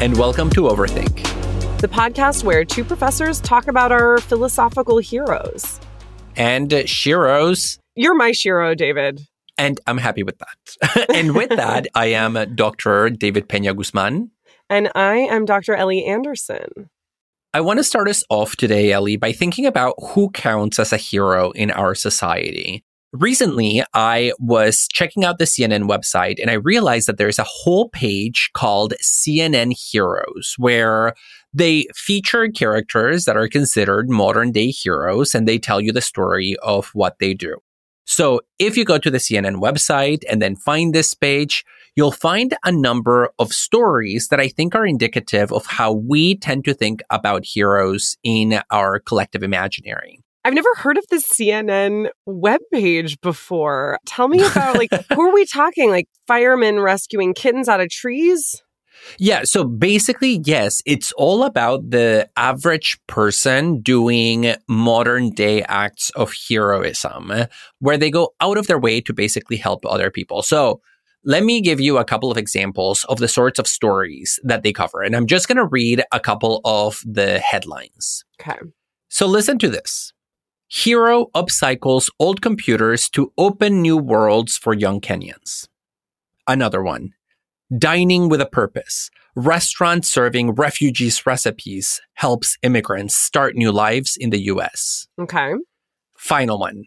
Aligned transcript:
and 0.00 0.16
welcome 0.16 0.48
to 0.48 0.62
Overthink, 0.62 1.14
the 1.78 1.88
podcast 1.88 2.42
where 2.42 2.64
two 2.64 2.84
professors 2.84 3.38
talk 3.38 3.68
about 3.68 3.92
our 3.92 4.16
philosophical 4.16 4.96
heroes. 4.96 5.78
And 6.36 6.72
uh, 6.72 6.84
Sheros. 6.84 7.78
You're 7.96 8.14
my 8.14 8.30
Shero, 8.30 8.74
David. 8.74 9.20
And 9.58 9.78
I'm 9.86 9.98
happy 9.98 10.22
with 10.22 10.38
that. 10.38 11.06
and 11.14 11.34
with 11.34 11.50
that, 11.50 11.86
I 11.94 12.06
am 12.06 12.38
Dr. 12.54 13.10
David 13.10 13.46
Pena 13.46 13.74
Guzman. 13.74 14.30
And 14.70 14.90
I 14.94 15.16
am 15.16 15.44
Dr. 15.44 15.74
Ellie 15.74 16.06
Anderson. 16.06 16.88
I 17.52 17.60
want 17.60 17.78
to 17.78 17.84
start 17.84 18.08
us 18.08 18.24
off 18.30 18.56
today, 18.56 18.92
Ellie, 18.92 19.18
by 19.18 19.32
thinking 19.32 19.66
about 19.66 19.96
who 20.00 20.30
counts 20.30 20.78
as 20.78 20.94
a 20.94 20.96
hero 20.96 21.50
in 21.50 21.70
our 21.72 21.94
society. 21.94 22.84
Recently, 23.12 23.82
I 23.92 24.32
was 24.38 24.86
checking 24.92 25.24
out 25.24 25.38
the 25.38 25.44
CNN 25.44 25.88
website 25.88 26.40
and 26.40 26.48
I 26.48 26.54
realized 26.54 27.08
that 27.08 27.18
there's 27.18 27.40
a 27.40 27.44
whole 27.44 27.88
page 27.88 28.50
called 28.54 28.94
CNN 29.02 29.72
Heroes 29.76 30.54
where 30.58 31.14
they 31.52 31.88
feature 31.92 32.48
characters 32.48 33.24
that 33.24 33.36
are 33.36 33.48
considered 33.48 34.08
modern 34.08 34.52
day 34.52 34.68
heroes 34.68 35.34
and 35.34 35.48
they 35.48 35.58
tell 35.58 35.80
you 35.80 35.90
the 35.90 36.00
story 36.00 36.54
of 36.62 36.90
what 36.94 37.18
they 37.18 37.34
do. 37.34 37.56
So 38.04 38.42
if 38.60 38.76
you 38.76 38.84
go 38.84 38.98
to 38.98 39.10
the 39.10 39.18
CNN 39.18 39.56
website 39.56 40.22
and 40.30 40.40
then 40.40 40.54
find 40.54 40.94
this 40.94 41.12
page, 41.12 41.64
you'll 41.96 42.12
find 42.12 42.56
a 42.64 42.70
number 42.70 43.30
of 43.40 43.52
stories 43.52 44.28
that 44.28 44.38
I 44.38 44.46
think 44.46 44.76
are 44.76 44.86
indicative 44.86 45.52
of 45.52 45.66
how 45.66 45.92
we 45.92 46.36
tend 46.36 46.64
to 46.66 46.74
think 46.74 47.02
about 47.10 47.44
heroes 47.44 48.16
in 48.22 48.60
our 48.70 49.00
collective 49.00 49.42
imaginary. 49.42 50.20
I've 50.44 50.54
never 50.54 50.74
heard 50.76 50.96
of 50.96 51.04
the 51.10 51.16
CNN 51.16 52.08
webpage 52.28 53.20
before. 53.20 53.98
Tell 54.06 54.28
me 54.28 54.42
about 54.42 54.76
like 54.76 54.90
who 55.12 55.28
are 55.28 55.34
we 55.34 55.44
talking? 55.44 55.90
Like 55.90 56.08
firemen 56.26 56.80
rescuing 56.80 57.34
kittens 57.34 57.68
out 57.68 57.80
of 57.80 57.90
trees? 57.90 58.62
Yeah, 59.18 59.42
so 59.44 59.64
basically, 59.64 60.40
yes, 60.44 60.82
it's 60.84 61.12
all 61.12 61.44
about 61.44 61.90
the 61.90 62.28
average 62.36 62.98
person 63.06 63.80
doing 63.80 64.54
modern 64.68 65.30
day 65.30 65.62
acts 65.62 66.10
of 66.10 66.34
heroism 66.48 67.32
where 67.78 67.96
they 67.96 68.10
go 68.10 68.34
out 68.40 68.58
of 68.58 68.66
their 68.66 68.78
way 68.78 69.00
to 69.02 69.12
basically 69.12 69.56
help 69.56 69.84
other 69.86 70.10
people. 70.10 70.42
So, 70.42 70.80
let 71.22 71.44
me 71.44 71.60
give 71.60 71.80
you 71.80 71.98
a 71.98 72.04
couple 72.04 72.30
of 72.30 72.38
examples 72.38 73.04
of 73.10 73.18
the 73.18 73.28
sorts 73.28 73.58
of 73.58 73.66
stories 73.66 74.40
that 74.42 74.62
they 74.62 74.72
cover. 74.72 75.02
And 75.02 75.14
I'm 75.14 75.26
just 75.26 75.48
going 75.48 75.58
to 75.58 75.66
read 75.66 76.02
a 76.12 76.20
couple 76.20 76.62
of 76.64 77.02
the 77.04 77.38
headlines. 77.40 78.24
Okay. 78.40 78.58
So, 79.08 79.26
listen 79.26 79.58
to 79.58 79.68
this. 79.68 80.14
Hero 80.72 81.26
upcycles 81.34 82.10
old 82.20 82.40
computers 82.40 83.10
to 83.10 83.32
open 83.36 83.82
new 83.82 83.96
worlds 83.96 84.56
for 84.56 84.72
young 84.72 85.00
Kenyans. 85.00 85.66
Another 86.46 86.80
one. 86.80 87.10
Dining 87.76 88.28
with 88.28 88.40
a 88.40 88.46
purpose. 88.46 89.10
Restaurant 89.34 90.06
serving 90.06 90.52
refugees 90.52 91.26
recipes 91.26 92.00
helps 92.14 92.56
immigrants 92.62 93.16
start 93.16 93.56
new 93.56 93.72
lives 93.72 94.16
in 94.16 94.30
the 94.30 94.42
US. 94.42 95.08
Okay. 95.20 95.54
Final 96.16 96.60
one. 96.60 96.84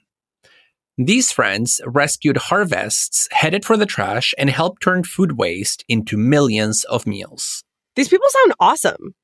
These 0.98 1.34
friends 1.34 1.82
rescued 1.86 2.38
harvests 2.38 3.28
headed 3.32 3.66
for 3.66 3.76
the 3.76 3.86
trash 3.86 4.34
and 4.38 4.50
helped 4.50 4.82
turn 4.82 5.04
food 5.04 5.34
waste 5.34 5.84
into 5.90 6.16
millions 6.16 6.86
of 6.86 7.06
meals. 7.06 7.66
These 7.98 8.08
people 8.08 8.30
sound 8.30 8.54
awesome. 8.62 9.16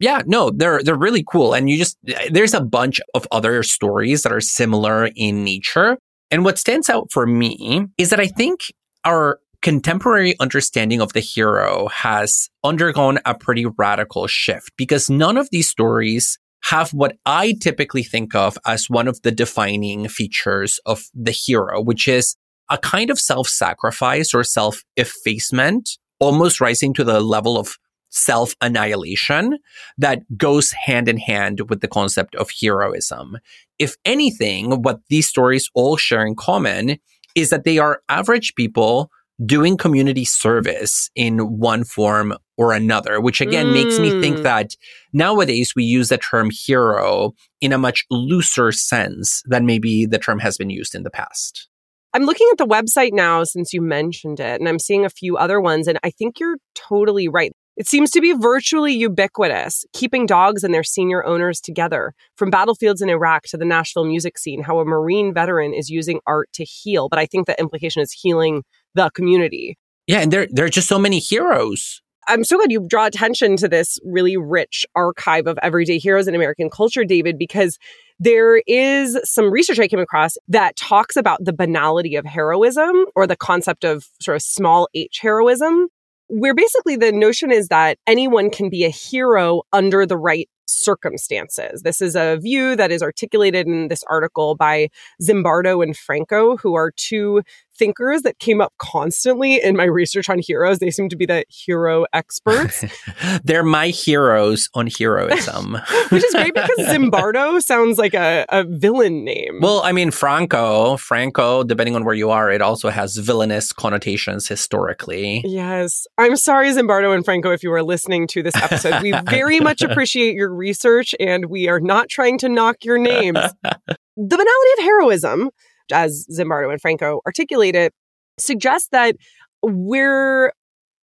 Yeah, 0.00 0.22
no, 0.26 0.50
they're 0.50 0.82
they're 0.82 0.94
really 0.96 1.24
cool 1.28 1.54
and 1.54 1.68
you 1.68 1.76
just 1.76 1.98
there's 2.30 2.54
a 2.54 2.60
bunch 2.60 3.00
of 3.14 3.26
other 3.32 3.62
stories 3.62 4.22
that 4.22 4.32
are 4.32 4.40
similar 4.40 5.10
in 5.16 5.44
nature. 5.44 5.98
And 6.30 6.44
what 6.44 6.58
stands 6.58 6.88
out 6.88 7.10
for 7.10 7.26
me 7.26 7.86
is 7.96 8.10
that 8.10 8.20
I 8.20 8.26
think 8.26 8.72
our 9.04 9.40
contemporary 9.60 10.38
understanding 10.38 11.00
of 11.00 11.12
the 11.14 11.20
hero 11.20 11.88
has 11.88 12.48
undergone 12.62 13.18
a 13.24 13.34
pretty 13.34 13.66
radical 13.66 14.26
shift 14.26 14.70
because 14.76 15.10
none 15.10 15.36
of 15.36 15.48
these 15.50 15.68
stories 15.68 16.38
have 16.64 16.90
what 16.90 17.16
I 17.24 17.54
typically 17.60 18.02
think 18.02 18.34
of 18.34 18.58
as 18.66 18.90
one 18.90 19.08
of 19.08 19.22
the 19.22 19.32
defining 19.32 20.08
features 20.08 20.78
of 20.86 21.04
the 21.14 21.30
hero, 21.30 21.80
which 21.80 22.06
is 22.08 22.36
a 22.70 22.78
kind 22.78 23.10
of 23.10 23.18
self-sacrifice 23.18 24.34
or 24.34 24.44
self-effacement, 24.44 25.98
almost 26.20 26.60
rising 26.60 26.92
to 26.94 27.04
the 27.04 27.20
level 27.20 27.58
of 27.58 27.76
self 28.10 28.54
annihilation 28.60 29.58
that 29.96 30.22
goes 30.36 30.72
hand 30.72 31.08
in 31.08 31.18
hand 31.18 31.68
with 31.68 31.80
the 31.80 31.88
concept 31.88 32.34
of 32.36 32.50
heroism. 32.60 33.38
If 33.78 33.96
anything, 34.04 34.82
what 34.82 35.00
these 35.08 35.28
stories 35.28 35.70
all 35.74 35.96
share 35.96 36.26
in 36.26 36.34
common 36.34 36.98
is 37.34 37.50
that 37.50 37.64
they 37.64 37.78
are 37.78 38.02
average 38.08 38.54
people 38.54 39.10
doing 39.44 39.76
community 39.76 40.24
service 40.24 41.10
in 41.14 41.58
one 41.58 41.84
form 41.84 42.34
or 42.56 42.72
another, 42.72 43.20
which 43.20 43.40
again 43.40 43.66
mm. 43.66 43.72
makes 43.74 43.98
me 43.98 44.20
think 44.20 44.38
mm. 44.38 44.42
that 44.42 44.74
nowadays 45.12 45.74
we 45.76 45.84
use 45.84 46.08
the 46.08 46.18
term 46.18 46.50
hero 46.50 47.32
in 47.60 47.72
a 47.72 47.78
much 47.78 48.04
looser 48.10 48.72
sense 48.72 49.42
than 49.46 49.64
maybe 49.64 50.06
the 50.06 50.18
term 50.18 50.40
has 50.40 50.56
been 50.56 50.70
used 50.70 50.94
in 50.94 51.04
the 51.04 51.10
past. 51.10 51.68
I'm 52.14 52.24
looking 52.24 52.48
at 52.50 52.58
the 52.58 52.66
website 52.66 53.12
now 53.12 53.44
since 53.44 53.72
you 53.72 53.80
mentioned 53.80 54.40
it, 54.40 54.60
and 54.60 54.68
I'm 54.68 54.78
seeing 54.78 55.04
a 55.04 55.10
few 55.10 55.36
other 55.36 55.60
ones, 55.60 55.86
and 55.86 55.98
I 56.02 56.10
think 56.10 56.40
you're 56.40 56.56
totally 56.74 57.28
right. 57.28 57.52
It 57.78 57.86
seems 57.86 58.10
to 58.10 58.20
be 58.20 58.32
virtually 58.32 58.92
ubiquitous, 58.92 59.84
keeping 59.92 60.26
dogs 60.26 60.64
and 60.64 60.74
their 60.74 60.82
senior 60.82 61.24
owners 61.24 61.60
together. 61.60 62.12
From 62.36 62.50
battlefields 62.50 63.00
in 63.00 63.08
Iraq 63.08 63.44
to 63.44 63.56
the 63.56 63.64
Nashville 63.64 64.04
music 64.04 64.36
scene, 64.36 64.64
how 64.64 64.80
a 64.80 64.84
Marine 64.84 65.32
veteran 65.32 65.72
is 65.72 65.88
using 65.88 66.18
art 66.26 66.48
to 66.54 66.64
heal. 66.64 67.08
But 67.08 67.20
I 67.20 67.26
think 67.26 67.46
the 67.46 67.58
implication 67.60 68.02
is 68.02 68.10
healing 68.10 68.64
the 68.96 69.10
community. 69.10 69.78
Yeah, 70.08 70.22
and 70.22 70.32
there, 70.32 70.48
there 70.50 70.64
are 70.64 70.70
just 70.70 70.88
so 70.88 70.98
many 70.98 71.20
heroes. 71.20 72.02
I'm 72.26 72.42
so 72.42 72.56
glad 72.56 72.72
you 72.72 72.84
draw 72.84 73.06
attention 73.06 73.56
to 73.58 73.68
this 73.68 73.96
really 74.04 74.36
rich 74.36 74.84
archive 74.96 75.46
of 75.46 75.56
everyday 75.62 75.98
heroes 75.98 76.26
in 76.26 76.34
American 76.34 76.70
culture, 76.70 77.04
David, 77.04 77.38
because 77.38 77.78
there 78.18 78.60
is 78.66 79.20
some 79.22 79.52
research 79.52 79.78
I 79.78 79.86
came 79.86 80.00
across 80.00 80.34
that 80.48 80.74
talks 80.74 81.14
about 81.14 81.44
the 81.44 81.52
banality 81.52 82.16
of 82.16 82.26
heroism 82.26 83.06
or 83.14 83.28
the 83.28 83.36
concept 83.36 83.84
of 83.84 84.08
sort 84.20 84.34
of 84.34 84.42
small 84.42 84.88
h 84.94 85.20
heroism 85.22 85.88
where 86.28 86.54
basically 86.54 86.96
the 86.96 87.12
notion 87.12 87.50
is 87.50 87.68
that 87.68 87.98
anyone 88.06 88.50
can 88.50 88.68
be 88.68 88.84
a 88.84 88.90
hero 88.90 89.62
under 89.72 90.06
the 90.06 90.16
right 90.16 90.48
circumstances. 90.66 91.82
This 91.82 92.00
is 92.00 92.14
a 92.14 92.36
view 92.36 92.76
that 92.76 92.92
is 92.92 93.02
articulated 93.02 93.66
in 93.66 93.88
this 93.88 94.04
article 94.08 94.54
by 94.54 94.88
Zimbardo 95.22 95.82
and 95.82 95.96
Franco, 95.96 96.56
who 96.56 96.74
are 96.74 96.92
two 96.94 97.42
thinkers 97.78 98.22
that 98.22 98.38
came 98.38 98.60
up 98.60 98.72
constantly 98.78 99.62
in 99.62 99.76
my 99.76 99.84
research 99.84 100.28
on 100.28 100.38
heroes. 100.38 100.78
They 100.78 100.90
seem 100.90 101.08
to 101.08 101.16
be 101.16 101.26
the 101.26 101.44
hero 101.48 102.06
experts. 102.12 102.84
They're 103.44 103.62
my 103.62 103.88
heroes 103.88 104.68
on 104.74 104.88
heroism. 104.88 105.78
Which 106.10 106.24
is 106.24 106.32
great 106.32 106.54
because 106.54 106.78
Zimbardo 106.78 107.62
sounds 107.62 107.98
like 107.98 108.14
a, 108.14 108.44
a 108.48 108.64
villain 108.64 109.24
name. 109.24 109.60
Well, 109.60 109.82
I 109.82 109.92
mean, 109.92 110.10
Franco, 110.10 110.96
Franco, 110.96 111.62
depending 111.64 111.94
on 111.94 112.04
where 112.04 112.14
you 112.14 112.30
are, 112.30 112.50
it 112.50 112.60
also 112.60 112.90
has 112.90 113.16
villainous 113.16 113.72
connotations 113.72 114.48
historically. 114.48 115.42
Yes. 115.44 116.06
I'm 116.18 116.36
sorry, 116.36 116.68
Zimbardo 116.70 117.14
and 117.14 117.24
Franco, 117.24 117.50
if 117.52 117.62
you 117.62 117.72
are 117.72 117.82
listening 117.82 118.26
to 118.28 118.42
this 118.42 118.56
episode. 118.56 119.02
We 119.02 119.12
very 119.30 119.60
much 119.60 119.82
appreciate 119.82 120.34
your 120.34 120.52
research 120.52 121.14
and 121.20 121.46
we 121.46 121.68
are 121.68 121.80
not 121.80 122.08
trying 122.08 122.38
to 122.38 122.48
knock 122.48 122.84
your 122.84 122.98
names. 122.98 123.38
the 123.62 123.96
banality 124.16 124.72
of 124.78 124.84
heroism 124.84 125.50
as 125.92 126.26
Zimbardo 126.30 126.70
and 126.70 126.80
Franco 126.80 127.20
articulate 127.26 127.74
it, 127.74 127.92
suggests 128.38 128.88
that 128.92 129.16
we're 129.62 130.52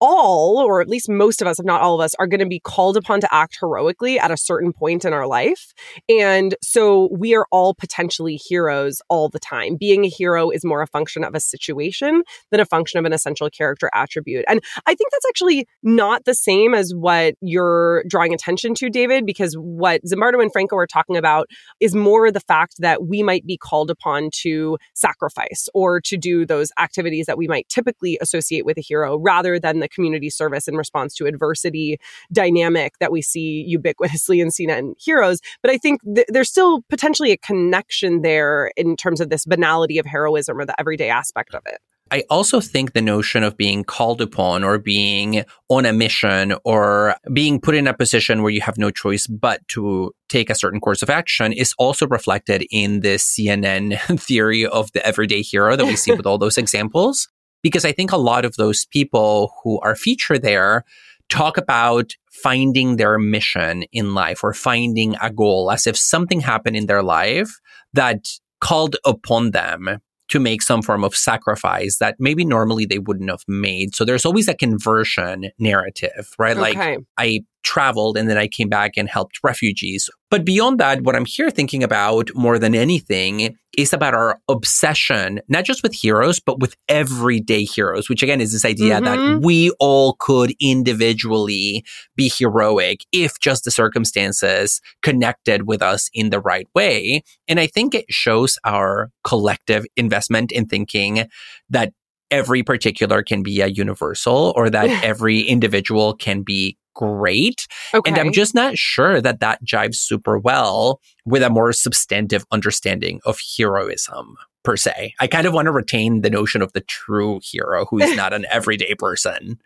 all, 0.05 0.59
or 0.59 0.83
at 0.83 0.89
least 0.89 1.09
most 1.09 1.41
of 1.41 1.49
us, 1.49 1.59
if 1.59 1.65
not 1.65 1.81
all 1.81 1.95
of 1.95 2.05
us, 2.05 2.15
are 2.17 2.27
going 2.27 2.41
to 2.41 2.47
be 2.47 2.61
called 2.61 2.97
upon 2.97 3.23
to 3.23 3.35
act 3.35 3.57
heroically 3.59 4.19
at 4.19 4.31
a 4.31 4.37
certain 4.37 4.71
point 4.71 5.05
in 5.05 5.15
our 5.15 5.27
life. 5.27 5.73
And 6.11 6.55
so 6.63 7.09
we 7.11 7.35
are 7.35 7.47
all 7.51 7.73
potentially 7.73 8.37
heroes 8.37 9.01
all 9.09 9.31
the 9.31 9.39
time. 9.39 9.77
Being 9.81 10.05
a 10.05 10.09
hero 10.09 10.51
is 10.51 10.63
more 10.63 10.83
a 10.83 10.87
function 10.87 11.25
of 11.25 11.35
a 11.35 11.41
situation 11.41 12.23
than 12.51 12.61
a 12.61 12.67
function 12.67 12.99
of 12.99 13.07
an 13.07 13.15
essential 13.15 13.49
character 13.49 13.91
attribute. 13.95 14.45
And 14.47 14.61
I 14.87 14.95
think 14.95 15.11
that's 15.11 15.27
actually 15.27 15.67
not 15.83 16.27
the 16.27 16.35
same 16.35 16.75
as 16.75 16.93
what 16.95 17.35
you're 17.41 18.05
drawing 18.07 18.35
attention 18.35 18.75
to, 18.75 18.91
David, 18.91 19.25
because 19.25 19.55
what 19.55 20.03
Zimbardo 20.05 20.43
and 20.43 20.53
Franco 20.53 20.77
are 20.77 20.87
talking 20.87 21.17
about 21.17 21.49
is 21.81 21.95
more 21.95 22.31
the 22.31 22.41
fact 22.41 22.75
that 22.81 23.07
we 23.07 23.23
might 23.23 23.47
be 23.47 23.57
called 23.57 23.91
upon 23.91 24.29
to 24.43 24.77
sacrifice 24.95 25.67
or 25.73 25.99
to 26.03 26.19
do 26.19 26.45
those 26.45 26.69
activities 26.79 27.25
that 27.25 27.39
we 27.39 27.49
might 27.49 27.69
typically 27.71 28.19
associate 28.21 28.67
with 28.67 28.77
a 28.77 28.83
hero 28.83 29.19
rather 29.19 29.59
than 29.59 29.81
the 29.81 29.89
community 29.95 30.31
service 30.31 30.69
in 30.69 30.77
response 30.77 31.15
to 31.15 31.27
adversity 31.27 31.99
dynamic 32.33 32.95
that 33.01 33.13
we 33.13 33.23
see 33.23 33.77
ubiquitously 33.77 34.41
in 34.41 34.49
CNN 34.49 34.95
heroes. 34.99 35.41
But 35.63 35.71
I 35.71 35.79
think 35.79 36.01
th- 36.15 36.27
there's 36.29 36.49
still 36.49 36.83
potentially 36.89 37.33
a 37.33 37.37
connection 37.37 38.23
there 38.23 38.73
in 38.77 38.97
terms 38.97 39.21
of 39.21 39.31
this 39.31 39.45
banality 39.45 39.99
of 39.99 40.07
heroism 40.07 40.59
or 40.59 40.67
the 40.67 40.79
everyday 40.81 41.09
aspect 41.09 41.55
of 41.55 41.63
it. 41.67 41.79
I 42.11 42.23
also 42.31 42.61
think 42.61 42.93
the 42.93 43.01
notion 43.01 43.43
of 43.43 43.57
being 43.57 43.83
called 43.83 44.21
upon 44.21 44.63
or 44.63 44.79
being 44.79 45.45
on 45.69 45.87
a 45.87 45.93
mission 45.93 46.55
or 46.65 47.17
being 47.33 47.61
put 47.61 47.75
in 47.75 47.87
a 47.87 47.95
position 47.95 48.43
where 48.43 48.53
you 48.53 48.61
have 48.61 48.79
no 48.79 48.91
choice 48.91 49.27
but 49.27 49.67
to 49.69 50.13
take 50.29 50.51
a 50.51 50.55
certain 50.55 50.81
course 50.81 51.03
of 51.03 51.11
action 51.11 51.53
is 51.53 51.75
also 51.79 52.07
reflected 52.07 52.67
in 52.71 53.01
this 53.01 53.25
CNN 53.25 53.99
theory 54.21 54.67
of 54.67 54.93
the 54.93 55.05
everyday 55.07 55.43
hero 55.43 55.77
that 55.77 55.87
we 55.87 55.97
see 55.97 56.13
with 56.13 56.27
all 56.27 56.39
those 56.39 56.59
examples 56.65 57.29
because 57.65 57.85
I 57.85 57.91
think 57.91 58.13
a 58.13 58.19
lot 58.19 58.45
of 58.45 58.55
those 58.57 58.85
people 58.85 59.55
who 59.65 59.81
are 59.81 59.97
featured 59.97 60.43
there 60.43 60.85
talk 61.31 61.57
about 61.57 62.13
finding 62.31 62.97
their 62.97 63.19
mission 63.19 63.85
in 63.91 64.15
life 64.15 64.45
or 64.45 64.53
finding 64.53 65.17
a 65.21 65.31
goal 65.31 65.71
as 65.73 65.87
if 65.87 65.97
something 65.97 66.41
happened 66.41 66.77
in 66.77 66.87
their 66.87 67.03
life 67.03 67.59
that 67.95 68.29
called 68.61 68.97
upon 69.05 69.53
them 69.53 69.99
to 70.29 70.41
make 70.41 70.63
some 70.63 70.83
form 70.83 71.05
of 71.05 71.17
sacrifice 71.17 71.99
that 71.99 72.17
maybe 72.19 72.45
normally 72.45 72.85
they 72.85 72.99
wouldn't 72.99 73.31
have 73.31 73.45
made. 73.49 73.95
So 73.95 74.05
there's 74.05 74.25
always 74.25 74.49
a 74.49 74.55
conversion 74.55 75.51
narrative, 75.59 76.35
right? 76.39 76.57
Okay. 76.57 76.97
Like 76.97 77.01
I 77.19 77.41
traveled 77.63 78.17
and 78.17 78.29
then 78.29 78.39
I 78.39 78.47
came 78.47 78.69
back 78.69 78.93
and 78.97 79.09
helped 79.09 79.39
refugees. 79.43 80.11
But 80.31 80.45
beyond 80.45 80.81
that, 80.81 81.03
what 81.03 81.17
I'm 81.17 81.25
here 81.25 81.51
thinking 81.51 81.83
about 81.83 82.31
more 82.35 82.59
than 82.59 82.75
anything 82.75 83.57
is 83.79 83.93
about 83.93 84.15
our 84.15 84.41
obsession, 84.49 85.41
not 85.49 85.65
just 85.65 85.83
with 85.83 85.95
heroes, 85.95 86.41
but 86.41 86.61
with 86.61 86.77
everyday 86.89 87.65
heroes, 87.65 88.09
which 88.09 88.23
again 88.23 88.41
is 88.41 88.53
this 88.53 88.65
idea 88.65 89.01
Mhm. 89.01 89.05
that 89.05 89.41
we 89.45 89.71
all 89.81 90.17
could 90.19 90.55
individually 90.61 91.85
be 92.17 92.31
heroic 92.37 93.01
if 93.13 93.39
just 93.41 93.65
the 93.65 93.71
circumstances 93.71 94.81
connected 95.03 95.67
with 95.67 95.83
us 95.83 96.09
in 96.15 96.31
the 96.31 96.41
right 96.41 96.67
way. 96.75 97.23
And 97.49 97.59
I 97.61 97.67
think 97.67 97.95
it 97.95 98.07
shows 98.09 98.59
our 98.65 99.11
collective 99.25 99.85
investment 99.97 100.53
in 100.53 100.67
thinking 100.67 101.27
that 101.71 101.93
every 102.31 102.63
particular 102.63 103.23
can 103.23 103.43
be 103.43 103.61
a 103.61 103.67
universal 103.67 104.53
or 104.57 104.71
that 104.71 104.89
every 105.05 105.41
individual 105.41 106.15
can 106.15 106.43
be 106.43 106.77
great. 106.95 107.67
Okay. 107.93 108.11
And 108.11 108.19
I'm 108.19 108.33
just 108.33 108.55
not 108.55 108.79
sure 108.79 109.21
that 109.21 109.41
that 109.41 109.65
jives 109.65 109.97
super 109.97 110.39
well 110.39 111.01
with 111.25 111.43
a 111.43 111.51
more 111.51 111.73
substantive 111.73 112.45
understanding 112.51 113.21
of 113.25 113.39
heroism 113.59 114.37
per 114.63 114.77
se. 114.77 115.15
I 115.21 115.27
kind 115.27 115.47
of 115.47 115.53
want 115.53 115.67
to 115.67 115.73
retain 115.73 116.23
the 116.23 116.31
notion 116.31 116.63
of 116.63 116.73
the 116.73 116.81
true 116.81 117.41
hero 117.43 117.87
who 117.87 117.99
is 117.99 118.17
not 118.17 118.33
an 118.33 118.47
everyday 118.51 118.95
person. 118.95 119.59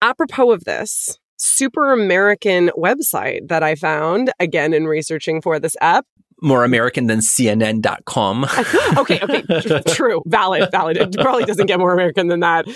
apropos 0.00 0.52
of 0.52 0.64
this, 0.64 1.18
super 1.36 1.92
American 1.92 2.70
website 2.76 3.48
that 3.48 3.62
I 3.62 3.74
found 3.74 4.32
again 4.40 4.72
in 4.72 4.86
researching 4.86 5.40
for 5.40 5.58
this 5.58 5.76
app. 5.80 6.06
More 6.40 6.64
American 6.64 7.06
than 7.06 7.18
CNN.com. 7.18 8.44
okay, 8.98 9.20
okay, 9.22 9.82
true, 9.88 10.22
valid, 10.26 10.70
valid. 10.70 10.96
It 10.96 11.16
probably 11.20 11.44
doesn't 11.44 11.66
get 11.66 11.78
more 11.78 11.92
American 11.92 12.28
than 12.28 12.40
that. 12.40 12.66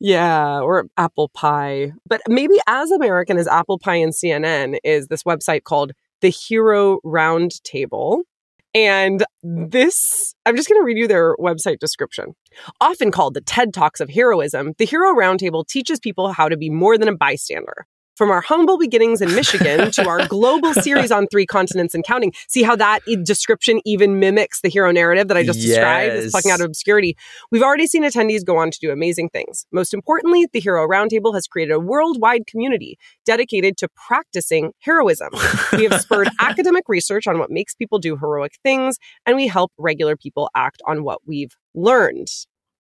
Yeah, 0.00 0.60
or 0.60 0.86
apple 0.96 1.28
pie. 1.28 1.92
But 2.06 2.22
maybe 2.28 2.58
as 2.66 2.90
American 2.90 3.38
as 3.38 3.46
apple 3.46 3.78
pie 3.78 3.96
and 3.96 4.12
CNN 4.12 4.78
is 4.82 5.06
this 5.08 5.22
website 5.22 5.62
called 5.62 5.92
the 6.20 6.30
Hero 6.30 6.98
Roundtable. 7.04 8.22
And 8.74 9.24
this, 9.44 10.34
I'm 10.44 10.56
just 10.56 10.68
going 10.68 10.80
to 10.80 10.84
read 10.84 10.98
you 10.98 11.06
their 11.06 11.36
website 11.36 11.78
description. 11.78 12.34
Often 12.80 13.12
called 13.12 13.34
the 13.34 13.40
TED 13.40 13.72
Talks 13.72 14.00
of 14.00 14.10
Heroism, 14.10 14.72
the 14.78 14.84
Hero 14.84 15.14
Roundtable 15.14 15.64
teaches 15.66 16.00
people 16.00 16.32
how 16.32 16.48
to 16.48 16.56
be 16.56 16.70
more 16.70 16.98
than 16.98 17.08
a 17.08 17.16
bystander. 17.16 17.86
From 18.16 18.30
our 18.30 18.40
humble 18.40 18.78
beginnings 18.78 19.20
in 19.20 19.34
Michigan 19.34 19.90
to 19.90 20.06
our 20.08 20.26
global 20.28 20.72
series 20.72 21.10
on 21.10 21.26
three 21.26 21.46
continents 21.46 21.94
and 21.96 22.04
counting. 22.04 22.32
See 22.48 22.62
how 22.62 22.76
that 22.76 23.00
e- 23.08 23.16
description 23.16 23.80
even 23.84 24.20
mimics 24.20 24.60
the 24.60 24.68
hero 24.68 24.92
narrative 24.92 25.26
that 25.28 25.36
I 25.36 25.42
just 25.44 25.60
described? 25.60 26.14
It's 26.14 26.24
Yes. 26.26 26.30
plucking 26.30 26.50
out 26.52 26.60
of 26.60 26.66
obscurity. 26.66 27.16
We've 27.50 27.62
already 27.62 27.88
seen 27.88 28.04
attendees 28.04 28.44
go 28.44 28.56
on 28.56 28.70
to 28.70 28.78
do 28.80 28.92
amazing 28.92 29.30
things. 29.30 29.66
Most 29.72 29.92
importantly, 29.92 30.46
the 30.52 30.60
Hero 30.60 30.86
Roundtable 30.86 31.34
has 31.34 31.48
created 31.48 31.72
a 31.72 31.80
worldwide 31.80 32.46
community 32.46 32.98
dedicated 33.26 33.76
to 33.78 33.88
practicing 34.06 34.72
heroism. 34.78 35.30
We 35.72 35.84
have 35.84 36.00
spurred 36.00 36.28
academic 36.40 36.84
research 36.88 37.26
on 37.26 37.38
what 37.40 37.50
makes 37.50 37.74
people 37.74 37.98
do 37.98 38.16
heroic 38.16 38.52
things, 38.62 38.96
and 39.26 39.34
we 39.34 39.48
help 39.48 39.72
regular 39.76 40.16
people 40.16 40.48
act 40.54 40.80
on 40.86 41.02
what 41.02 41.18
we've 41.26 41.56
learned. 41.74 42.28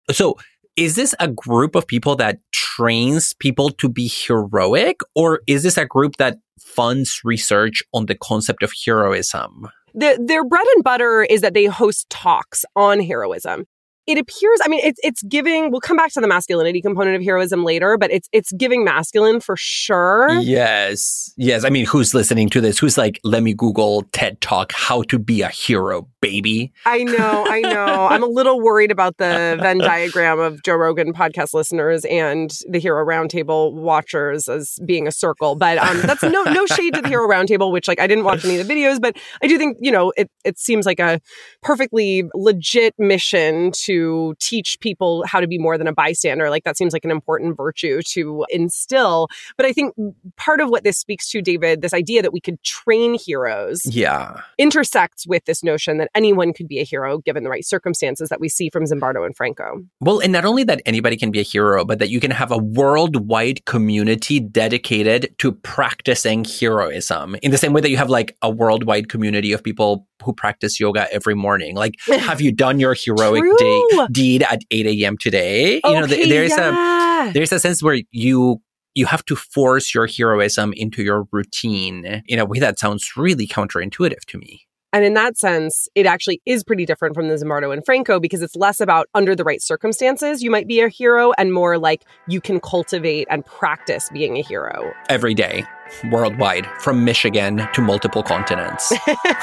So, 0.09 0.37
is 0.75 0.95
this 0.95 1.13
a 1.19 1.27
group 1.27 1.75
of 1.75 1.87
people 1.87 2.15
that 2.17 2.39
trains 2.51 3.33
people 3.33 3.69
to 3.71 3.89
be 3.89 4.07
heroic, 4.11 5.01
or 5.15 5.41
is 5.47 5.63
this 5.63 5.77
a 5.77 5.85
group 5.85 6.17
that 6.17 6.37
funds 6.59 7.21
research 7.23 7.83
on 7.93 8.05
the 8.05 8.15
concept 8.15 8.63
of 8.63 8.71
heroism? 8.85 9.69
The, 9.93 10.17
their 10.25 10.45
bread 10.45 10.65
and 10.75 10.83
butter 10.83 11.23
is 11.23 11.41
that 11.41 11.53
they 11.53 11.65
host 11.65 12.09
talks 12.09 12.63
on 12.75 13.01
heroism. 13.01 13.65
It 14.07 14.17
appears, 14.17 14.59
I 14.65 14.67
mean, 14.67 14.81
it's 14.83 14.99
it's 15.03 15.21
giving. 15.23 15.69
We'll 15.69 15.79
come 15.79 15.95
back 15.95 16.11
to 16.13 16.21
the 16.21 16.27
masculinity 16.27 16.81
component 16.81 17.15
of 17.17 17.23
heroism 17.23 17.63
later, 17.63 17.97
but 17.99 18.11
it's 18.11 18.27
it's 18.31 18.51
giving 18.53 18.83
masculine 18.83 19.39
for 19.39 19.55
sure. 19.55 20.31
Yes. 20.39 21.31
Yes. 21.37 21.63
I 21.63 21.69
mean, 21.69 21.85
who's 21.85 22.13
listening 22.15 22.49
to 22.49 22.61
this? 22.61 22.79
Who's 22.79 22.97
like, 22.97 23.19
let 23.23 23.43
me 23.43 23.53
Google 23.53 24.01
TED 24.11 24.41
Talk, 24.41 24.71
how 24.71 25.03
to 25.03 25.19
be 25.19 25.43
a 25.43 25.49
hero, 25.49 26.09
baby? 26.21 26.71
I 26.85 27.03
know, 27.03 27.45
I 27.47 27.61
know. 27.61 27.85
I'm 28.09 28.23
a 28.23 28.27
little 28.27 28.61
worried 28.61 28.91
about 28.91 29.17
the 29.17 29.57
Venn 29.61 29.79
diagram 29.79 30.39
of 30.39 30.61
Joe 30.63 30.75
Rogan 30.75 31.13
podcast 31.13 31.53
listeners 31.53 32.05
and 32.05 32.51
the 32.69 32.79
Hero 32.79 33.05
Roundtable 33.05 33.73
watchers 33.73 34.47
as 34.47 34.79
being 34.85 35.07
a 35.07 35.11
circle. 35.11 35.55
But 35.55 35.77
um, 35.79 35.99
that's 36.01 36.23
no 36.23 36.43
no 36.43 36.65
shade 36.67 36.93
to 36.93 37.01
the 37.01 37.07
Hero 37.07 37.27
Roundtable, 37.27 37.71
which 37.71 37.87
like 37.87 37.99
I 37.99 38.07
didn't 38.07 38.23
watch 38.23 38.45
any 38.45 38.59
of 38.59 38.67
the 38.67 38.73
videos, 38.73 39.01
but 39.01 39.17
I 39.43 39.47
do 39.47 39.57
think 39.57 39.77
you 39.81 39.91
know 39.91 40.13
it. 40.15 40.29
It 40.45 40.57
seems 40.59 40.85
like 40.85 40.99
a 40.99 41.19
perfectly 41.61 42.23
legit 42.33 42.93
mission 42.97 43.71
to 43.83 44.35
teach 44.39 44.79
people 44.79 45.23
how 45.27 45.39
to 45.39 45.47
be 45.47 45.57
more 45.57 45.77
than 45.77 45.87
a 45.87 45.93
bystander. 45.93 46.49
Like 46.49 46.63
that 46.63 46.77
seems 46.77 46.93
like 46.93 47.05
an 47.05 47.11
important 47.11 47.57
virtue 47.57 48.01
to 48.11 48.45
instill. 48.49 49.27
But 49.57 49.65
I 49.65 49.73
think 49.73 49.95
part 50.37 50.61
of 50.61 50.69
what 50.69 50.83
this 50.83 50.97
speaks 50.97 51.29
to, 51.31 51.41
David, 51.41 51.81
this 51.81 51.93
idea 51.93 52.21
that 52.21 52.31
we 52.33 52.39
could 52.39 52.61
train 52.63 53.15
heroes 53.15 53.81
Yeah. 53.85 54.41
intersects 54.57 55.25
with 55.27 55.45
this 55.45 55.63
notion 55.63 55.97
that 55.97 56.09
anyone 56.15 56.53
could 56.53 56.67
be 56.67 56.79
a 56.79 56.83
hero 56.83 57.19
given 57.19 57.43
the 57.43 57.49
right 57.49 57.65
circumstances 57.65 58.29
that 58.29 58.39
we 58.39 58.49
see 58.49 58.69
from 58.69 58.83
Zimbardo 58.85 59.25
and 59.25 59.35
Franco. 59.35 59.81
Well, 59.99 60.19
and 60.19 60.31
not 60.31 60.45
only 60.45 60.63
that 60.65 60.81
anybody 60.85 61.17
can 61.17 61.31
be 61.31 61.39
a 61.39 61.43
hero, 61.43 61.85
but 61.85 61.99
that 61.99 62.09
you 62.09 62.19
can 62.19 62.31
have 62.31 62.51
a 62.51 62.57
worldwide 62.57 63.65
community 63.65 64.39
dedicated 64.39 65.33
to 65.39 65.51
practicing 65.51 66.43
heroism 66.45 67.35
in 67.41 67.51
the 67.51 67.57
same 67.57 67.73
way 67.73 67.81
that 67.81 67.89
you 67.89 67.97
have 67.97 68.09
like 68.09 68.35
a 68.41 68.49
worldwide 68.49 69.09
community 69.09 69.51
of 69.53 69.63
people 69.63 70.07
who 70.23 70.33
practice 70.33 70.79
yoga 70.79 71.11
every 71.13 71.35
morning. 71.35 71.75
Like, 71.75 71.95
have 72.07 72.41
you 72.41 72.51
done 72.51 72.79
your 72.79 72.93
heroic 72.93 73.43
day, 73.57 73.83
deed 74.11 74.43
at 74.43 74.61
8 74.71 74.85
a.m. 74.87 75.17
today? 75.17 75.81
you 75.83 75.91
know, 75.93 76.05
th- 76.07 76.21
Okay, 76.21 76.29
there's 76.29 76.53
a 76.57 77.31
there's 77.33 77.51
a 77.51 77.59
sense 77.59 77.81
where 77.81 77.99
you 78.11 78.61
you 78.93 79.05
have 79.05 79.23
to 79.25 79.35
force 79.35 79.93
your 79.95 80.05
heroism 80.07 80.73
into 80.75 81.01
your 81.01 81.25
routine 81.31 82.21
in 82.27 82.39
a 82.39 82.45
way 82.45 82.59
that 82.59 82.77
sounds 82.77 83.15
really 83.15 83.47
counterintuitive 83.47 84.25
to 84.27 84.37
me. 84.37 84.63
And 84.93 85.05
in 85.05 85.13
that 85.13 85.37
sense, 85.37 85.87
it 85.95 86.05
actually 86.05 86.41
is 86.45 86.65
pretty 86.65 86.85
different 86.85 87.15
from 87.15 87.29
the 87.29 87.35
Zimbardo 87.35 87.71
and 87.71 87.85
Franco 87.85 88.19
because 88.19 88.41
it's 88.41 88.57
less 88.57 88.81
about 88.81 89.07
under 89.13 89.35
the 89.35 89.45
right 89.45 89.61
circumstances, 89.61 90.43
you 90.43 90.51
might 90.51 90.67
be 90.67 90.81
a 90.81 90.89
hero, 90.89 91.31
and 91.37 91.53
more 91.53 91.77
like 91.77 92.03
you 92.27 92.41
can 92.41 92.59
cultivate 92.59 93.25
and 93.29 93.45
practice 93.45 94.09
being 94.11 94.37
a 94.37 94.41
hero. 94.41 94.91
Every 95.07 95.33
day, 95.33 95.63
worldwide, 96.11 96.67
from 96.81 97.05
Michigan 97.05 97.65
to 97.73 97.81
multiple 97.81 98.21
continents. 98.21 98.89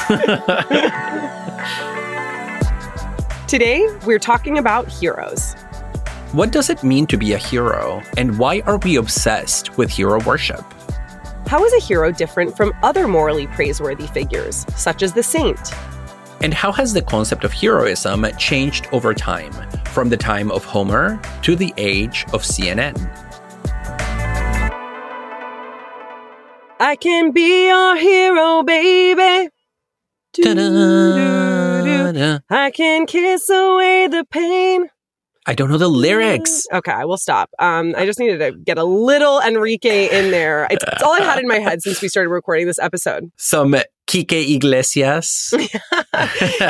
Today, 3.48 3.88
we're 4.04 4.18
talking 4.18 4.58
about 4.58 4.86
heroes. 4.88 5.54
what 6.32 6.52
does 6.52 6.68
it 6.68 6.84
mean 6.84 7.06
to 7.06 7.16
be 7.16 7.32
a 7.32 7.38
hero, 7.38 8.02
and 8.18 8.38
why 8.38 8.60
are 8.66 8.76
we 8.76 8.96
obsessed 8.96 9.78
with 9.78 9.88
hero 9.88 10.20
worship? 10.24 10.62
How 11.48 11.64
is 11.64 11.72
a 11.72 11.80
hero 11.80 12.12
different 12.12 12.54
from 12.54 12.74
other 12.82 13.08
morally 13.08 13.46
praiseworthy 13.46 14.06
figures, 14.06 14.66
such 14.76 15.02
as 15.02 15.14
the 15.14 15.22
saint? 15.22 15.72
And 16.42 16.52
how 16.52 16.70
has 16.72 16.92
the 16.92 17.00
concept 17.00 17.42
of 17.42 17.54
heroism 17.54 18.26
changed 18.36 18.86
over 18.92 19.14
time, 19.14 19.52
from 19.86 20.10
the 20.10 20.16
time 20.18 20.50
of 20.50 20.66
Homer 20.66 21.18
to 21.40 21.56
the 21.56 21.72
age 21.78 22.26
of 22.34 22.42
CNN? 22.42 22.94
I 26.78 26.96
can 27.00 27.32
be 27.32 27.68
your 27.68 27.96
hero, 27.96 28.62
baby. 28.62 29.48
Do-do-do-do. 30.34 32.40
I 32.50 32.70
can 32.72 33.06
kiss 33.06 33.48
away 33.48 34.06
the 34.06 34.26
pain. 34.30 34.90
I 35.48 35.54
don't 35.54 35.70
know 35.70 35.78
the 35.78 35.88
lyrics. 35.88 36.66
Okay, 36.70 36.92
I 36.92 37.06
will 37.06 37.16
stop. 37.16 37.48
Um, 37.58 37.94
I 37.96 38.04
just 38.04 38.18
needed 38.18 38.38
to 38.40 38.52
get 38.52 38.76
a 38.76 38.84
little 38.84 39.40
Enrique 39.40 40.06
in 40.10 40.30
there. 40.30 40.66
It's, 40.70 40.84
it's 40.86 41.02
all 41.02 41.14
I 41.14 41.24
had 41.24 41.38
in 41.38 41.48
my 41.48 41.58
head 41.58 41.80
since 41.80 42.02
we 42.02 42.08
started 42.08 42.28
recording 42.28 42.66
this 42.66 42.78
episode. 42.78 43.32
Some 43.38 43.74
Kike 44.06 44.54
Iglesias. 44.54 45.54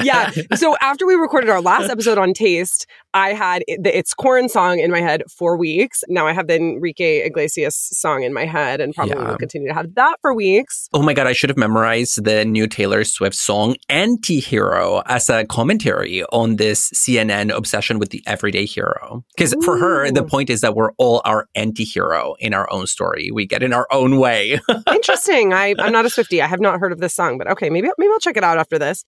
Yeah. 0.02 0.30
So 0.54 0.76
after 0.80 1.06
we 1.06 1.14
recorded 1.14 1.48
our 1.50 1.60
last 1.60 1.90
episode 1.90 2.18
on 2.18 2.34
taste, 2.34 2.86
I 3.18 3.32
had 3.32 3.64
the 3.66 3.96
It's 3.98 4.14
Corn 4.14 4.48
song 4.48 4.78
in 4.78 4.92
my 4.92 5.00
head 5.00 5.24
for 5.28 5.56
weeks. 5.56 6.04
Now 6.08 6.28
I 6.28 6.32
have 6.32 6.46
the 6.46 6.54
Enrique 6.54 7.26
Iglesias 7.26 7.74
song 7.92 8.22
in 8.22 8.32
my 8.32 8.46
head, 8.46 8.80
and 8.80 8.94
probably 8.94 9.16
Yeah. 9.16 9.30
will 9.30 9.36
continue 9.38 9.66
to 9.68 9.74
have 9.74 9.92
that 9.96 10.18
for 10.20 10.32
weeks. 10.32 10.88
Oh 10.92 11.02
my 11.02 11.14
god, 11.14 11.26
I 11.26 11.32
should 11.32 11.50
have 11.50 11.56
memorized 11.56 12.22
the 12.24 12.44
new 12.44 12.68
Taylor 12.68 13.02
Swift 13.02 13.34
song 13.34 13.74
Anti-Hero 13.88 15.02
as 15.06 15.28
a 15.28 15.44
commentary 15.44 16.22
on 16.26 16.56
this 16.56 16.90
CNN 16.90 17.50
obsession 17.54 17.98
with 17.98 18.10
the 18.10 18.22
everyday 18.26 18.66
hero. 18.66 19.24
Because 19.36 19.54
for 19.64 19.78
her, 19.78 20.10
the 20.12 20.22
point 20.22 20.48
is 20.48 20.60
that 20.60 20.76
we're 20.76 20.92
all 20.98 21.20
our 21.24 21.48
anti-hero 21.56 22.36
in 22.38 22.54
our 22.54 22.70
own 22.72 22.86
story. 22.86 23.30
We 23.32 23.46
get 23.46 23.62
in 23.64 23.72
our 23.72 23.88
own 23.90 24.18
way. 24.18 24.60
Interesting. 24.92 25.52
I, 25.52 25.74
I'm 25.78 25.92
not 25.92 26.06
a 26.06 26.10
Swifty. 26.10 26.40
I 26.40 26.46
have 26.46 26.60
not 26.60 26.78
heard 26.78 26.92
of 26.92 26.98
this 27.00 27.14
song, 27.14 27.36
but 27.38 27.48
okay, 27.50 27.68
maybe 27.68 27.88
maybe 27.98 28.12
I'll 28.12 28.20
check 28.20 28.36
it 28.36 28.44
out 28.44 28.58
after 28.58 28.78
this. 28.78 29.04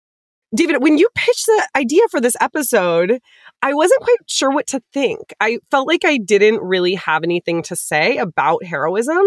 David, 0.54 0.82
when 0.82 0.98
you 0.98 1.08
pitched 1.16 1.46
the 1.46 1.68
idea 1.74 2.02
for 2.12 2.20
this 2.20 2.36
episode, 2.40 3.18
I 3.64 3.72
wasn't 3.72 4.02
quite 4.02 4.18
sure 4.26 4.50
what 4.50 4.66
to 4.68 4.80
think. 4.92 5.32
I 5.40 5.58
felt 5.70 5.88
like 5.88 6.04
I 6.04 6.18
didn't 6.18 6.60
really 6.60 6.94
have 6.96 7.24
anything 7.24 7.62
to 7.64 7.74
say 7.74 8.18
about 8.18 8.62
heroism. 8.62 9.22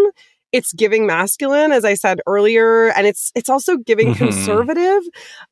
It's 0.52 0.72
giving 0.72 1.06
masculine, 1.06 1.72
as 1.72 1.84
I 1.84 1.94
said 1.94 2.20
earlier, 2.26 2.88
and 2.92 3.06
it's 3.06 3.32
it's 3.34 3.50
also 3.50 3.76
giving 3.76 4.14
Mm-hmm. 4.14 4.24
conservative. 4.24 5.02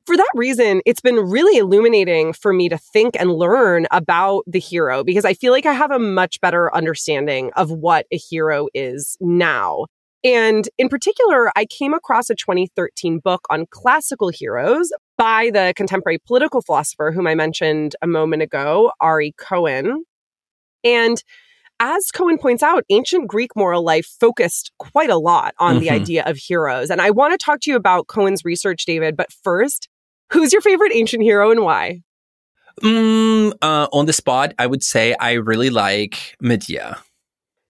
For 0.06 0.16
that 0.16 0.30
reason, 0.34 0.80
it's 0.86 1.00
been 1.02 1.16
really 1.16 1.58
illuminating 1.58 2.32
for 2.32 2.52
me 2.52 2.68
to 2.70 2.78
think 2.78 3.16
and 3.18 3.30
learn 3.30 3.86
about 3.90 4.44
the 4.46 4.60
hero 4.60 5.02
because 5.04 5.24
I 5.24 5.34
feel 5.34 5.52
like 5.52 5.66
I 5.66 5.72
have 5.74 5.90
a 5.90 5.98
much 5.98 6.40
better 6.40 6.74
understanding 6.74 7.50
of 7.56 7.70
what 7.70 8.06
a 8.12 8.16
hero 8.16 8.68
is 8.72 9.18
now. 9.20 9.86
And 10.26 10.68
in 10.76 10.88
particular, 10.88 11.52
I 11.54 11.66
came 11.66 11.94
across 11.94 12.30
a 12.30 12.34
2013 12.34 13.20
book 13.20 13.42
on 13.48 13.66
classical 13.70 14.28
heroes 14.28 14.90
by 15.16 15.50
the 15.52 15.72
contemporary 15.76 16.18
political 16.18 16.62
philosopher 16.62 17.12
whom 17.12 17.28
I 17.28 17.36
mentioned 17.36 17.94
a 18.02 18.08
moment 18.08 18.42
ago, 18.42 18.90
Ari 19.00 19.34
Kohen. 19.38 20.04
And 20.82 21.22
as 21.78 22.10
Kohen 22.10 22.38
points 22.38 22.64
out, 22.64 22.82
ancient 22.90 23.28
Greek 23.28 23.54
moral 23.54 23.84
life 23.84 24.06
focused 24.18 24.72
quite 24.80 25.10
a 25.10 25.16
lot 25.16 25.54
on 25.60 25.78
the 25.78 25.86
Mhm. 25.88 25.92
idea 26.00 26.24
of 26.24 26.38
heroes. 26.38 26.90
And 26.90 27.00
I 27.00 27.10
want 27.10 27.32
to 27.38 27.38
talk 27.38 27.60
to 27.60 27.70
you 27.70 27.76
about 27.76 28.08
Kohen's 28.08 28.44
research, 28.44 28.84
David. 28.84 29.16
But 29.16 29.28
first, 29.44 29.88
who's 30.32 30.52
your 30.52 30.62
favorite 30.62 30.92
ancient 30.92 31.22
hero 31.22 31.52
and 31.52 31.60
why? 31.60 32.00
Mm, 32.82 33.52
uh, 33.62 33.86
on 33.92 34.06
the 34.06 34.12
spot, 34.12 34.54
I 34.58 34.66
would 34.66 34.82
say 34.82 35.14
I 35.20 35.34
really 35.34 35.70
like 35.70 36.36
Medea. 36.40 36.98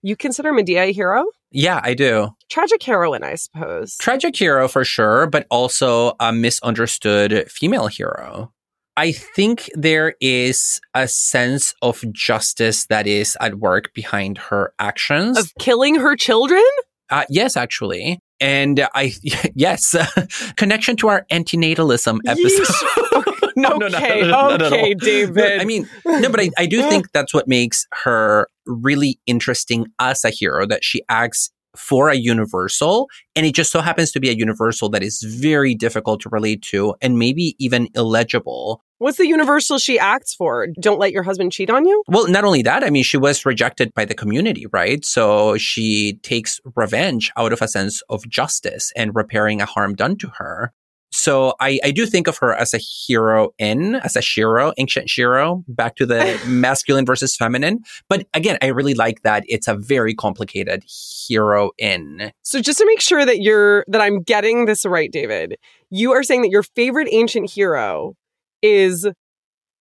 You 0.02 0.16
consider 0.16 0.52
Medea 0.52 0.84
a 0.84 0.92
hero? 0.92 1.24
Yeah, 1.50 1.80
I 1.82 1.94
do. 1.94 2.30
Tragic 2.50 2.82
heroine, 2.82 3.24
I 3.24 3.34
suppose. 3.36 3.96
Tragic 3.96 4.36
hero 4.36 4.68
for 4.68 4.84
sure, 4.84 5.26
but 5.26 5.46
also 5.50 6.14
a 6.20 6.32
misunderstood 6.32 7.50
female 7.50 7.86
hero. 7.86 8.52
I 8.96 9.12
think 9.12 9.68
there 9.74 10.14
is 10.20 10.80
a 10.94 11.06
sense 11.06 11.74
of 11.82 12.02
justice 12.12 12.86
that 12.86 13.06
is 13.06 13.36
at 13.40 13.56
work 13.56 13.92
behind 13.94 14.38
her 14.38 14.72
actions. 14.78 15.38
of 15.38 15.52
killing 15.58 15.96
her 15.96 16.16
children? 16.16 16.64
Uh, 17.10 17.24
yes, 17.28 17.56
actually. 17.56 18.18
And 18.40 18.86
I, 18.94 19.12
yes, 19.54 19.94
connection 20.56 20.96
to 20.96 21.08
our 21.08 21.26
antinatalism 21.30 22.20
episode. 22.26 22.66
no, 23.56 23.76
no, 23.76 23.88
no, 23.88 23.98
okay, 23.98 24.20
no, 24.30 24.56
no, 24.56 24.66
okay. 24.66 24.94
David. 24.94 25.60
I 25.60 25.64
mean, 25.64 25.88
no, 26.04 26.28
but 26.30 26.40
I, 26.40 26.50
I 26.58 26.66
do 26.66 26.82
think 26.88 27.10
that's 27.12 27.34
what 27.34 27.48
makes 27.48 27.86
her 28.04 28.48
really 28.66 29.18
interesting 29.26 29.86
as 29.98 30.24
a 30.24 30.30
hero, 30.30 30.66
that 30.66 30.84
she 30.84 31.02
acts 31.08 31.50
for 31.76 32.08
a 32.08 32.16
universal. 32.16 33.08
And 33.34 33.46
it 33.46 33.54
just 33.54 33.70
so 33.70 33.80
happens 33.80 34.10
to 34.12 34.20
be 34.20 34.28
a 34.28 34.32
universal 34.32 34.88
that 34.90 35.02
is 35.02 35.22
very 35.22 35.74
difficult 35.74 36.20
to 36.22 36.28
relate 36.28 36.62
to 36.62 36.94
and 37.00 37.18
maybe 37.18 37.54
even 37.58 37.88
illegible. 37.94 38.82
What's 38.98 39.18
the 39.18 39.26
universal 39.26 39.78
she 39.78 39.98
acts 39.98 40.34
for? 40.34 40.68
Don't 40.80 40.98
let 40.98 41.12
your 41.12 41.22
husband 41.22 41.52
cheat 41.52 41.68
on 41.68 41.84
you? 41.84 42.02
Well, 42.08 42.28
not 42.28 42.44
only 42.44 42.62
that, 42.62 42.82
I 42.82 42.88
mean, 42.88 43.02
she 43.02 43.18
was 43.18 43.44
rejected 43.44 43.92
by 43.94 44.06
the 44.06 44.14
community, 44.14 44.66
right? 44.72 45.04
So 45.04 45.58
she 45.58 46.14
takes 46.22 46.60
revenge 46.74 47.30
out 47.36 47.52
of 47.52 47.60
a 47.60 47.68
sense 47.68 48.00
of 48.08 48.26
justice 48.26 48.92
and 48.96 49.14
repairing 49.14 49.60
a 49.60 49.66
harm 49.66 49.94
done 49.94 50.16
to 50.18 50.28
her. 50.38 50.72
So 51.16 51.54
I, 51.60 51.80
I 51.82 51.92
do 51.92 52.04
think 52.04 52.26
of 52.26 52.36
her 52.38 52.54
as 52.54 52.74
a 52.74 52.78
hero 52.78 53.54
in, 53.58 53.94
as 53.96 54.16
a 54.16 54.20
Shero, 54.20 54.74
ancient 54.76 55.08
Shero, 55.08 55.64
back 55.66 55.96
to 55.96 56.04
the 56.04 56.38
masculine 56.46 57.06
versus 57.06 57.34
feminine. 57.34 57.80
But 58.10 58.26
again, 58.34 58.58
I 58.60 58.66
really 58.66 58.92
like 58.92 59.22
that 59.22 59.42
it's 59.48 59.66
a 59.66 59.74
very 59.74 60.14
complicated 60.14 60.84
hero 61.26 61.70
in. 61.78 62.32
So 62.42 62.60
just 62.60 62.78
to 62.80 62.86
make 62.86 63.00
sure 63.00 63.24
that 63.24 63.40
you're 63.40 63.86
that 63.88 64.02
I'm 64.02 64.20
getting 64.20 64.66
this 64.66 64.84
right, 64.84 65.10
David, 65.10 65.56
you 65.88 66.12
are 66.12 66.22
saying 66.22 66.42
that 66.42 66.50
your 66.50 66.62
favorite 66.62 67.08
ancient 67.10 67.50
hero 67.50 68.14
is 68.60 69.08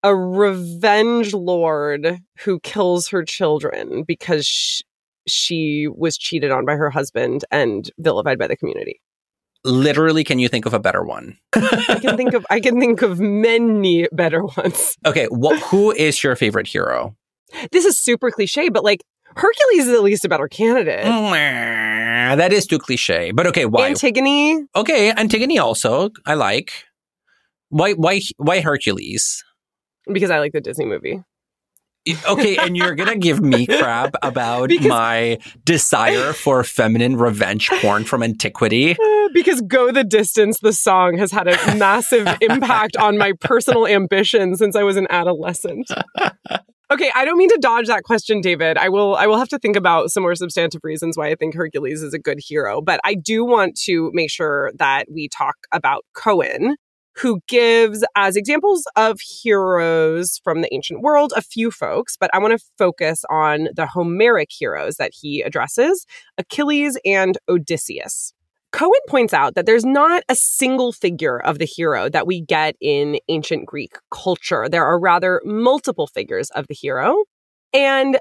a 0.02 0.16
revenge 0.16 1.34
lord 1.34 2.18
who 2.38 2.60
kills 2.60 3.08
her 3.08 3.22
children 3.22 4.04
because 4.04 4.46
sh- 4.46 4.80
she 5.28 5.86
was 5.94 6.16
cheated 6.16 6.50
on 6.50 6.64
by 6.64 6.76
her 6.76 6.88
husband 6.88 7.44
and 7.50 7.90
vilified 7.98 8.38
by 8.38 8.46
the 8.46 8.56
community. 8.56 9.00
Literally, 9.66 10.22
can 10.24 10.38
you 10.38 10.48
think 10.48 10.64
of 10.66 10.72
a 10.74 10.78
better 10.78 11.02
one? 11.04 11.36
I 11.54 11.98
can 12.00 12.16
think 12.16 12.34
of 12.34 12.46
I 12.50 12.60
can 12.60 12.78
think 12.80 13.02
of 13.02 13.18
many 13.20 14.06
better 14.12 14.44
ones. 14.44 14.96
Okay, 15.04 15.26
who 15.70 15.92
is 15.92 16.22
your 16.22 16.36
favorite 16.36 16.66
hero? 16.68 17.16
This 17.72 17.84
is 17.84 17.98
super 17.98 18.30
cliche, 18.30 18.68
but 18.68 18.84
like 18.84 19.02
Hercules 19.34 19.86
is 19.88 19.92
at 19.92 20.02
least 20.02 20.24
a 20.24 20.28
better 20.28 20.48
candidate. 20.48 21.04
That 21.04 22.52
is 22.52 22.66
too 22.66 22.78
cliche. 22.78 23.32
But 23.32 23.46
okay, 23.48 23.66
why? 23.66 23.88
Antigone, 23.88 24.66
Okay, 24.74 25.10
Antigone 25.12 25.58
also 25.58 26.10
I 26.24 26.34
like. 26.34 26.72
Why 27.68 27.92
why 27.92 28.20
why 28.36 28.60
Hercules? 28.60 29.42
because 30.12 30.30
I 30.30 30.38
like 30.38 30.52
the 30.52 30.60
Disney 30.60 30.84
movie. 30.86 31.22
Okay, 32.28 32.56
and 32.56 32.76
you're 32.76 32.94
gonna 32.94 33.16
give 33.16 33.40
me 33.40 33.66
crap 33.80 34.14
about 34.22 34.68
Because- 34.68 34.86
my 34.86 35.38
desire 35.64 36.32
for 36.32 36.62
feminine 36.62 37.16
revenge 37.16 37.68
porn 37.80 38.04
from 38.04 38.22
antiquity. 38.22 38.96
Because 39.32 39.60
Go 39.62 39.92
the 39.92 40.04
Distance, 40.04 40.60
the 40.60 40.72
song, 40.72 41.18
has 41.18 41.30
had 41.30 41.48
a 41.48 41.76
massive 41.76 42.28
impact 42.40 42.96
on 42.96 43.18
my 43.18 43.32
personal 43.40 43.86
ambition 43.86 44.56
since 44.56 44.76
I 44.76 44.82
was 44.82 44.96
an 44.96 45.06
adolescent. 45.10 45.90
Okay, 46.88 47.10
I 47.16 47.24
don't 47.24 47.36
mean 47.36 47.48
to 47.48 47.58
dodge 47.60 47.88
that 47.88 48.04
question, 48.04 48.40
David. 48.40 48.78
I 48.78 48.88
will 48.90 49.16
I 49.16 49.26
will 49.26 49.38
have 49.38 49.48
to 49.48 49.58
think 49.58 49.74
about 49.74 50.10
some 50.10 50.22
more 50.22 50.36
substantive 50.36 50.82
reasons 50.84 51.16
why 51.16 51.28
I 51.30 51.34
think 51.34 51.54
Hercules 51.54 52.00
is 52.00 52.14
a 52.14 52.18
good 52.18 52.38
hero, 52.38 52.80
but 52.80 53.00
I 53.04 53.14
do 53.14 53.44
want 53.44 53.76
to 53.86 54.12
make 54.14 54.30
sure 54.30 54.70
that 54.78 55.06
we 55.12 55.28
talk 55.28 55.56
about 55.72 56.04
Kohen, 56.14 56.76
who 57.16 57.40
gives 57.48 58.04
as 58.14 58.36
examples 58.36 58.84
of 58.94 59.18
heroes 59.20 60.40
from 60.44 60.60
the 60.60 60.72
ancient 60.72 61.00
world 61.00 61.32
a 61.34 61.42
few 61.42 61.72
folks, 61.72 62.16
but 62.16 62.30
I 62.32 62.38
want 62.38 62.56
to 62.56 62.64
focus 62.78 63.24
on 63.28 63.68
the 63.74 63.86
Homeric 63.86 64.50
heroes 64.56 64.94
that 64.96 65.10
he 65.12 65.40
addresses, 65.40 66.06
Achilles 66.38 66.96
and 67.04 67.36
Odysseus. 67.48 68.32
Kohen 68.72 69.00
points 69.08 69.32
out 69.32 69.54
that 69.54 69.64
there's 69.64 69.84
not 69.84 70.22
a 70.28 70.34
single 70.34 70.92
figure 70.92 71.38
of 71.38 71.58
the 71.58 71.64
hero 71.64 72.08
that 72.08 72.26
we 72.26 72.40
get 72.40 72.76
in 72.80 73.18
ancient 73.28 73.66
Greek 73.66 73.96
culture. 74.10 74.68
There 74.68 74.84
are 74.84 74.98
rather 74.98 75.40
multiple 75.44 76.06
figures 76.06 76.50
of 76.50 76.66
the 76.66 76.74
hero. 76.74 77.24
And 77.72 78.18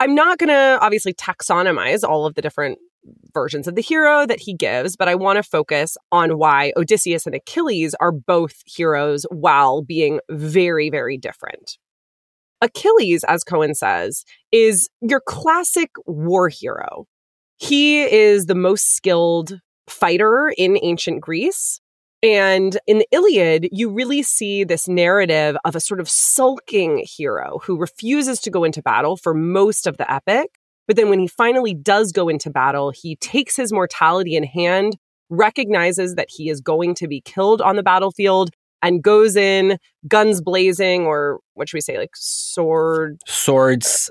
I'm 0.00 0.14
not 0.14 0.38
going 0.38 0.48
to 0.48 0.78
obviously 0.80 1.12
taxonomize 1.12 2.08
all 2.08 2.24
of 2.24 2.34
the 2.34 2.42
different 2.42 2.78
versions 3.32 3.66
of 3.66 3.74
the 3.74 3.82
hero 3.82 4.26
that 4.26 4.40
he 4.40 4.54
gives, 4.54 4.96
but 4.96 5.08
I 5.08 5.14
want 5.14 5.36
to 5.38 5.42
focus 5.42 5.96
on 6.12 6.38
why 6.38 6.72
Odysseus 6.76 7.26
and 7.26 7.34
Achilles 7.34 7.94
are 8.00 8.12
both 8.12 8.62
heroes 8.66 9.26
while 9.30 9.82
being 9.82 10.20
very, 10.30 10.90
very 10.90 11.16
different. 11.16 11.78
Achilles, 12.60 13.24
as 13.24 13.44
Kohen 13.44 13.74
says, 13.74 14.24
is 14.52 14.88
your 15.00 15.20
classic 15.20 15.90
war 16.06 16.48
hero. 16.48 17.06
He 17.58 18.02
is 18.02 18.46
the 18.46 18.54
most 18.54 18.94
skilled 18.94 19.60
fighter 19.88 20.52
in 20.56 20.78
ancient 20.82 21.20
Greece. 21.20 21.80
And 22.22 22.78
in 22.86 22.98
the 22.98 23.06
Iliad, 23.12 23.68
you 23.70 23.90
really 23.90 24.22
see 24.22 24.64
this 24.64 24.88
narrative 24.88 25.56
of 25.64 25.76
a 25.76 25.80
sort 25.80 26.00
of 26.00 26.08
sulking 26.08 27.04
hero 27.06 27.60
who 27.62 27.78
refuses 27.78 28.40
to 28.40 28.50
go 28.50 28.64
into 28.64 28.82
battle 28.82 29.16
for 29.16 29.34
most 29.34 29.86
of 29.86 29.96
the 29.98 30.10
epic. 30.10 30.50
But 30.88 30.96
then 30.96 31.10
when 31.10 31.20
he 31.20 31.28
finally 31.28 31.74
does 31.74 32.12
go 32.12 32.28
into 32.28 32.50
battle, 32.50 32.90
he 32.90 33.16
takes 33.16 33.54
his 33.56 33.72
mortality 33.72 34.34
in 34.34 34.42
hand, 34.42 34.96
recognizes 35.30 36.14
that 36.14 36.28
he 36.30 36.48
is 36.48 36.60
going 36.60 36.94
to 36.96 37.06
be 37.06 37.20
killed 37.20 37.60
on 37.60 37.76
the 37.76 37.82
battlefield, 37.82 38.50
and 38.82 39.02
goes 39.02 39.36
in 39.36 39.78
guns 40.06 40.40
blazing, 40.40 41.04
or 41.04 41.40
what 41.54 41.68
should 41.68 41.76
we 41.76 41.80
say, 41.80 41.98
like 41.98 42.14
sword 42.14 43.18
Swords 43.26 44.10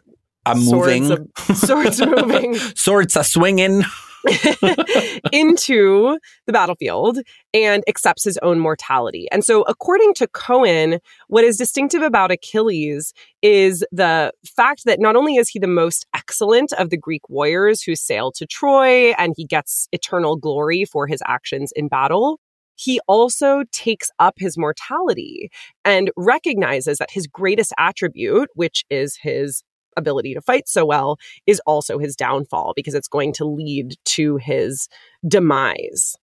a 0.52 0.56
Swords 0.60 1.10
moving. 1.10 1.30
a- 1.50 1.56
swords 1.56 2.02
moving. 2.06 2.56
Swords 2.76 3.18
are 3.18 3.24
swinging. 3.24 3.84
into 5.32 6.18
the 6.48 6.52
battlefield 6.54 7.20
and 7.54 7.84
accepts 7.88 8.24
his 8.24 8.38
own 8.40 8.60
mortality. 8.60 9.28
And 9.32 9.44
so, 9.44 9.62
according 9.64 10.14
to 10.16 10.28
Kohen, 10.28 11.00
what 11.28 11.44
is 11.44 11.58
distinctive 11.58 12.02
about 12.02 12.32
Achilles 12.32 13.14
is 13.42 13.86
the 13.92 14.32
fact 14.46 14.84
that 14.86 15.00
not 15.00 15.16
only 15.16 15.36
is 15.36 15.50
he 15.50 15.60
the 15.60 15.68
most 15.68 16.06
excellent 16.16 16.74
of 16.74 16.90
the 16.90 16.98
Greek 16.98 17.30
warriors 17.30 17.82
who 17.82 17.96
sail 17.96 18.32
to 18.34 18.46
Troy 18.46 19.12
and 19.14 19.34
he 19.38 19.46
gets 19.46 19.88
eternal 19.92 20.36
glory 20.36 20.84
for 20.86 21.08
his 21.08 21.22
actions 21.26 21.72
in 21.76 21.88
battle, 21.88 22.40
he 22.76 23.00
also 23.08 23.64
takes 23.72 24.10
up 24.20 24.36
his 24.38 24.58
mortality 24.58 25.50
and 25.86 26.12
recognizes 26.16 27.00
that 27.00 27.12
his 27.12 27.28
greatest 27.28 27.74
attribute, 27.78 28.50
which 28.54 28.84
is 28.90 29.18
his 29.22 29.64
ability 29.98 30.34
to 30.34 30.42
fight 30.42 30.70
so 30.70 30.86
well, 30.86 31.18
is 31.46 31.62
also 31.66 31.98
his 31.98 32.16
downfall 32.16 32.74
because 32.76 32.94
it's 32.94 33.08
going 33.08 33.34
to 33.34 33.46
lead 33.46 33.96
to 34.06 34.38
his 34.38 34.88
demise. 35.28 36.16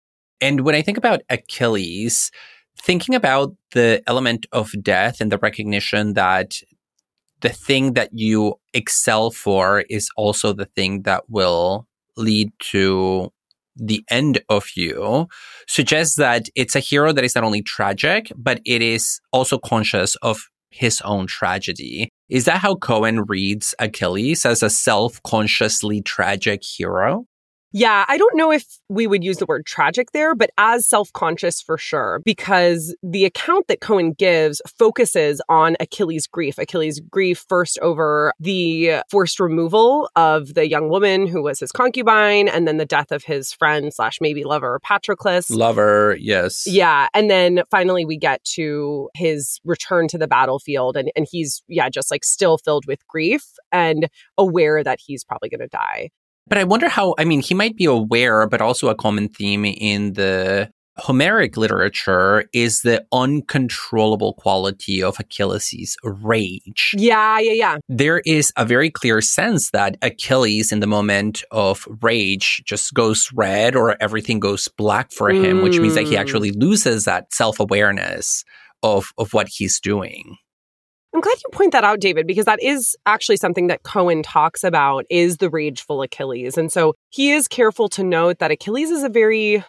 And 0.41 0.61
when 0.61 0.75
I 0.75 0.83
think 0.83 0.99
about 0.99 1.23
Achilles, 1.31 2.31
thinking 2.81 3.15
about 3.15 3.55
the 3.73 4.03
element 4.07 4.47
of 4.53 4.73
death 4.83 5.21
and 5.21 5.33
the 5.33 5.39
recognition 5.39 6.15
that 6.15 6.55
the 7.41 7.49
thing 7.49 7.95
that 7.95 8.11
you 8.13 8.55
excel 8.73 9.31
for 9.31 9.85
is 9.91 10.09
also 10.17 10.53
the 10.53 10.65
thing 10.65 11.03
that 11.03 11.25
will 11.29 11.87
lead 12.17 12.53
to 12.61 13.33
the 13.77 14.05
end 14.11 14.41
of 14.49 14.69
you 14.77 15.27
suggests 15.67 16.17
that 16.17 16.49
it's 16.55 16.77
a 16.77 16.81
hero 16.81 17.13
that 17.13 17.25
is 17.25 17.35
not 17.35 17.45
only 17.45 17.63
tragic, 17.63 18.31
but 18.37 18.61
it 18.65 18.83
is 18.83 19.21
also 19.33 19.59
conscious 19.59 20.15
of 20.17 20.49
his 20.71 21.01
own 21.03 21.27
tragedy. 21.27 22.11
Is 22.33 22.47
that 22.47 22.63
how 22.63 22.77
Kohen 22.77 23.25
reads 23.25 23.75
Achilles 23.79 24.47
as 24.47 24.63
a 24.63 24.71
self 24.71 25.23
consciously 25.23 26.01
tragic 26.01 26.63
hero? 26.65 27.27
Yeah, 27.73 28.05
I 28.07 28.19
don't 28.19 28.37
know 28.37 28.53
if 28.53 28.67
we 28.89 29.07
would 29.07 29.25
use 29.25 29.39
the 29.39 29.47
word 29.47 29.65
tragic 29.65 30.13
there, 30.13 30.35
but 30.35 30.51
as 30.59 30.87
self 30.87 31.13
conscious 31.13 31.61
for 31.63 31.79
sure, 31.79 32.21
because 32.25 32.95
the 33.03 33.25
account 33.25 33.67
that 33.69 33.81
Kohen 33.81 34.13
gives 34.13 34.61
focuses 34.79 35.41
on 35.49 35.77
Achilles' 35.81 36.27
grief. 36.27 36.59
Achilles' 36.59 37.01
grief 37.01 37.45
first 37.49 37.79
over 37.81 38.33
the 38.39 39.03
forced 39.11 39.41
removal 39.41 40.11
of 40.17 40.55
the 40.55 40.69
young 40.69 40.91
woman 40.91 41.27
who 41.27 41.43
was 41.43 41.61
his 41.61 41.73
concubine, 41.73 42.49
and 42.49 42.69
then 42.69 42.77
the 42.77 42.85
death 42.85 43.11
of 43.11 43.25
his 43.25 43.53
friend 43.53 43.93
slash 43.93 44.19
maybe 44.21 44.45
lover, 44.45 44.79
Patroclus. 44.85 45.51
Lover, 45.51 46.17
yes. 46.21 46.67
Yeah. 46.67 47.09
And 47.15 47.31
then 47.31 47.63
finally 47.71 48.05
we 48.05 48.19
get 48.19 48.45
to 48.45 49.09
his 49.15 49.61
return 49.65 50.09
to 50.09 50.19
the 50.19 50.29
battlefield, 50.29 50.97
and, 50.97 51.11
and 51.17 51.27
he's, 51.31 51.63
yeah, 51.69 51.89
just 51.89 52.11
like 52.11 52.25
still 52.25 52.59
filled 52.59 52.85
with 52.87 53.07
grief 53.07 53.45
and 53.71 54.09
aware 54.37 54.85
that 54.85 55.01
he's 55.05 55.25
probably 55.25 55.49
going 55.49 55.61
to 55.61 55.69
die. 55.69 56.11
But 56.47 56.59
I 56.59 56.65
wonder 56.65 56.89
how, 56.89 57.15
I 57.19 57.25
mean, 57.25 57.41
he 57.41 57.55
might 57.55 57.77
be 57.77 57.85
aware, 57.85 58.47
but 58.49 58.61
also 58.61 58.89
a 58.89 58.95
common 58.95 59.29
theme 59.29 59.65
in 59.65 60.15
the 60.15 60.71
Homeric 60.99 61.57
literature 61.57 62.45
is 62.53 62.83
the 62.83 63.05
uncontrollable 63.13 64.35
quality 64.35 65.03
of 65.03 65.19
Achilles' 65.19 65.97
rage. 66.05 66.95
Yeah, 66.97 67.39
yeah, 67.39 67.53
yeah. 67.53 67.77
There 67.89 68.21
is 68.27 68.53
a 68.59 68.67
very 68.67 68.91
clear 68.91 69.23
sense 69.23 69.71
that 69.71 69.97
Achilles, 70.03 70.71
in 70.71 70.81
the 70.81 70.87
moment 70.87 71.45
of 71.51 71.89
rage, 72.03 72.63
just 72.67 72.93
goes 72.93 73.31
red 73.33 73.75
or 73.75 73.97
everything 74.03 74.39
goes 74.39 74.69
black 74.77 75.13
for 75.13 75.31
him, 75.31 75.61
mm. 75.61 75.63
which 75.63 75.79
means 75.79 75.95
that 75.95 76.05
he 76.05 76.15
mm. 76.15 76.21
actually 76.21 76.53
loses 76.53 77.07
that 77.07 77.33
self 77.33 77.59
awareness 77.59 78.45
of, 78.83 79.13
of 79.17 79.33
what 79.33 79.49
he's 79.49 79.81
doing. 79.81 80.37
I'm 81.15 81.21
glad 81.21 81.37
you 81.37 81.51
point 81.53 81.73
that 81.73 81.85
out, 81.85 82.01
David, 82.01 82.27
because 82.27 82.47
that 82.47 82.63
is 82.63 82.97
actually 83.05 83.37
something 83.37 83.67
that 83.67 83.83
Kohen 83.83 84.23
talks 84.23 84.65
about 84.65 85.05
is 85.11 85.37
the 85.37 85.51
rageful 85.51 86.01
Achilles. 86.03 86.57
And 86.57 86.73
so 86.73 86.95
he 87.11 87.33
is 87.33 87.49
careful 87.49 87.89
to 87.91 88.03
note 88.03 88.39
that 88.39 88.51
Achilles 88.51 88.91
is 88.91 89.03
a 89.03 89.11
very 89.11 89.63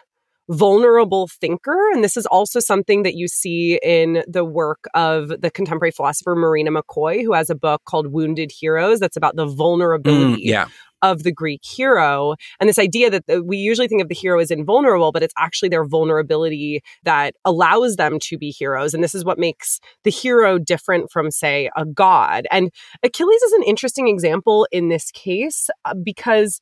vulnerable 0.48 1.28
thinker. 1.28 1.90
And 1.92 2.04
this 2.04 2.16
is 2.16 2.26
also 2.26 2.60
something 2.60 3.02
that 3.02 3.14
you 3.14 3.28
see 3.28 3.78
in 3.82 4.22
the 4.26 4.44
work 4.44 4.84
of 4.94 5.28
the 5.28 5.50
contemporary 5.50 5.90
philosopher 5.90 6.34
Marina 6.34 6.70
McCoy, 6.70 7.22
who 7.22 7.32
has 7.32 7.50
a 7.50 7.54
book 7.54 7.82
called 7.84 8.08
Wounded 8.08 8.50
Heroes 8.50 9.00
that's 9.00 9.16
about 9.16 9.36
the 9.36 9.46
vulnerability 9.46 10.44
mm, 10.44 10.50
yeah 10.50 10.68
of 11.04 11.22
the 11.22 11.30
Greek 11.32 11.62
hero. 11.64 12.34
And 12.58 12.68
this 12.68 12.78
idea 12.78 13.10
that 13.10 13.26
the, 13.26 13.42
we 13.42 13.58
usually 13.58 13.88
think 13.88 14.00
of 14.00 14.08
the 14.08 14.14
hero 14.14 14.40
as 14.40 14.50
invulnerable, 14.50 15.12
but 15.12 15.22
it's 15.22 15.34
actually 15.38 15.68
their 15.68 15.84
vulnerability 15.84 16.82
that 17.02 17.34
allows 17.44 17.96
them 17.96 18.18
to 18.20 18.38
be 18.38 18.50
heroes. 18.50 18.94
And 18.94 19.04
this 19.04 19.14
is 19.14 19.24
what 19.24 19.38
makes 19.38 19.80
the 20.04 20.10
hero 20.10 20.58
different 20.58 21.12
from, 21.12 21.30
say, 21.30 21.70
a 21.76 21.84
god. 21.84 22.46
And 22.50 22.70
Achilles 23.02 23.42
is 23.42 23.52
an 23.52 23.64
interesting 23.64 24.08
example 24.08 24.66
in 24.72 24.88
this 24.88 25.10
case 25.10 25.68
uh, 25.84 25.92
because 26.02 26.60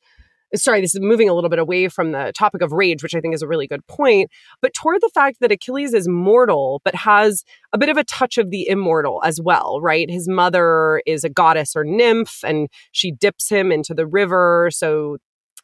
sorry, 0.55 0.81
this 0.81 0.95
is 0.95 1.01
moving 1.01 1.29
a 1.29 1.33
little 1.33 1.49
bit 1.49 1.59
away 1.59 1.87
from 1.87 2.11
the 2.11 2.31
topic 2.37 2.61
of 2.61 2.71
rage, 2.71 3.03
which 3.03 3.15
I 3.15 3.21
think 3.21 3.33
is 3.33 3.41
a 3.41 3.47
really 3.47 3.67
good 3.67 3.85
point, 3.87 4.29
but 4.61 4.73
toward 4.73 5.01
the 5.01 5.11
fact 5.13 5.37
that 5.41 5.51
Achilles 5.51 5.93
is 5.93 6.07
mortal, 6.07 6.81
but 6.83 6.95
has 6.95 7.43
a 7.73 7.77
bit 7.77 7.89
of 7.89 7.97
a 7.97 8.03
touch 8.03 8.37
of 8.37 8.49
the 8.49 8.67
immortal 8.67 9.21
as 9.23 9.39
well, 9.41 9.79
right? 9.81 10.09
His 10.09 10.27
mother 10.27 11.01
is 11.05 11.23
a 11.23 11.29
goddess 11.29 11.75
or 11.75 11.83
nymph, 11.83 12.43
and 12.43 12.67
she 12.91 13.11
dips 13.11 13.49
him 13.49 13.71
into 13.71 13.93
the 13.93 14.07
river. 14.07 14.69
So 14.71 15.17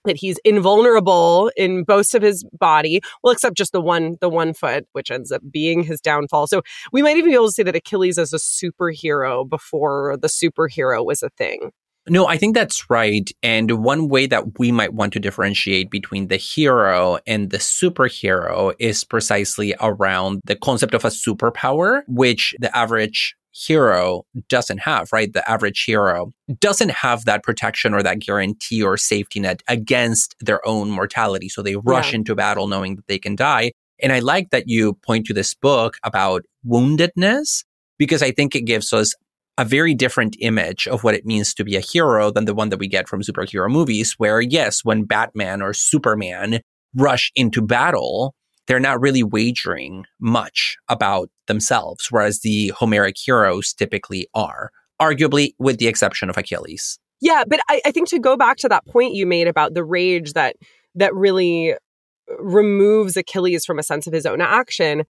that 0.05 0.15
he's 0.15 0.39
invulnerable 0.45 1.51
in 1.57 1.83
most 1.87 2.15
of 2.15 2.21
his 2.21 2.45
body 2.57 3.01
well 3.21 3.33
except 3.33 3.57
just 3.57 3.73
the 3.73 3.81
one 3.81 4.15
the 4.21 4.29
one 4.29 4.53
foot 4.53 4.85
which 4.93 5.11
ends 5.11 5.29
up 5.29 5.41
being 5.51 5.83
his 5.83 5.99
downfall 5.99 6.47
so 6.47 6.61
we 6.93 7.01
might 7.01 7.17
even 7.17 7.29
be 7.29 7.35
able 7.35 7.47
to 7.47 7.51
say 7.51 7.63
that 7.63 7.75
achilles 7.75 8.17
is 8.17 8.33
a 8.33 8.37
superhero 8.37 9.47
before 9.47 10.15
the 10.21 10.29
superhero 10.29 11.05
was 11.05 11.21
a 11.21 11.29
thing 11.31 11.71
no, 12.09 12.27
I 12.27 12.37
think 12.37 12.55
that's 12.55 12.89
right. 12.89 13.29
And 13.43 13.83
one 13.83 14.09
way 14.09 14.25
that 14.27 14.59
we 14.59 14.71
might 14.71 14.93
want 14.93 15.13
to 15.13 15.19
differentiate 15.19 15.89
between 15.89 16.27
the 16.27 16.37
hero 16.37 17.19
and 17.25 17.49
the 17.49 17.57
superhero 17.57 18.73
is 18.79 19.03
precisely 19.03 19.75
around 19.79 20.41
the 20.45 20.55
concept 20.55 20.93
of 20.93 21.05
a 21.05 21.09
superpower, 21.09 22.01
which 22.07 22.55
the 22.59 22.75
average 22.75 23.35
hero 23.51 24.25
doesn't 24.47 24.79
have, 24.79 25.11
right? 25.11 25.33
The 25.33 25.49
average 25.49 25.83
hero 25.83 26.31
doesn't 26.59 26.91
have 26.91 27.25
that 27.25 27.43
protection 27.43 27.93
or 27.93 28.03
that 28.03 28.19
guarantee 28.19 28.83
or 28.83 28.97
safety 28.97 29.39
net 29.39 29.61
against 29.67 30.35
their 30.39 30.65
own 30.67 30.89
mortality. 30.89 31.49
So 31.49 31.61
they 31.61 31.75
rush 31.75 32.11
yeah. 32.11 32.17
into 32.17 32.35
battle 32.35 32.67
knowing 32.67 32.95
that 32.95 33.07
they 33.07 33.19
can 33.19 33.35
die. 33.35 33.71
And 34.01 34.13
I 34.13 34.19
like 34.19 34.51
that 34.51 34.65
you 34.67 34.93
point 34.93 35.25
to 35.27 35.33
this 35.33 35.53
book 35.53 35.97
about 36.03 36.43
woundedness 36.65 37.65
because 37.97 38.23
I 38.23 38.31
think 38.31 38.55
it 38.55 38.61
gives 38.61 38.93
us 38.93 39.13
a 39.59 39.65
very 39.65 39.93
different 39.93 40.37
image 40.39 40.87
of 40.87 41.03
what 41.03 41.13
it 41.13 41.25
means 41.25 41.53
to 41.53 41.65
be 41.65 41.75
a 41.75 41.81
hero 41.81 42.31
than 42.31 42.45
the 42.45 42.55
one 42.55 42.69
that 42.69 42.79
we 42.79 42.87
get 42.87 43.09
from 43.09 43.21
superhero 43.21 43.69
movies, 43.69 44.13
where 44.17 44.39
yes, 44.39 44.85
when 44.85 45.03
Batman 45.03 45.61
or 45.61 45.73
Superman 45.73 46.61
rush 46.95 47.29
into 47.35 47.61
battle, 47.61 48.33
they're 48.67 48.79
not 48.79 49.01
really 49.01 49.21
wagering 49.21 50.05
much 50.17 50.77
about 50.87 51.29
themselves, 51.47 52.07
whereas 52.09 52.39
the 52.39 52.69
Homeric 52.69 53.17
heroes 53.17 53.73
typically 53.73 54.29
are, 54.33 54.71
arguably 55.01 55.51
with 55.59 55.77
the 55.77 55.87
exception 55.87 56.29
of 56.29 56.37
Achilles. 56.37 56.97
Yeah, 57.19 57.43
but 57.45 57.59
I, 57.67 57.81
I 57.85 57.91
think 57.91 58.07
to 58.09 58.19
go 58.19 58.37
back 58.37 58.55
to 58.57 58.69
that 58.69 58.85
point 58.85 59.13
you 59.13 59.25
made 59.25 59.49
about 59.49 59.73
the 59.73 59.83
rage 59.83 60.33
that 60.33 60.55
that 60.95 61.13
really 61.13 61.75
removes 62.39 63.17
Achilles 63.17 63.65
from 63.65 63.77
a 63.77 63.83
sense 63.83 64.07
of 64.07 64.13
his 64.13 64.25
own 64.25 64.39
action, 64.39 65.03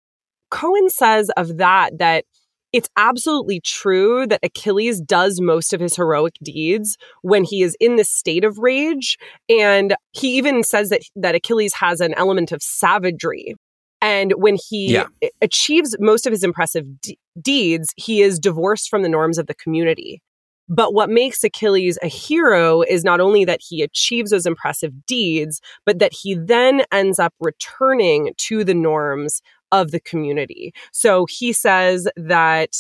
Kohen 0.51 0.89
says 0.89 1.31
of 1.37 1.59
that 1.59 1.99
that 1.99 2.25
it's 2.73 2.89
absolutely 2.97 3.61
true 3.61 4.27
that 4.27 4.41
Achilles 4.43 5.01
does 5.01 5.41
most 5.41 5.73
of 5.73 5.81
his 5.81 5.97
heroic 5.97 6.35
deeds 6.43 6.97
when 7.23 7.45
he 7.45 7.63
is 7.63 7.77
in 7.81 7.97
this 7.97 8.11
state 8.11 8.45
of 8.45 8.59
rage. 8.59 9.17
And 9.49 9.95
he 10.13 10.37
even 10.37 10.63
says 10.63 10.91
that, 10.91 11.03
that 11.17 11.35
Achilles 11.35 11.75
has 11.75 12.01
an 12.01 12.15
element 12.15 12.53
of 12.53 12.63
savagery. 12.63 13.55
And 14.01 14.33
when 14.37 14.57
he 14.69 14.93
yeah. 14.93 15.07
achieves 15.43 15.97
most 15.99 16.27
of 16.27 16.33
his 16.33 16.45
impressive 16.45 17.01
de- 17.01 17.19
deeds, 17.41 17.93
he 17.97 18.23
is 18.23 18.39
divorced 18.39 18.89
from 18.89 19.03
the 19.03 19.09
norms 19.09 19.39
of 19.39 19.47
the 19.47 19.55
community. 19.55 20.23
But 20.69 20.93
what 20.93 21.09
makes 21.09 21.43
Achilles 21.43 21.99
a 22.03 22.09
hero 22.09 22.83
is 22.83 23.03
not 23.03 23.21
only 23.21 23.47
that 23.47 23.61
he 23.67 23.83
achieves 23.83 24.31
those 24.31 24.45
impressive 24.45 25.07
deeds, 25.07 25.63
but 25.87 25.99
that 25.99 26.13
he 26.13 26.35
then 26.35 26.83
ends 26.93 27.19
up 27.19 27.33
returning 27.41 28.35
to 28.37 28.65
the 28.65 28.75
norms 28.75 29.41
of 29.73 29.91
the 29.91 30.01
community. 30.01 30.73
So 30.93 31.27
he 31.29 31.53
says 31.53 32.09
that 32.17 32.75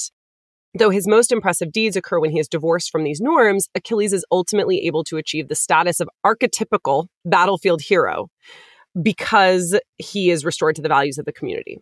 Though 0.78 0.90
his 0.90 1.08
most 1.08 1.32
impressive 1.32 1.72
deeds 1.72 1.96
occur 1.96 2.20
when 2.20 2.30
he 2.30 2.38
is 2.38 2.46
divorced 2.46 2.90
from 2.90 3.02
these 3.02 3.20
norms, 3.20 3.68
Achilles 3.74 4.12
is 4.12 4.24
ultimately 4.30 4.86
able 4.86 5.02
to 5.04 5.16
achieve 5.16 5.48
the 5.48 5.54
status 5.54 5.98
of 5.98 6.10
archetypical 6.24 7.06
battlefield 7.24 7.80
hero 7.80 8.28
because 9.00 9.78
he 9.96 10.30
is 10.30 10.44
restored 10.44 10.76
to 10.76 10.82
the 10.82 10.88
values 10.88 11.18
of 11.18 11.24
the 11.24 11.32
community. 11.32 11.78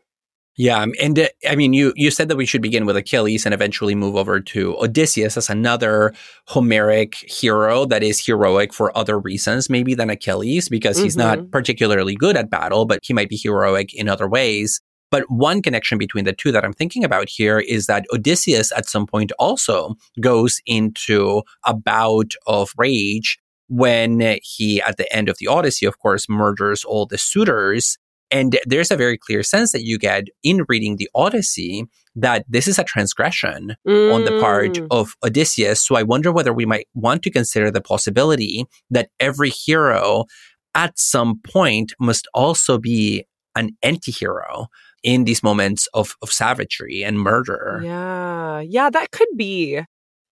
Yeah, 0.58 0.78
um, 0.78 0.94
and 1.02 1.18
uh, 1.18 1.28
I 1.46 1.54
mean, 1.54 1.74
you 1.74 1.92
you 1.96 2.10
said 2.10 2.28
that 2.28 2.36
we 2.36 2.46
should 2.46 2.62
begin 2.62 2.86
with 2.86 2.96
Achilles 2.96 3.44
and 3.44 3.52
eventually 3.52 3.94
move 3.94 4.16
over 4.16 4.40
to 4.40 4.74
Odysseus 4.78 5.36
as 5.36 5.50
another 5.50 6.14
Homeric 6.46 7.14
hero 7.28 7.84
that 7.84 8.02
is 8.02 8.24
heroic 8.24 8.72
for 8.72 8.96
other 8.96 9.18
reasons, 9.18 9.68
maybe 9.68 9.94
than 9.94 10.08
Achilles, 10.08 10.70
because 10.70 10.96
he's 10.96 11.14
mm-hmm. 11.14 11.40
not 11.42 11.50
particularly 11.50 12.14
good 12.14 12.38
at 12.38 12.48
battle, 12.48 12.86
but 12.86 13.00
he 13.02 13.12
might 13.12 13.28
be 13.28 13.36
heroic 13.36 13.92
in 13.92 14.08
other 14.08 14.26
ways. 14.26 14.80
But 15.10 15.24
one 15.28 15.62
connection 15.62 15.98
between 15.98 16.24
the 16.24 16.32
two 16.32 16.52
that 16.52 16.64
I'm 16.64 16.72
thinking 16.72 17.04
about 17.04 17.28
here 17.28 17.58
is 17.58 17.86
that 17.86 18.06
Odysseus 18.12 18.72
at 18.72 18.88
some 18.88 19.06
point 19.06 19.32
also 19.38 19.94
goes 20.20 20.60
into 20.66 21.42
a 21.64 21.74
bout 21.74 22.32
of 22.46 22.70
rage 22.76 23.38
when 23.68 24.38
he, 24.42 24.80
at 24.82 24.96
the 24.96 25.12
end 25.14 25.28
of 25.28 25.38
the 25.38 25.46
Odyssey, 25.46 25.86
of 25.86 25.98
course, 25.98 26.28
murders 26.28 26.84
all 26.84 27.06
the 27.06 27.18
suitors. 27.18 27.98
And 28.30 28.58
there's 28.66 28.90
a 28.90 28.96
very 28.96 29.16
clear 29.16 29.42
sense 29.42 29.72
that 29.72 29.84
you 29.84 29.98
get 29.98 30.24
in 30.42 30.64
reading 30.68 30.96
the 30.96 31.08
Odyssey 31.14 31.84
that 32.16 32.44
this 32.48 32.66
is 32.66 32.78
a 32.78 32.84
transgression 32.84 33.76
mm. 33.86 34.12
on 34.12 34.24
the 34.24 34.40
part 34.40 34.74
mm. 34.74 34.86
of 34.90 35.14
Odysseus. 35.24 35.86
So 35.86 35.96
I 35.96 36.02
wonder 36.02 36.32
whether 36.32 36.52
we 36.52 36.66
might 36.66 36.88
want 36.94 37.22
to 37.22 37.30
consider 37.30 37.70
the 37.70 37.80
possibility 37.80 38.64
that 38.90 39.10
every 39.20 39.50
hero 39.50 40.24
at 40.74 40.98
some 40.98 41.40
point 41.40 41.92
must 42.00 42.26
also 42.34 42.78
be 42.78 43.24
an 43.54 43.76
anti 43.82 44.12
hero 44.12 44.66
in 45.02 45.24
these 45.24 45.42
moments 45.42 45.88
of, 45.94 46.16
of 46.22 46.32
savagery 46.32 47.02
and 47.04 47.18
murder. 47.18 47.80
Yeah. 47.82 48.60
Yeah, 48.60 48.90
that 48.90 49.10
could 49.10 49.28
be. 49.36 49.80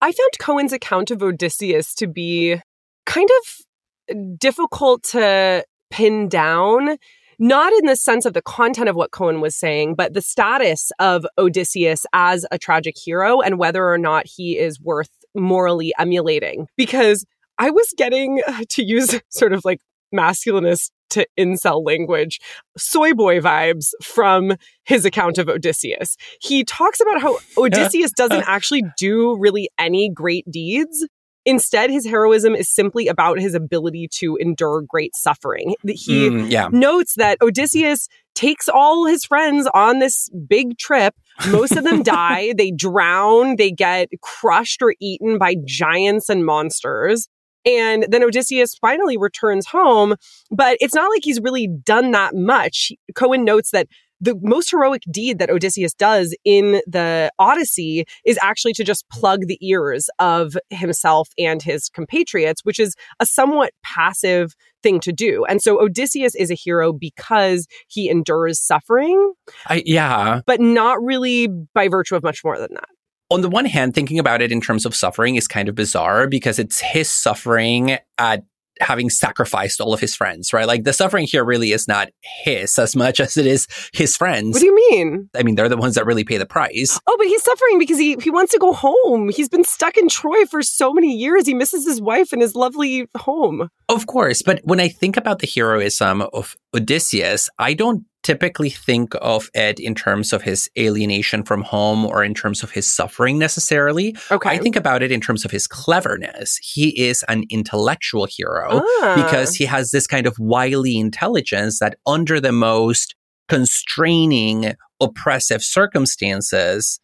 I 0.00 0.12
found 0.12 0.30
Kohen's 0.38 0.72
account 0.72 1.10
of 1.10 1.22
Odysseus 1.22 1.94
to 1.94 2.06
be 2.06 2.60
kind 3.06 3.28
of 3.30 4.16
uh, 4.16 4.20
difficult 4.38 5.02
to 5.04 5.64
pin 5.90 6.28
down. 6.28 6.96
Not 7.38 7.72
in 7.72 7.86
the 7.86 7.96
sense 7.96 8.26
of 8.26 8.32
the 8.32 8.42
content 8.42 8.88
of 8.88 8.94
what 8.94 9.10
Cohen 9.10 9.40
was 9.40 9.56
saying, 9.56 9.96
but 9.96 10.14
the 10.14 10.22
status 10.22 10.92
of 11.00 11.26
Odysseus 11.36 12.06
as 12.12 12.46
a 12.52 12.58
tragic 12.58 12.96
hero 12.96 13.40
and 13.40 13.58
whether 13.58 13.88
or 13.88 13.98
not 13.98 14.26
he 14.26 14.56
is 14.56 14.80
worth 14.80 15.10
morally 15.34 15.92
emulating. 15.98 16.68
Because 16.76 17.26
I 17.58 17.70
was 17.70 17.92
getting, 17.96 18.40
to 18.68 18.84
use 18.84 19.20
sort 19.30 19.52
of 19.52 19.64
like 19.64 19.80
masculinist 20.14 20.90
to 21.14 21.26
incel 21.38 21.84
language, 21.84 22.40
soy 22.76 23.12
boy 23.14 23.40
vibes 23.40 23.88
from 24.02 24.54
his 24.84 25.04
account 25.04 25.38
of 25.38 25.48
Odysseus. 25.48 26.16
He 26.40 26.64
talks 26.64 27.00
about 27.00 27.20
how 27.20 27.38
Odysseus 27.58 28.12
doesn't 28.12 28.44
actually 28.46 28.82
do 28.98 29.36
really 29.38 29.68
any 29.78 30.10
great 30.12 30.44
deeds. 30.50 31.06
Instead, 31.46 31.90
his 31.90 32.06
heroism 32.06 32.54
is 32.54 32.70
simply 32.74 33.06
about 33.06 33.38
his 33.38 33.54
ability 33.54 34.08
to 34.10 34.36
endure 34.36 34.82
great 34.88 35.14
suffering. 35.14 35.74
He 35.86 36.30
Mm, 36.30 36.50
yeah. 36.50 36.68
notes 36.72 37.14
that 37.16 37.36
Odysseus 37.42 38.08
takes 38.34 38.66
all 38.66 39.04
his 39.06 39.24
friends 39.26 39.68
on 39.74 39.98
this 39.98 40.30
big 40.48 40.78
trip. 40.78 41.14
Most 41.50 41.76
of 41.76 41.84
them 41.84 42.02
die, 42.16 42.54
they 42.56 42.70
drown, 42.70 43.56
they 43.56 43.70
get 43.70 44.08
crushed 44.22 44.80
or 44.80 44.94
eaten 45.00 45.36
by 45.36 45.56
giants 45.66 46.30
and 46.30 46.46
monsters. 46.46 47.28
And 47.64 48.06
then 48.08 48.22
Odysseus 48.22 48.74
finally 48.74 49.16
returns 49.16 49.66
home, 49.66 50.16
but 50.50 50.76
it's 50.80 50.94
not 50.94 51.08
like 51.10 51.22
he's 51.24 51.40
really 51.40 51.66
done 51.66 52.10
that 52.12 52.34
much. 52.34 52.92
Kohen 53.14 53.44
notes 53.44 53.70
that 53.70 53.88
the 54.20 54.38
most 54.42 54.70
heroic 54.70 55.02
deed 55.10 55.38
that 55.38 55.50
Odysseus 55.50 55.92
does 55.92 56.34
in 56.44 56.80
the 56.86 57.30
Odyssey 57.38 58.04
is 58.24 58.38
actually 58.42 58.72
to 58.74 58.84
just 58.84 59.08
plug 59.10 59.40
the 59.46 59.58
ears 59.60 60.08
of 60.18 60.56
himself 60.70 61.28
and 61.38 61.60
his 61.62 61.88
compatriots, 61.90 62.64
which 62.64 62.78
is 62.78 62.94
a 63.20 63.26
somewhat 63.26 63.72
passive 63.82 64.54
thing 64.82 65.00
to 65.00 65.12
do. 65.12 65.44
And 65.44 65.60
so 65.60 65.80
Odysseus 65.80 66.34
is 66.34 66.50
a 66.50 66.54
hero 66.54 66.92
because 66.92 67.66
he 67.88 68.08
endures 68.08 68.60
suffering, 68.60 69.32
I, 69.66 69.82
yeah. 69.84 70.40
but 70.46 70.60
not 70.60 71.02
really 71.02 71.48
by 71.74 71.88
virtue 71.88 72.16
of 72.16 72.22
much 72.22 72.42
more 72.44 72.58
than 72.58 72.72
that. 72.72 72.88
On 73.30 73.40
the 73.40 73.48
one 73.48 73.64
hand, 73.64 73.94
thinking 73.94 74.18
about 74.18 74.42
it 74.42 74.52
in 74.52 74.60
terms 74.60 74.84
of 74.84 74.94
suffering 74.94 75.36
is 75.36 75.48
kind 75.48 75.68
of 75.68 75.74
bizarre 75.74 76.28
because 76.28 76.58
it's 76.58 76.80
his 76.80 77.08
suffering 77.08 77.98
at 78.18 78.44
having 78.80 79.10
sacrificed 79.10 79.80
all 79.80 79.94
of 79.94 80.00
his 80.00 80.14
friends, 80.16 80.52
right? 80.52 80.66
Like 80.66 80.84
the 80.84 80.92
suffering 80.92 81.26
here 81.26 81.44
really 81.44 81.72
is 81.72 81.86
not 81.86 82.08
his 82.42 82.78
as 82.78 82.96
much 82.96 83.20
as 83.20 83.36
it 83.36 83.46
is 83.46 83.66
his 83.92 84.16
friends. 84.16 84.54
What 84.54 84.60
do 84.60 84.66
you 84.66 84.74
mean? 84.90 85.28
I 85.34 85.42
mean, 85.42 85.54
they're 85.54 85.68
the 85.68 85.76
ones 85.76 85.94
that 85.94 86.06
really 86.06 86.24
pay 86.24 86.38
the 86.38 86.46
price. 86.46 86.98
Oh, 87.06 87.16
but 87.16 87.26
he's 87.26 87.42
suffering 87.42 87.78
because 87.78 87.98
he, 87.98 88.16
he 88.22 88.30
wants 88.30 88.52
to 88.52 88.58
go 88.58 88.72
home. 88.72 89.28
He's 89.30 89.48
been 89.48 89.64
stuck 89.64 89.96
in 89.96 90.08
Troy 90.08 90.44
for 90.46 90.62
so 90.62 90.92
many 90.92 91.14
years. 91.14 91.46
He 91.46 91.54
misses 91.54 91.86
his 91.86 92.00
wife 92.00 92.32
and 92.32 92.42
his 92.42 92.54
lovely 92.54 93.06
home. 93.16 93.68
Of 93.88 94.06
course, 94.06 94.42
but 94.42 94.60
when 94.64 94.80
I 94.80 94.88
think 94.88 95.16
about 95.16 95.38
the 95.38 95.50
heroism 95.52 96.22
of 96.32 96.56
Odysseus, 96.74 97.48
I 97.58 97.74
don't 97.74 98.04
typically 98.24 98.70
think 98.70 99.14
of 99.22 99.48
Ed 99.54 99.78
in 99.78 99.94
terms 99.94 100.32
of 100.32 100.42
his 100.42 100.68
alienation 100.76 101.44
from 101.44 101.62
home 101.62 102.04
or 102.04 102.24
in 102.24 102.34
terms 102.34 102.62
of 102.64 102.72
his 102.72 102.90
suffering 102.92 103.38
necessarily. 103.38 104.16
Okay. 104.32 104.48
I 104.50 104.58
think 104.58 104.74
about 104.74 105.02
it 105.02 105.12
in 105.12 105.20
terms 105.20 105.44
of 105.44 105.50
his 105.52 105.68
cleverness. 105.68 106.56
He 106.56 106.88
is 107.06 107.22
an 107.28 107.44
intellectual 107.50 108.26
hero 108.26 108.82
Ah. 109.02 109.22
because 109.22 109.54
he 109.54 109.66
has 109.66 109.92
this 109.92 110.06
kind 110.08 110.26
of 110.26 110.36
wily 110.38 110.98
intelligence 110.98 111.78
that 111.78 111.96
under 112.06 112.40
the 112.40 112.50
most 112.52 113.14
constraining, 113.48 114.74
oppressive 115.00 115.62
circumstances, 115.62 116.98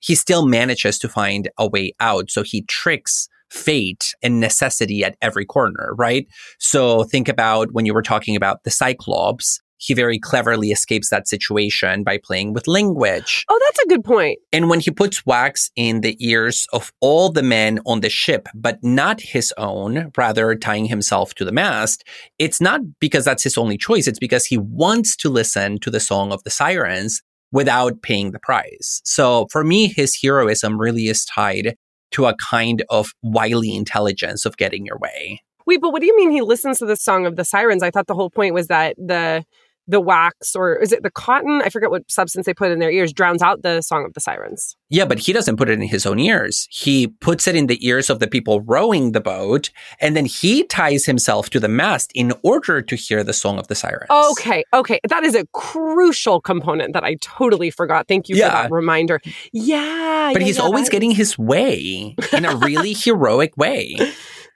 he 0.00 0.14
still 0.14 0.46
manages 0.46 0.98
to 0.98 1.08
find 1.08 1.48
a 1.58 1.66
way 1.66 1.92
out. 1.98 2.30
So 2.30 2.42
he 2.42 2.62
tricks 2.62 3.28
fate 3.50 4.14
and 4.22 4.40
necessity 4.40 5.02
at 5.02 5.16
every 5.22 5.46
corner, 5.46 5.94
right? 5.96 6.26
So 6.58 7.04
think 7.04 7.28
about 7.28 7.72
when 7.72 7.86
you 7.86 7.94
were 7.94 8.02
talking 8.02 8.36
about 8.36 8.64
the 8.64 8.70
Cyclops. 8.70 9.60
He 9.78 9.94
very 9.94 10.18
cleverly 10.18 10.70
escapes 10.70 11.08
that 11.10 11.28
situation 11.28 12.04
by 12.04 12.18
playing 12.22 12.52
with 12.52 12.66
language. 12.66 13.44
Oh, 13.48 13.58
that's 13.64 13.84
a 13.84 13.88
good 13.88 14.04
point. 14.04 14.38
And 14.52 14.68
when 14.68 14.80
he 14.80 14.90
puts 14.90 15.24
wax 15.24 15.70
in 15.76 16.00
the 16.00 16.16
ears 16.18 16.66
of 16.72 16.92
all 17.00 17.30
the 17.30 17.42
men 17.42 17.80
on 17.86 18.00
the 18.00 18.10
ship, 18.10 18.48
but 18.54 18.82
not 18.82 19.20
his 19.20 19.54
own, 19.56 20.10
rather 20.16 20.54
tying 20.54 20.86
himself 20.86 21.34
to 21.34 21.44
the 21.44 21.52
mast, 21.52 22.04
it's 22.38 22.60
not 22.60 22.80
because 23.00 23.24
that's 23.24 23.44
his 23.44 23.56
only 23.56 23.78
choice. 23.78 24.06
It's 24.06 24.18
because 24.18 24.46
he 24.46 24.58
wants 24.58 25.16
to 25.16 25.30
listen 25.30 25.78
to 25.78 25.90
the 25.90 26.00
song 26.00 26.32
of 26.32 26.42
the 26.44 26.50
sirens 26.50 27.22
without 27.52 28.02
paying 28.02 28.32
the 28.32 28.38
price. 28.38 29.00
So 29.04 29.46
for 29.50 29.64
me, 29.64 29.86
his 29.86 30.18
heroism 30.20 30.78
really 30.78 31.06
is 31.06 31.24
tied 31.24 31.76
to 32.10 32.26
a 32.26 32.34
kind 32.50 32.84
of 32.90 33.12
wily 33.22 33.74
intelligence 33.74 34.44
of 34.44 34.56
getting 34.56 34.84
your 34.86 34.98
way. 34.98 35.40
Wait, 35.66 35.80
but 35.80 35.92
what 35.92 36.00
do 36.00 36.06
you 36.06 36.16
mean 36.16 36.30
he 36.30 36.40
listens 36.40 36.78
to 36.78 36.86
the 36.86 36.96
song 36.96 37.26
of 37.26 37.36
the 37.36 37.44
sirens? 37.44 37.82
I 37.82 37.90
thought 37.90 38.06
the 38.06 38.14
whole 38.14 38.30
point 38.30 38.54
was 38.54 38.68
that 38.68 38.96
the 38.96 39.44
the 39.88 40.00
wax 40.00 40.54
or 40.54 40.76
is 40.76 40.92
it 40.92 41.02
the 41.02 41.10
cotton? 41.10 41.62
I 41.64 41.70
forget 41.70 41.90
what 41.90 42.08
substance 42.10 42.46
they 42.46 42.54
put 42.54 42.70
in 42.70 42.78
their 42.78 42.90
ears 42.90 43.12
drowns 43.12 43.42
out 43.42 43.62
the 43.62 43.80
song 43.80 44.04
of 44.04 44.12
the 44.12 44.20
sirens. 44.20 44.76
Yeah, 44.90 45.04
but 45.06 45.18
he 45.18 45.32
doesn't 45.32 45.56
put 45.56 45.68
it 45.68 45.72
in 45.80 45.88
his 45.88 46.06
own 46.06 46.18
ears. 46.18 46.68
He 46.70 47.08
puts 47.08 47.46
it 47.48 47.56
in 47.56 47.66
the 47.66 47.84
ears 47.86 48.08
of 48.10 48.20
the 48.20 48.26
people 48.28 48.60
rowing 48.62 49.12
the 49.12 49.20
boat, 49.20 49.70
and 50.00 50.16
then 50.16 50.24
he 50.26 50.64
ties 50.64 51.04
himself 51.06 51.50
to 51.50 51.60
the 51.60 51.68
mast 51.68 52.10
in 52.14 52.32
order 52.42 52.80
to 52.82 52.96
hear 52.96 53.24
the 53.24 53.32
song 53.32 53.58
of 53.58 53.68
the 53.68 53.74
sirens. 53.74 54.08
Okay, 54.10 54.62
okay. 54.72 55.00
That 55.08 55.24
is 55.24 55.34
a 55.34 55.46
crucial 55.52 56.40
component 56.40 56.92
that 56.94 57.04
I 57.04 57.16
totally 57.20 57.70
forgot. 57.70 58.08
Thank 58.08 58.28
you 58.28 58.36
Yeah. 58.36 58.50
for 58.50 58.62
that 58.68 58.70
reminder. 58.74 59.20
Yeah. 59.52 60.30
But 60.32 60.42
yeah, 60.42 60.46
he's 60.46 60.56
yeah, 60.58 60.62
always 60.62 60.86
that 60.86 60.92
getting 60.92 61.10
his 61.10 61.38
way 61.38 62.14
in 62.32 62.44
a 62.44 62.56
really 62.56 62.92
heroic 62.96 63.56
way. 63.56 63.96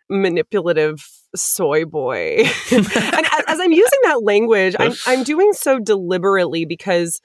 manipulative 0.08 1.06
soy 1.34 1.84
boy. 1.84 2.44
and 2.72 2.86
as, 2.86 3.44
as 3.48 3.60
I'm 3.60 3.72
using 3.72 3.98
that 4.04 4.22
language, 4.22 4.74
I'm 4.78 4.92
I'm 5.06 5.22
doing 5.24 5.52
so 5.52 5.78
deliberately 5.78 6.64
because 6.64 7.20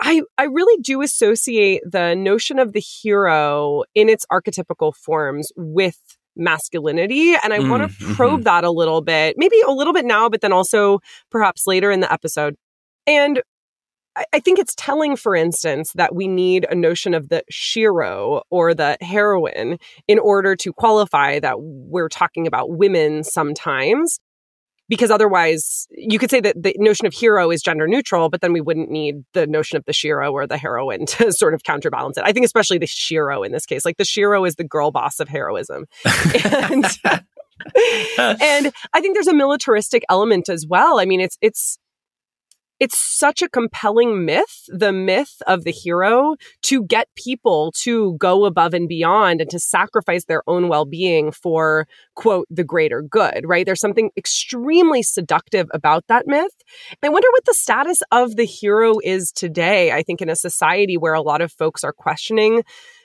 I 0.00 0.22
I 0.38 0.44
really 0.44 0.80
do 0.82 1.02
associate 1.02 1.82
the 1.84 2.14
notion 2.14 2.58
of 2.58 2.72
the 2.72 2.80
hero 2.80 3.84
in 3.94 4.08
its 4.08 4.24
archetypical 4.32 4.94
forms 4.94 5.52
with 5.56 5.98
masculinity 6.36 7.34
and 7.42 7.52
I 7.52 7.58
want 7.58 7.82
Mm, 7.82 7.98
to 7.98 8.14
probe 8.14 8.44
that 8.44 8.64
a 8.64 8.70
little 8.70 9.02
bit. 9.02 9.34
Maybe 9.36 9.56
a 9.66 9.72
little 9.72 9.92
bit 9.92 10.04
now 10.04 10.28
but 10.28 10.40
then 10.40 10.52
also 10.52 11.00
perhaps 11.30 11.66
later 11.66 11.90
in 11.90 12.00
the 12.00 12.10
episode. 12.12 12.54
And 13.06 13.42
I- 14.16 14.40
think 14.40 14.58
it's 14.58 14.74
telling, 14.76 15.16
for 15.16 15.34
instance, 15.34 15.92
that 15.94 16.14
we 16.14 16.28
need 16.28 16.66
a 16.70 16.74
notion 16.74 17.14
of 17.14 17.28
the 17.28 17.44
shero 17.52 18.42
or 18.50 18.74
the 18.74 18.96
heroine 19.00 19.78
in 20.08 20.18
order 20.18 20.56
to 20.56 20.72
qualify 20.72 21.38
that 21.40 21.56
we're 21.60 22.08
talking 22.08 22.46
about 22.46 22.70
women 22.70 23.24
sometimes. 23.24 24.18
Because 24.88 25.12
otherwise, 25.12 25.86
you 25.92 26.18
could 26.18 26.30
say 26.30 26.40
that 26.40 26.60
the 26.60 26.74
notion 26.78 27.06
of 27.06 27.14
hero 27.14 27.52
is 27.52 27.62
gender 27.62 27.86
neutral, 27.86 28.28
but 28.28 28.40
then 28.40 28.52
we 28.52 28.60
wouldn't 28.60 28.90
need 28.90 29.22
the 29.34 29.46
notion 29.46 29.76
of 29.76 29.84
the 29.84 29.92
shero 29.92 30.32
or 30.32 30.48
the 30.48 30.56
heroine 30.56 31.06
to 31.06 31.30
sort 31.30 31.54
of 31.54 31.62
counterbalance 31.62 32.18
it. 32.18 32.24
I 32.26 32.32
think, 32.32 32.44
especially 32.44 32.78
the 32.78 32.86
shero 32.86 33.46
in 33.46 33.52
this 33.52 33.66
case. 33.66 33.84
Like 33.84 33.98
the 33.98 34.04
shero 34.04 34.46
is 34.48 34.56
the 34.56 34.64
girl 34.64 34.90
boss 34.90 35.20
of 35.20 35.28
heroism. 35.28 35.86
And, 36.44 36.84
and 38.40 38.72
I 38.94 39.00
think 39.00 39.14
there's 39.14 39.26
a 39.26 39.34
militaristic 39.34 40.02
element 40.08 40.48
as 40.48 40.66
well. 40.66 40.98
I 40.98 41.04
mean, 41.04 41.20
it's, 41.20 41.36
it's, 41.40 41.78
it's 42.80 42.98
such 42.98 43.42
a 43.42 43.48
compelling 43.48 44.24
myth, 44.24 44.64
the 44.68 44.92
myth 44.92 45.42
of 45.46 45.64
the 45.64 45.70
hero 45.70 46.34
to 46.62 46.82
get 46.84 47.08
people 47.14 47.72
to 47.82 48.16
go 48.18 48.46
above 48.46 48.72
and 48.72 48.88
beyond 48.88 49.42
and 49.42 49.50
to 49.50 49.58
sacrifice 49.58 50.24
their 50.24 50.42
own 50.48 50.68
well 50.68 50.86
being 50.86 51.30
for, 51.30 51.86
quote, 52.16 52.46
the 52.50 52.64
greater 52.64 53.02
good, 53.02 53.42
right? 53.44 53.66
There's 53.66 53.80
something 53.80 54.10
extremely 54.16 55.02
seductive 55.02 55.68
about 55.74 56.06
that 56.08 56.26
myth. 56.26 56.52
I 57.02 57.10
wonder 57.10 57.28
what 57.32 57.44
the 57.44 57.54
status 57.54 58.00
of 58.10 58.36
the 58.36 58.46
hero 58.46 58.94
is 59.04 59.30
today. 59.30 59.92
I 59.92 60.02
think 60.02 60.22
in 60.22 60.30
a 60.30 60.36
society 60.36 60.96
where 60.96 61.14
a 61.14 61.22
lot 61.22 61.42
of 61.42 61.52
folks 61.52 61.84
are 61.84 61.92
questioning 61.92 62.62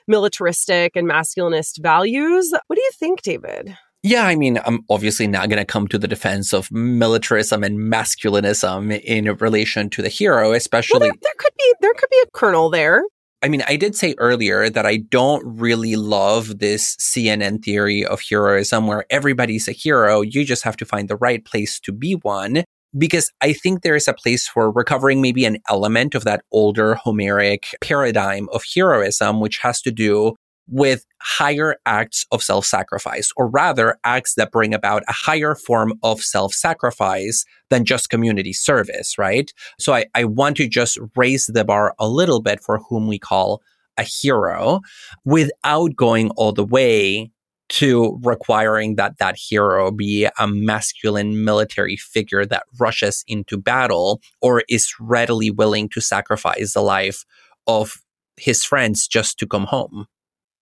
militaristic 0.08 0.96
and 0.96 1.08
masculinist 1.08 1.82
values. 1.82 2.50
What 2.66 2.76
do 2.76 2.82
you 2.82 2.92
think, 2.98 3.22
David? 3.22 3.76
Yeah, 4.06 4.24
I 4.24 4.36
mean, 4.36 4.60
I'm 4.64 4.84
obviously 4.88 5.26
not 5.26 5.48
going 5.48 5.58
to 5.58 5.64
come 5.64 5.88
to 5.88 5.98
the 5.98 6.06
defense 6.06 6.54
of 6.54 6.70
militarism 6.70 7.64
and 7.64 7.76
masculinism 7.92 9.00
in 9.00 9.24
relation 9.38 9.90
to 9.90 10.00
the 10.00 10.08
hero, 10.08 10.50
Well, 10.50 10.52
especially. 10.56 11.00
there, 11.00 11.12
there 11.20 11.32
could 11.38 11.52
be 11.58 11.74
there 11.80 11.92
could 11.94 12.08
be 12.08 12.22
a 12.22 12.30
kernel 12.32 12.70
there. 12.70 13.02
I 13.42 13.48
mean, 13.48 13.64
I 13.66 13.74
did 13.74 13.96
say 13.96 14.14
earlier 14.18 14.70
that 14.70 14.86
I 14.86 14.98
don't 14.98 15.42
really 15.44 15.96
love 15.96 16.60
this 16.60 16.94
CNN 17.00 17.64
theory 17.64 18.04
of 18.06 18.20
heroism 18.22 18.86
where 18.86 19.06
everybody's 19.10 19.66
a 19.66 19.72
hero. 19.72 20.20
You 20.20 20.44
just 20.44 20.62
have 20.62 20.76
to 20.76 20.84
find 20.84 21.08
the 21.08 21.16
right 21.16 21.44
place 21.44 21.80
to 21.80 21.90
be 21.92 22.12
one. 22.14 22.62
Because 22.96 23.32
I 23.42 23.54
think 23.54 23.82
there 23.82 23.96
is 23.96 24.06
a 24.06 24.14
place 24.14 24.46
for 24.46 24.70
recovering 24.70 25.20
maybe 25.20 25.44
an 25.44 25.58
element 25.68 26.14
of 26.14 26.22
that 26.24 26.44
older 26.52 26.94
Homeric 26.94 27.74
paradigm 27.80 28.48
of 28.52 28.62
heroism, 28.72 29.40
which 29.40 29.58
has 29.58 29.82
to 29.82 29.90
do 29.90 30.36
with 30.68 31.06
higher 31.20 31.76
acts 31.86 32.26
of 32.32 32.42
self-sacrifice, 32.42 33.32
or 33.36 33.48
rather 33.48 33.98
acts 34.04 34.34
that 34.34 34.50
bring 34.50 34.74
about 34.74 35.02
a 35.08 35.12
higher 35.12 35.54
form 35.54 35.92
of 36.02 36.20
self-sacrifice 36.20 37.44
than 37.70 37.84
just 37.84 38.10
community 38.10 38.52
service, 38.52 39.18
right? 39.18 39.52
So 39.78 39.94
I, 39.94 40.06
I 40.14 40.24
want 40.24 40.56
to 40.58 40.68
just 40.68 40.98
raise 41.14 41.46
the 41.46 41.64
bar 41.64 41.94
a 41.98 42.08
little 42.08 42.40
bit 42.40 42.60
for 42.60 42.78
whom 42.78 43.06
we 43.06 43.18
call 43.18 43.62
a 43.96 44.02
hero 44.02 44.80
without 45.24 45.96
going 45.96 46.30
all 46.30 46.52
the 46.52 46.64
way 46.64 47.30
to 47.68 48.20
requiring 48.22 48.94
that 48.94 49.18
that 49.18 49.36
hero 49.36 49.90
be 49.90 50.28
a 50.38 50.46
masculine 50.46 51.44
military 51.44 51.96
figure 51.96 52.46
that 52.46 52.62
rushes 52.78 53.24
into 53.26 53.56
battle 53.56 54.20
or 54.40 54.62
is 54.68 54.94
readily 55.00 55.50
willing 55.50 55.88
to 55.88 56.00
sacrifice 56.00 56.74
the 56.74 56.82
life 56.82 57.24
of 57.66 58.00
his 58.36 58.64
friends 58.64 59.08
just 59.08 59.38
to 59.38 59.46
come 59.46 59.64
home. 59.64 60.06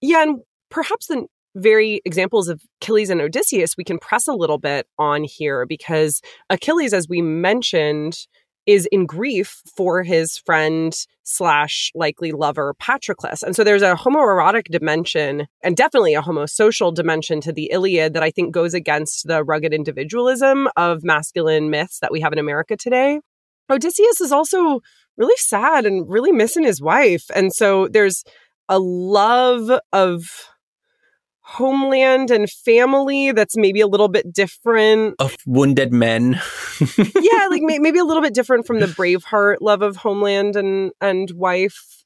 Yeah, 0.06 0.22
and 0.22 0.40
perhaps 0.70 1.06
the 1.06 1.24
very 1.56 2.02
examples 2.04 2.50
of 2.50 2.60
Achilles 2.82 3.08
and 3.08 3.22
Odysseus, 3.22 3.74
we 3.78 3.84
can 3.84 3.98
press 3.98 4.28
a 4.28 4.34
little 4.34 4.58
bit 4.58 4.86
on 4.98 5.24
here 5.24 5.64
because 5.64 6.20
Achilles, 6.50 6.92
as 6.92 7.08
we 7.08 7.22
mentioned, 7.22 8.18
is 8.66 8.86
in 8.92 9.06
grief 9.06 9.62
for 9.74 10.02
his 10.02 10.36
friend 10.36 10.94
slash 11.22 11.90
likely 11.94 12.32
lover 12.32 12.74
Patroclus. 12.78 13.42
And 13.42 13.56
so 13.56 13.64
there's 13.64 13.80
a 13.80 13.94
homoerotic 13.94 14.64
dimension 14.64 15.46
and 15.62 15.74
definitely 15.74 16.12
a 16.12 16.20
homosocial 16.20 16.94
dimension 16.94 17.40
to 17.40 17.52
the 17.52 17.70
Iliad 17.72 18.12
that 18.12 18.22
I 18.22 18.30
think 18.30 18.52
goes 18.52 18.74
against 18.74 19.26
the 19.26 19.42
rugged 19.42 19.72
individualism 19.72 20.68
of 20.76 21.02
masculine 21.02 21.70
myths 21.70 22.00
that 22.00 22.12
we 22.12 22.20
have 22.20 22.34
in 22.34 22.38
America 22.38 22.76
today. 22.76 23.20
Odysseus 23.70 24.20
is 24.20 24.32
also 24.32 24.80
really 25.16 25.36
sad 25.38 25.86
and 25.86 26.06
really 26.10 26.32
missing 26.32 26.64
his 26.64 26.82
wife. 26.82 27.24
And 27.34 27.54
so 27.54 27.88
there's 27.88 28.22
a 28.68 28.78
love 28.78 29.70
of 29.92 30.24
homeland 31.40 32.30
and 32.30 32.50
family 32.50 33.30
that's 33.32 33.56
maybe 33.56 33.80
a 33.80 33.86
little 33.86 34.08
bit 34.08 34.32
different 34.32 35.14
of 35.18 35.36
wounded 35.46 35.92
men. 35.92 36.40
Yeah 36.98 37.46
like 37.48 37.62
may- 37.62 37.78
maybe 37.78 37.98
a 37.98 38.04
little 38.04 38.22
bit 38.22 38.34
different 38.34 38.66
from 38.66 38.80
the 38.80 38.86
braveheart 38.86 39.56
love 39.60 39.82
of 39.82 39.96
homeland 39.96 40.56
and 40.56 40.92
and 41.00 41.30
wife 41.32 42.03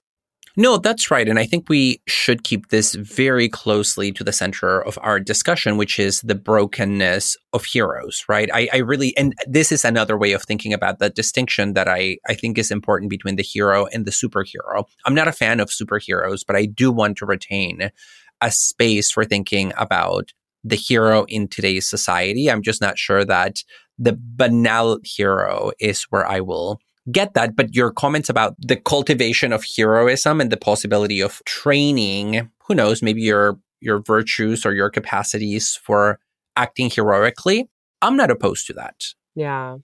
no, 0.58 0.76
that's 0.76 1.08
right. 1.08 1.28
And 1.28 1.38
I 1.38 1.46
think 1.46 1.68
we 1.68 2.02
should 2.08 2.42
keep 2.42 2.70
this 2.70 2.96
very 2.96 3.48
closely 3.48 4.10
to 4.10 4.24
the 4.24 4.32
center 4.32 4.82
of 4.82 4.98
our 5.02 5.20
discussion, 5.20 5.76
which 5.76 6.00
is 6.00 6.20
the 6.22 6.34
brokenness 6.34 7.36
of 7.52 7.64
heroes, 7.64 8.24
right? 8.28 8.50
I, 8.52 8.68
I, 8.72 8.78
really, 8.78 9.16
and 9.16 9.36
this 9.46 9.70
is 9.70 9.84
another 9.84 10.18
way 10.18 10.32
of 10.32 10.42
thinking 10.42 10.72
about 10.72 10.98
the 10.98 11.10
distinction 11.10 11.74
that 11.74 11.86
I, 11.86 12.18
I 12.26 12.34
think 12.34 12.58
is 12.58 12.72
important 12.72 13.08
between 13.08 13.36
the 13.36 13.42
hero 13.44 13.86
and 13.92 14.04
the 14.04 14.10
superhero. 14.10 14.82
I'm 15.06 15.14
not 15.14 15.28
a 15.28 15.32
fan 15.32 15.60
of 15.60 15.68
superheroes, 15.68 16.40
but 16.44 16.56
I 16.56 16.66
do 16.66 16.90
want 16.90 17.18
to 17.18 17.26
retain 17.26 17.92
a 18.40 18.50
space 18.50 19.12
for 19.12 19.24
thinking 19.24 19.72
about 19.78 20.32
the 20.64 20.74
hero 20.74 21.24
in 21.28 21.46
today's 21.46 21.86
society. 21.86 22.50
I'm 22.50 22.62
just 22.62 22.80
not 22.80 22.98
sure 22.98 23.24
that 23.24 23.62
the 23.96 24.18
banal 24.20 24.98
hero 25.04 25.70
is 25.78 26.02
where 26.10 26.26
I 26.26 26.40
will 26.40 26.80
get 27.10 27.34
that. 27.34 27.56
But 27.56 27.74
your 27.74 27.90
comments 27.90 28.28
about 28.28 28.54
the 28.58 28.76
cultivation 28.76 29.52
of 29.52 29.64
heroism 29.76 30.40
and 30.40 30.50
the 30.50 30.56
possibility 30.56 31.20
of 31.20 31.42
training, 31.44 32.50
who 32.66 32.74
knows, 32.74 33.02
maybe 33.02 33.22
your 33.22 33.58
your 33.80 34.00
virtues 34.00 34.66
or 34.66 34.72
your 34.74 34.90
capacities 34.90 35.78
for 35.82 36.18
acting 36.56 36.90
heroically, 36.90 37.68
I'm 38.02 38.16
not 38.16 38.30
opposed 38.30 38.66
to 38.66 38.72
that. 38.74 39.04
Yeah. 39.36 39.76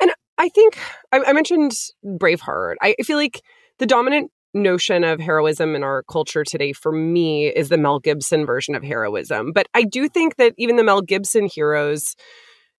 And 0.00 0.12
I 0.38 0.48
think 0.50 0.76
I, 1.12 1.22
I 1.26 1.32
mentioned 1.32 1.72
Braveheart. 2.04 2.74
I 2.82 2.94
feel 3.04 3.16
like 3.16 3.42
the 3.78 3.86
dominant 3.86 4.30
notion 4.54 5.02
of 5.02 5.18
heroism 5.18 5.74
in 5.74 5.82
our 5.82 6.02
culture 6.04 6.44
today 6.44 6.72
for 6.72 6.92
me 6.92 7.46
is 7.46 7.68
the 7.70 7.78
Mel 7.78 7.98
Gibson 7.98 8.44
version 8.44 8.74
of 8.74 8.82
heroism. 8.82 9.52
But 9.52 9.66
I 9.72 9.84
do 9.84 10.08
think 10.08 10.36
that 10.36 10.52
even 10.58 10.76
the 10.76 10.84
Mel 10.84 11.00
Gibson 11.00 11.46
heroes 11.46 12.16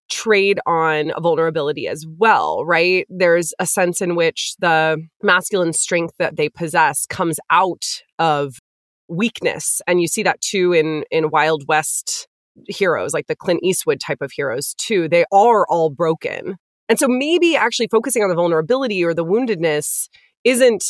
trade 0.09 0.59
on 0.65 1.11
vulnerability 1.21 1.87
as 1.87 2.05
well, 2.17 2.63
right? 2.65 3.05
There's 3.09 3.53
a 3.59 3.65
sense 3.65 4.01
in 4.01 4.15
which 4.15 4.55
the 4.59 5.01
masculine 5.21 5.73
strength 5.73 6.15
that 6.19 6.35
they 6.35 6.49
possess 6.49 7.05
comes 7.05 7.39
out 7.49 7.85
of 8.19 8.57
weakness. 9.07 9.81
And 9.87 10.01
you 10.01 10.07
see 10.07 10.23
that 10.23 10.41
too 10.41 10.73
in 10.73 11.03
in 11.11 11.29
Wild 11.29 11.63
West 11.67 12.27
heroes, 12.67 13.13
like 13.13 13.27
the 13.27 13.35
Clint 13.35 13.61
Eastwood 13.63 13.99
type 13.99 14.21
of 14.21 14.31
heroes 14.31 14.73
too. 14.77 15.09
They 15.09 15.25
are 15.31 15.65
all 15.67 15.89
broken. 15.89 16.57
And 16.89 16.99
so 16.99 17.07
maybe 17.07 17.55
actually 17.55 17.87
focusing 17.87 18.23
on 18.23 18.29
the 18.29 18.35
vulnerability 18.35 19.03
or 19.03 19.13
the 19.13 19.25
woundedness 19.25 20.09
isn't 20.43 20.83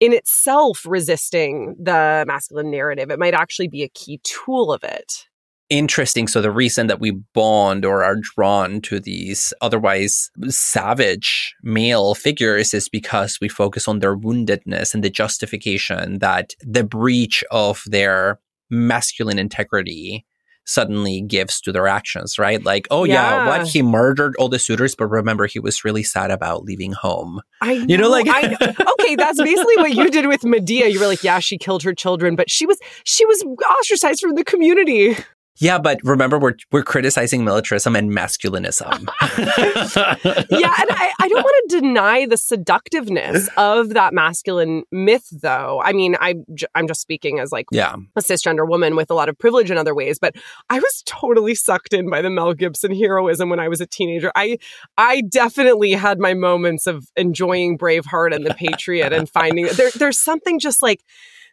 in 0.00 0.12
itself 0.12 0.84
resisting 0.86 1.74
the 1.80 2.24
masculine 2.26 2.70
narrative. 2.70 3.10
It 3.10 3.18
might 3.18 3.34
actually 3.34 3.68
be 3.68 3.82
a 3.82 3.88
key 3.88 4.20
tool 4.22 4.72
of 4.72 4.84
it. 4.84 5.27
Interesting. 5.70 6.28
So 6.28 6.40
the 6.40 6.50
reason 6.50 6.86
that 6.86 7.00
we 7.00 7.10
bond 7.34 7.84
or 7.84 8.02
are 8.02 8.16
drawn 8.16 8.80
to 8.82 8.98
these 8.98 9.52
otherwise 9.60 10.30
savage 10.48 11.54
male 11.62 12.14
figures 12.14 12.72
is 12.72 12.88
because 12.88 13.38
we 13.40 13.48
focus 13.48 13.86
on 13.86 13.98
their 13.98 14.16
woundedness 14.16 14.94
and 14.94 15.04
the 15.04 15.10
justification 15.10 16.20
that 16.20 16.54
the 16.62 16.84
breach 16.84 17.44
of 17.50 17.82
their 17.86 18.40
masculine 18.70 19.38
integrity 19.38 20.24
suddenly 20.64 21.22
gives 21.22 21.60
to 21.62 21.72
their 21.72 21.86
actions, 21.86 22.38
right? 22.38 22.62
Like, 22.62 22.86
oh 22.90 23.04
yeah. 23.04 23.44
yeah. 23.44 23.46
what 23.46 23.66
he 23.66 23.82
murdered 23.82 24.34
all 24.38 24.48
the 24.48 24.58
suitors, 24.58 24.94
but 24.94 25.06
remember 25.06 25.46
he 25.46 25.58
was 25.58 25.84
really 25.84 26.02
sad 26.02 26.30
about 26.30 26.64
leaving 26.64 26.92
home. 26.92 27.40
I 27.60 27.78
know, 27.78 27.84
you 27.88 27.96
know, 27.96 28.10
like 28.10 28.26
I 28.28 28.42
know. 28.60 28.92
okay, 29.00 29.16
that's 29.16 29.42
basically 29.42 29.76
what 29.76 29.94
you 29.94 30.10
did 30.10 30.26
with 30.26 30.44
Medea. 30.44 30.88
You 30.88 31.00
were 31.00 31.06
like, 31.06 31.24
yeah, 31.24 31.38
she 31.40 31.56
killed 31.58 31.82
her 31.82 31.94
children, 31.94 32.36
but 32.36 32.50
she 32.50 32.66
was 32.66 32.78
she 33.04 33.24
was 33.24 33.44
ostracized 33.78 34.20
from 34.20 34.34
the 34.34 34.44
community. 34.44 35.16
Yeah, 35.60 35.78
but 35.78 35.98
remember, 36.04 36.38
we're 36.38 36.54
we're 36.70 36.82
criticizing 36.82 37.44
militarism 37.44 37.96
and 37.96 38.10
masculinism. 38.10 39.08
yeah, 40.50 40.74
and 40.78 40.90
I, 40.90 41.12
I 41.18 41.28
don't 41.28 41.42
want 41.42 41.70
to 41.70 41.80
deny 41.80 42.26
the 42.26 42.36
seductiveness 42.36 43.48
of 43.56 43.90
that 43.90 44.14
masculine 44.14 44.84
myth, 44.92 45.26
though. 45.32 45.80
I 45.82 45.92
mean, 45.92 46.16
I 46.20 46.36
I'm 46.74 46.86
just 46.86 47.00
speaking 47.00 47.40
as 47.40 47.50
like 47.50 47.66
yeah. 47.72 47.96
a 48.16 48.20
cisgender 48.20 48.68
woman 48.68 48.94
with 48.94 49.10
a 49.10 49.14
lot 49.14 49.28
of 49.28 49.38
privilege 49.38 49.70
in 49.70 49.78
other 49.78 49.94
ways, 49.94 50.18
but 50.18 50.36
I 50.70 50.78
was 50.78 51.02
totally 51.06 51.54
sucked 51.54 51.92
in 51.92 52.08
by 52.08 52.22
the 52.22 52.30
Mel 52.30 52.54
Gibson 52.54 52.94
heroism 52.94 53.48
when 53.48 53.60
I 53.60 53.68
was 53.68 53.80
a 53.80 53.86
teenager. 53.86 54.30
I 54.36 54.58
I 54.96 55.22
definitely 55.22 55.92
had 55.92 56.18
my 56.18 56.34
moments 56.34 56.86
of 56.86 57.08
enjoying 57.16 57.78
Braveheart 57.78 58.34
and 58.34 58.46
The 58.46 58.54
Patriot 58.54 59.12
and 59.12 59.28
finding 59.28 59.66
there 59.74 59.90
there's 59.90 60.18
something 60.18 60.58
just 60.60 60.82
like 60.82 61.02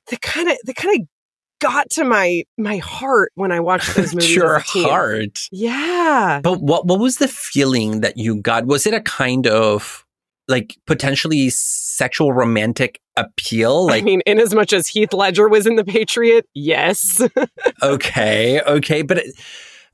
the 0.08 0.18
kind 0.18 0.50
of 0.50 0.58
the 0.64 0.74
kind 0.74 1.02
of 1.02 1.08
got 1.60 1.90
to 1.92 2.04
my 2.04 2.44
my 2.58 2.78
heart 2.78 3.32
when 3.36 3.52
I 3.52 3.60
watched 3.60 3.96
those 3.96 4.14
movies. 4.16 4.36
Your 4.36 4.60
heart, 4.60 5.48
yeah. 5.52 6.40
But 6.44 6.62
what 6.62 6.86
what 6.86 7.00
was 7.00 7.18
the 7.18 7.28
feeling 7.28 8.02
that 8.02 8.18
you 8.18 8.36
got? 8.42 8.66
Was 8.66 8.86
it 8.86 8.94
a 8.94 9.02
kind 9.02 9.48
of 9.48 10.06
like 10.48 10.78
potentially 10.86 11.50
sexual 11.50 12.34
romantic 12.34 13.00
appeal? 13.16 13.88
Like, 13.88 14.04
I 14.04 14.06
mean, 14.06 14.22
in 14.22 14.40
as 14.40 14.54
much 14.54 14.74
as 14.74 14.88
Heath 14.88 15.14
Ledger 15.14 15.50
was 15.50 15.66
in 15.66 15.76
The 15.76 15.86
Patriot, 15.86 16.48
yes. 16.54 17.22
okay, 17.84 18.62
okay, 18.62 19.02
but. 19.02 19.20
It, 19.20 19.36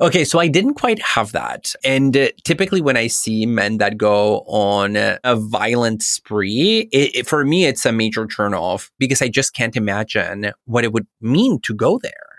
Okay, 0.02 0.24
so 0.24 0.40
I 0.40 0.48
didn't 0.48 0.74
quite 0.74 1.00
have 1.04 1.32
that. 1.34 1.76
And 1.84 2.18
uh, 2.18 2.30
typically, 2.44 2.82
when 2.82 2.98
I 2.98 3.06
see 3.06 3.46
men 3.46 3.78
that 3.78 3.98
go 3.98 4.40
on 4.48 4.96
a 4.96 5.36
violent 5.36 6.02
spree, 6.02 6.90
it, 6.92 7.16
it, 7.16 7.28
for 7.28 7.46
me, 7.46 7.66
it's 7.66 7.86
a 7.86 7.92
major 7.92 8.26
turnoff 8.26 8.90
because 8.98 9.22
I 9.22 9.28
just 9.28 9.54
can't 9.54 9.76
imagine 9.76 10.54
what 10.66 10.84
it 10.84 10.92
would 10.92 11.06
mean 11.22 11.60
to 11.62 11.76
go 11.76 12.00
there. 12.02 12.31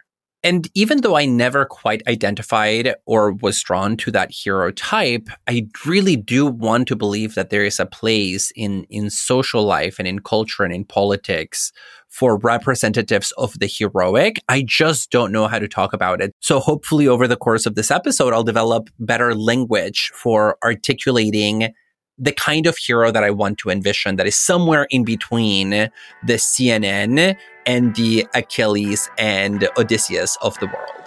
And 0.44 0.68
even 0.74 1.02
though 1.02 1.16
I 1.16 1.24
never 1.24 1.64
quite 1.64 2.02
identified 2.08 2.94
or 3.06 3.32
was 3.32 3.62
drawn 3.62 3.96
to 3.98 4.10
that 4.10 4.32
hero 4.32 4.72
type, 4.72 5.28
I 5.48 5.68
really 5.86 6.16
do 6.16 6.46
want 6.46 6.88
to 6.88 6.96
believe 6.96 7.36
that 7.36 7.50
there 7.50 7.64
is 7.64 7.78
a 7.78 7.86
place 7.86 8.50
in, 8.56 8.84
in 8.90 9.08
social 9.08 9.62
life 9.62 10.00
and 10.00 10.08
in 10.08 10.18
culture 10.18 10.64
and 10.64 10.74
in 10.74 10.84
politics 10.84 11.72
for 12.08 12.38
representatives 12.38 13.32
of 13.38 13.58
the 13.58 13.66
heroic. 13.66 14.40
I 14.48 14.62
just 14.66 15.10
don't 15.10 15.32
know 15.32 15.46
how 15.46 15.58
to 15.58 15.68
talk 15.68 15.92
about 15.92 16.20
it. 16.20 16.34
So 16.40 16.60
hopefully 16.60 17.08
over 17.08 17.26
the 17.28 17.36
course 17.36 17.64
of 17.64 17.74
this 17.74 17.90
episode, 17.90 18.34
I'll 18.34 18.42
develop 18.42 18.90
better 18.98 19.34
language 19.34 20.10
for 20.12 20.58
articulating 20.62 21.72
the 22.18 22.32
kind 22.32 22.66
of 22.66 22.76
hero 22.76 23.10
that 23.10 23.24
I 23.24 23.30
want 23.30 23.58
to 23.58 23.70
envision 23.70 24.16
that 24.16 24.26
is 24.26 24.36
somewhere 24.36 24.86
in 24.90 25.04
between 25.04 25.70
the 25.70 25.90
CNN 26.34 27.36
and 27.66 27.94
the 27.94 28.26
Achilles 28.34 29.10
and 29.18 29.68
Odysseus 29.76 30.36
of 30.42 30.58
the 30.58 30.66
world. 30.66 31.01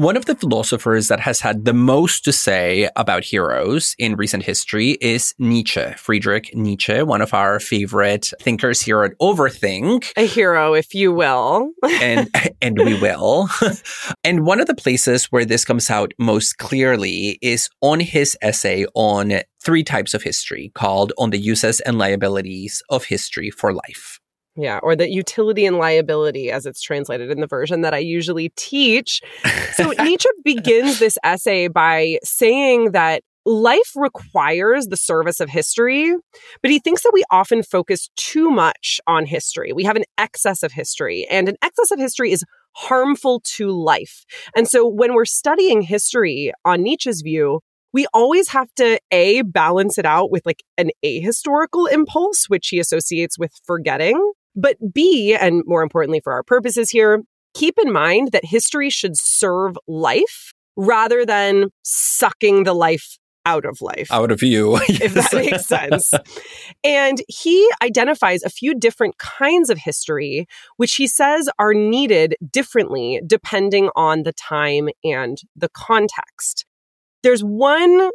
One 0.00 0.16
of 0.16 0.24
the 0.24 0.34
philosophers 0.34 1.08
that 1.08 1.20
has 1.20 1.40
had 1.40 1.66
the 1.66 1.74
most 1.74 2.24
to 2.24 2.32
say 2.32 2.88
about 2.96 3.22
heroes 3.22 3.94
in 3.98 4.16
recent 4.16 4.44
history 4.44 4.92
is 4.92 5.34
Nietzsche, 5.38 5.92
Friedrich 5.98 6.56
Nietzsche, 6.56 7.02
one 7.02 7.20
of 7.20 7.34
our 7.34 7.60
favorite 7.60 8.32
thinkers 8.40 8.80
here 8.80 9.04
at 9.04 9.12
Overthink. 9.18 10.10
A 10.16 10.26
hero, 10.26 10.72
if 10.72 10.94
you 10.94 11.12
will. 11.12 11.72
and 12.00 12.34
and 12.62 12.78
we 12.78 12.98
will. 12.98 13.50
and 14.24 14.46
one 14.46 14.58
of 14.58 14.68
the 14.68 14.74
places 14.74 15.26
where 15.26 15.44
this 15.44 15.66
comes 15.66 15.90
out 15.90 16.14
most 16.18 16.56
clearly 16.56 17.38
is 17.42 17.68
on 17.82 18.00
his 18.00 18.38
essay 18.40 18.86
on 18.94 19.42
three 19.62 19.84
types 19.84 20.14
of 20.14 20.22
history 20.22 20.72
called 20.74 21.12
On 21.18 21.28
the 21.28 21.38
Uses 21.38 21.80
and 21.80 21.98
Liabilities 21.98 22.82
of 22.88 23.04
History 23.04 23.50
for 23.50 23.74
Life. 23.74 24.19
Yeah, 24.56 24.80
or 24.82 24.96
the 24.96 25.08
utility 25.08 25.64
and 25.64 25.78
liability 25.78 26.50
as 26.50 26.66
it's 26.66 26.82
translated 26.82 27.30
in 27.30 27.40
the 27.40 27.46
version 27.46 27.82
that 27.82 27.94
I 27.94 27.98
usually 27.98 28.52
teach. 28.56 29.20
So 29.74 29.90
Nietzsche 30.02 30.28
begins 30.44 30.98
this 30.98 31.16
essay 31.24 31.68
by 31.68 32.18
saying 32.24 32.92
that 32.92 33.22
life 33.46 33.92
requires 33.94 34.86
the 34.86 34.96
service 34.96 35.40
of 35.40 35.48
history, 35.48 36.14
but 36.62 36.70
he 36.70 36.78
thinks 36.78 37.02
that 37.02 37.12
we 37.14 37.24
often 37.30 37.62
focus 37.62 38.10
too 38.16 38.50
much 38.50 39.00
on 39.06 39.24
history. 39.24 39.72
We 39.72 39.84
have 39.84 39.96
an 39.96 40.04
excess 40.18 40.62
of 40.62 40.72
history, 40.72 41.26
and 41.30 41.48
an 41.48 41.56
excess 41.62 41.90
of 41.90 41.98
history 41.98 42.32
is 42.32 42.44
harmful 42.74 43.40
to 43.56 43.70
life. 43.70 44.24
And 44.56 44.68
so 44.68 44.86
when 44.86 45.14
we're 45.14 45.24
studying 45.24 45.82
history 45.82 46.52
on 46.64 46.82
Nietzsche's 46.82 47.22
view, 47.22 47.60
we 47.92 48.06
always 48.14 48.48
have 48.48 48.72
to 48.76 49.00
A, 49.10 49.42
balance 49.42 49.98
it 49.98 50.06
out 50.06 50.30
with 50.30 50.46
like 50.46 50.62
an 50.78 50.90
ahistorical 51.04 51.90
impulse, 51.90 52.46
which 52.48 52.68
he 52.68 52.78
associates 52.78 53.38
with 53.38 53.52
forgetting. 53.64 54.32
But 54.56 54.76
B, 54.92 55.34
and 55.34 55.62
more 55.66 55.82
importantly 55.82 56.20
for 56.20 56.32
our 56.32 56.42
purposes 56.42 56.90
here, 56.90 57.22
keep 57.54 57.78
in 57.78 57.92
mind 57.92 58.32
that 58.32 58.44
history 58.44 58.90
should 58.90 59.16
serve 59.16 59.76
life 59.86 60.52
rather 60.76 61.24
than 61.26 61.68
sucking 61.82 62.64
the 62.64 62.74
life 62.74 63.18
out 63.46 63.64
of 63.64 63.80
life. 63.80 64.08
Out 64.10 64.30
of 64.30 64.42
you. 64.42 64.76
if 64.88 65.14
that 65.14 65.32
makes 65.32 65.66
sense. 65.66 66.12
And 66.84 67.20
he 67.28 67.68
identifies 67.82 68.42
a 68.42 68.50
few 68.50 68.74
different 68.74 69.18
kinds 69.18 69.70
of 69.70 69.78
history, 69.78 70.46
which 70.76 70.94
he 70.94 71.06
says 71.06 71.48
are 71.58 71.74
needed 71.74 72.36
differently 72.50 73.20
depending 73.26 73.90
on 73.96 74.22
the 74.22 74.32
time 74.32 74.88
and 75.04 75.38
the 75.56 75.68
context. 75.70 76.66
There's 77.22 77.42
one 77.42 78.10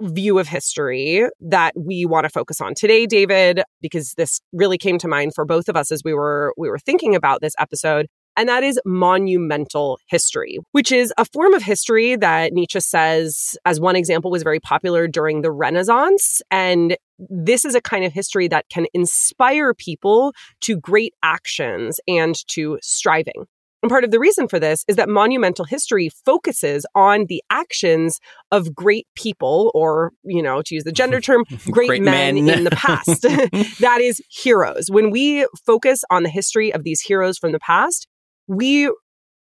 view 0.00 0.38
of 0.38 0.48
history 0.48 1.26
that 1.40 1.72
we 1.76 2.04
want 2.06 2.24
to 2.24 2.30
focus 2.30 2.60
on 2.60 2.74
today 2.74 3.06
David 3.06 3.62
because 3.80 4.14
this 4.14 4.40
really 4.52 4.78
came 4.78 4.98
to 4.98 5.08
mind 5.08 5.32
for 5.34 5.44
both 5.44 5.68
of 5.68 5.76
us 5.76 5.92
as 5.92 6.02
we 6.04 6.14
were 6.14 6.54
we 6.56 6.68
were 6.68 6.78
thinking 6.78 7.14
about 7.14 7.40
this 7.40 7.54
episode 7.58 8.06
and 8.36 8.48
that 8.48 8.62
is 8.62 8.80
monumental 8.86 9.98
history, 10.06 10.58
which 10.72 10.92
is 10.92 11.12
a 11.18 11.24
form 11.24 11.52
of 11.52 11.62
history 11.62 12.16
that 12.16 12.52
Nietzsche 12.52 12.80
says, 12.80 13.58
as 13.64 13.80
one 13.80 13.96
example, 13.96 14.30
was 14.30 14.42
very 14.42 14.60
popular 14.60 15.08
during 15.08 15.42
the 15.42 15.50
Renaissance. 15.50 16.40
And 16.50 16.96
this 17.18 17.64
is 17.64 17.74
a 17.74 17.80
kind 17.80 18.04
of 18.04 18.12
history 18.12 18.48
that 18.48 18.66
can 18.70 18.86
inspire 18.94 19.74
people 19.74 20.32
to 20.62 20.76
great 20.76 21.12
actions 21.22 22.00
and 22.06 22.36
to 22.48 22.78
striving. 22.80 23.46
And 23.82 23.88
part 23.88 24.04
of 24.04 24.10
the 24.10 24.18
reason 24.18 24.46
for 24.46 24.58
this 24.58 24.84
is 24.88 24.96
that 24.96 25.08
monumental 25.08 25.64
history 25.64 26.10
focuses 26.24 26.84
on 26.94 27.26
the 27.26 27.42
actions 27.50 28.20
of 28.52 28.74
great 28.74 29.06
people, 29.14 29.70
or, 29.74 30.12
you 30.22 30.42
know, 30.42 30.62
to 30.62 30.74
use 30.74 30.84
the 30.84 30.92
gender 30.92 31.20
term, 31.20 31.44
great, 31.70 31.88
great 31.88 32.02
men, 32.02 32.44
men 32.44 32.58
in 32.58 32.64
the 32.64 32.70
past. 32.70 33.22
that 33.80 34.00
is 34.00 34.20
heroes. 34.28 34.90
When 34.90 35.10
we 35.10 35.46
focus 35.64 36.02
on 36.10 36.22
the 36.22 36.28
history 36.28 36.72
of 36.72 36.84
these 36.84 37.00
heroes 37.00 37.38
from 37.38 37.52
the 37.52 37.60
past, 37.60 38.06
we 38.46 38.90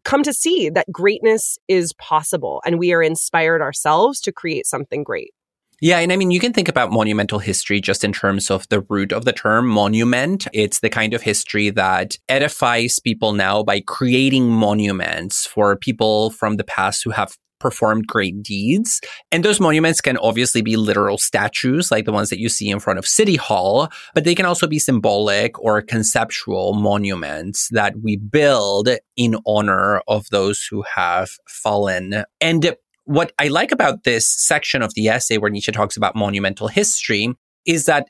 come 0.04 0.22
to 0.22 0.32
see 0.32 0.70
that 0.70 0.86
greatness 0.90 1.58
is 1.68 1.92
possible 1.94 2.62
and 2.64 2.78
we 2.78 2.92
are 2.92 3.02
inspired 3.02 3.60
ourselves 3.60 4.20
to 4.20 4.32
create 4.32 4.66
something 4.66 5.02
great. 5.02 5.32
Yeah, 5.80 5.98
and 5.98 6.12
I 6.12 6.16
mean, 6.16 6.32
you 6.32 6.40
can 6.40 6.52
think 6.52 6.68
about 6.68 6.90
monumental 6.90 7.38
history 7.38 7.80
just 7.80 8.02
in 8.02 8.12
terms 8.12 8.50
of 8.50 8.68
the 8.68 8.80
root 8.88 9.12
of 9.12 9.24
the 9.24 9.32
term 9.32 9.68
monument. 9.68 10.48
It's 10.52 10.80
the 10.80 10.90
kind 10.90 11.14
of 11.14 11.22
history 11.22 11.70
that 11.70 12.18
edifies 12.28 12.98
people 12.98 13.32
now 13.32 13.62
by 13.62 13.80
creating 13.80 14.50
monuments 14.50 15.46
for 15.46 15.76
people 15.76 16.30
from 16.30 16.56
the 16.56 16.64
past 16.64 17.04
who 17.04 17.10
have 17.10 17.36
performed 17.60 18.06
great 18.08 18.42
deeds. 18.42 19.00
And 19.30 19.44
those 19.44 19.60
monuments 19.60 20.00
can 20.00 20.16
obviously 20.18 20.62
be 20.62 20.76
literal 20.76 21.18
statues 21.18 21.90
like 21.90 22.04
the 22.06 22.12
ones 22.12 22.30
that 22.30 22.40
you 22.40 22.48
see 22.48 22.70
in 22.70 22.80
front 22.80 22.98
of 22.98 23.06
City 23.06 23.36
Hall, 23.36 23.88
but 24.14 24.24
they 24.24 24.34
can 24.34 24.46
also 24.46 24.66
be 24.66 24.78
symbolic 24.78 25.58
or 25.60 25.82
conceptual 25.82 26.74
monuments 26.74 27.68
that 27.70 27.94
we 28.02 28.16
build 28.16 28.88
in 29.16 29.36
honor 29.46 30.02
of 30.08 30.26
those 30.30 30.66
who 30.68 30.82
have 30.82 31.30
fallen. 31.48 32.24
And 32.40 32.74
what 33.08 33.32
I 33.38 33.48
like 33.48 33.72
about 33.72 34.04
this 34.04 34.28
section 34.28 34.82
of 34.82 34.92
the 34.92 35.08
essay 35.08 35.38
where 35.38 35.50
Nietzsche 35.50 35.72
talks 35.72 35.96
about 35.96 36.14
monumental 36.14 36.68
history 36.68 37.32
is 37.64 37.86
that 37.86 38.08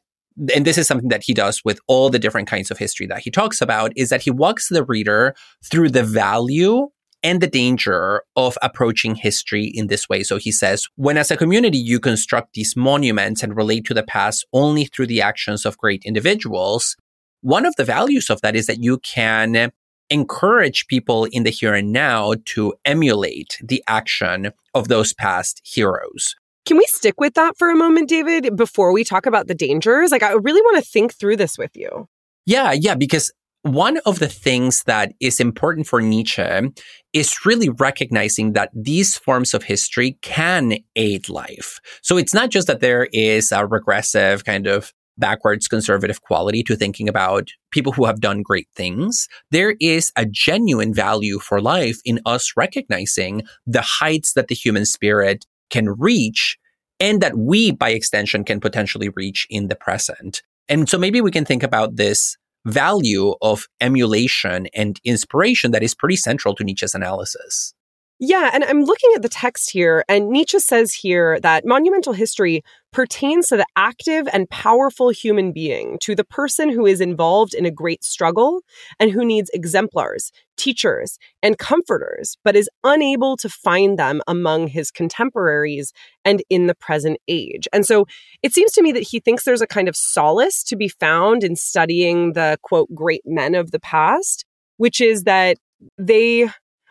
and 0.55 0.65
this 0.65 0.79
is 0.79 0.87
something 0.87 1.09
that 1.09 1.23
he 1.25 1.35
does 1.35 1.63
with 1.65 1.81
all 1.87 2.11
the 2.11 2.19
different 2.19 2.49
kinds 2.49 2.71
of 2.71 2.79
history 2.79 3.07
that 3.07 3.21
he 3.21 3.31
talks 3.31 3.61
about 3.61 3.93
is 3.97 4.09
that 4.09 4.23
he 4.23 4.31
walks 4.31 4.69
the 4.69 4.85
reader 4.85 5.35
through 5.69 5.89
the 5.89 6.03
value 6.03 6.89
and 7.23 7.41
the 7.41 7.49
danger 7.49 8.23
of 8.37 8.57
approaching 8.63 9.17
history 9.17 9.65
in 9.65 9.89
this 9.89 10.09
way. 10.09 10.23
So 10.23 10.37
he 10.37 10.53
says, 10.53 10.87
when 10.95 11.17
as 11.17 11.33
a 11.33 11.37
community 11.37 11.79
you 11.79 11.99
construct 11.99 12.55
these 12.55 12.77
monuments 12.77 13.43
and 13.43 13.57
relate 13.57 13.85
to 13.87 13.95
the 13.95 14.05
past 14.05 14.47
only 14.53 14.85
through 14.85 15.09
the 15.09 15.23
actions 15.23 15.67
of 15.67 15.79
great 15.79 16.03
individuals, 16.05 16.97
one 17.41 17.67
of 17.67 17.75
the 17.77 17.85
values 17.85 18.31
of 18.31 18.41
that 18.43 18.55
is 18.55 18.67
that 18.67 18.83
you 18.83 18.99
can 18.99 19.73
encourage 20.11 20.87
people 20.87 21.27
in 21.27 21.43
the 21.43 21.51
here 21.51 21.75
and 21.75 21.93
now 21.93 22.35
to 22.47 22.75
emulate 22.85 23.59
the 23.63 23.83
action 23.87 24.53
of 24.75 24.89
those 24.89 25.13
past 25.13 25.61
heroes. 25.65 26.35
Can 26.67 26.77
we 26.77 26.85
stick 26.89 27.19
with 27.19 27.35
that 27.35 27.57
for 27.57 27.71
a 27.71 27.77
moment, 27.77 28.09
David, 28.09 28.55
before 28.57 28.93
we 28.93 29.05
talk 29.05 29.27
about 29.27 29.47
the 29.47 29.55
dangers? 29.55 30.11
Like, 30.11 30.23
I 30.23 30.33
really 30.33 30.61
want 30.61 30.83
to 30.85 30.91
think 30.91 31.15
through 31.15 31.37
this 31.37 31.57
with 31.57 31.75
you. 31.75 32.09
Yeah, 32.45 32.73
yeah, 32.73 32.95
because 32.95 33.33
one 33.63 33.99
of 34.07 34.19
the 34.19 34.29
things 34.29 34.83
that 34.85 35.13
is 35.21 35.41
important 35.41 35.87
for 35.87 36.01
Nietzsche 36.01 36.71
is 37.13 37.45
really 37.45 37.69
recognizing 37.69 38.53
that 38.53 38.71
these 38.75 39.17
forms 39.17 39.53
of 39.53 39.65
history 39.65 40.19
can 40.23 40.79
aid 40.95 41.29
life. 41.29 41.81
So 42.03 42.17
it's 42.17 42.35
not 42.35 42.51
just 42.51 42.67
that 42.67 42.81
there 42.81 43.09
is 43.13 43.51
a 43.51 43.67
regressive 43.67 44.45
kind 44.45 44.67
of 44.67 44.93
backwards 45.19 45.69
conservative 45.69 46.23
quality 46.23 46.63
to 46.63 46.77
thinking 46.77 47.09
about 47.09 47.51
people 47.71 47.93
who 47.93 48.05
have 48.05 48.21
done 48.21 48.43
great 48.43 48.69
things. 48.75 49.29
There 49.51 49.75
is 49.81 50.13
a 50.17 50.25
genuine 50.27 50.95
value 50.95 51.39
for 51.39 51.61
life 51.61 52.01
in 52.05 52.21
us 52.25 52.53
recognizing 52.57 53.43
the 53.67 53.83
heights 53.83 54.35
that 54.35 54.49
the 54.49 54.55
human 54.55 54.87
spirit 54.87 55.47
can 55.71 55.91
reach 55.91 56.59
and 57.01 57.21
that 57.21 57.37
we, 57.37 57.71
by 57.71 57.91
extension, 57.91 58.45
can 58.45 58.61
potentially 58.61 59.09
reach 59.11 59.47
in 59.51 59.69
the 59.69 59.77
present. 59.77 60.43
And 60.69 60.89
so 60.89 60.99
maybe 60.99 61.21
we 61.21 61.31
can 61.31 61.45
think 61.45 61.63
about 61.63 61.97
this 61.97 62.37
value 62.67 63.35
of 63.41 63.67
emulation 63.81 64.67
and 64.75 65.01
inspiration 65.05 65.71
that 65.71 65.83
is 65.83 65.95
pretty 65.95 66.17
central 66.17 66.55
to 66.55 66.65
Nietzsche's 66.65 66.95
analysis. 66.95 67.73
Yeah, 68.21 68.51
and 68.53 68.65
I'm 68.65 68.83
looking 68.83 69.11
at 69.15 69.23
the 69.23 69.29
text 69.29 69.71
here, 69.71 70.05
and 70.09 70.29
Nietzsche 70.29 70.59
says 70.59 70.93
here 70.93 71.39
that 71.41 71.65
monumental 71.65 72.13
history 72.13 72.65
pertains 72.93 73.49
to 73.49 73.57
the 73.57 73.67
active 73.77 74.27
and 74.33 74.49
powerful 74.49 75.11
human 75.11 75.53
being, 75.53 75.99
to 76.01 76.15
the 76.15 76.25
person 76.25 76.71
who 76.71 76.87
is 76.87 77.01
involved 77.01 77.55
in 77.55 77.67
a 77.67 77.71
great 77.71 78.03
struggle 78.03 78.63
and 78.99 79.11
who 79.11 79.25
needs 79.25 79.51
exemplars, 79.53 80.33
teachers, 80.57 81.19
and 81.43 81.59
comforters, 81.59 82.39
but 82.45 82.57
is 82.57 82.69
unable 82.85 83.37
to 83.37 83.49
find 83.49 83.99
them 83.99 84.23
among 84.27 84.69
his 84.69 84.91
contemporaries 84.91 85.93
and 86.25 86.43
in 86.49 86.67
the 86.67 86.75
present 86.75 87.19
age. 87.29 87.69
And 87.73 87.85
so 87.85 88.07
it 88.43 88.55
seems 88.55 88.73
to 88.73 88.83
me 88.83 88.93
that 88.93 89.03
he 89.03 89.21
thinks 89.21 89.45
there's 89.45 89.63
a 89.63 89.67
kind 89.67 89.89
of 89.89 89.97
solace 89.97 90.63
to 90.65 90.77
be 90.77 90.89
found 90.89 91.45
in 91.45 91.57
studying 91.57 92.33
the 92.33 92.59
quote, 92.63 92.89
great 92.95 93.23
men 93.25 93.55
of 93.55 93.71
the 93.71 93.81
past, 93.81 94.45
which 94.79 95.01
is 95.01 95.25
that 95.25 95.59
they 95.97 96.49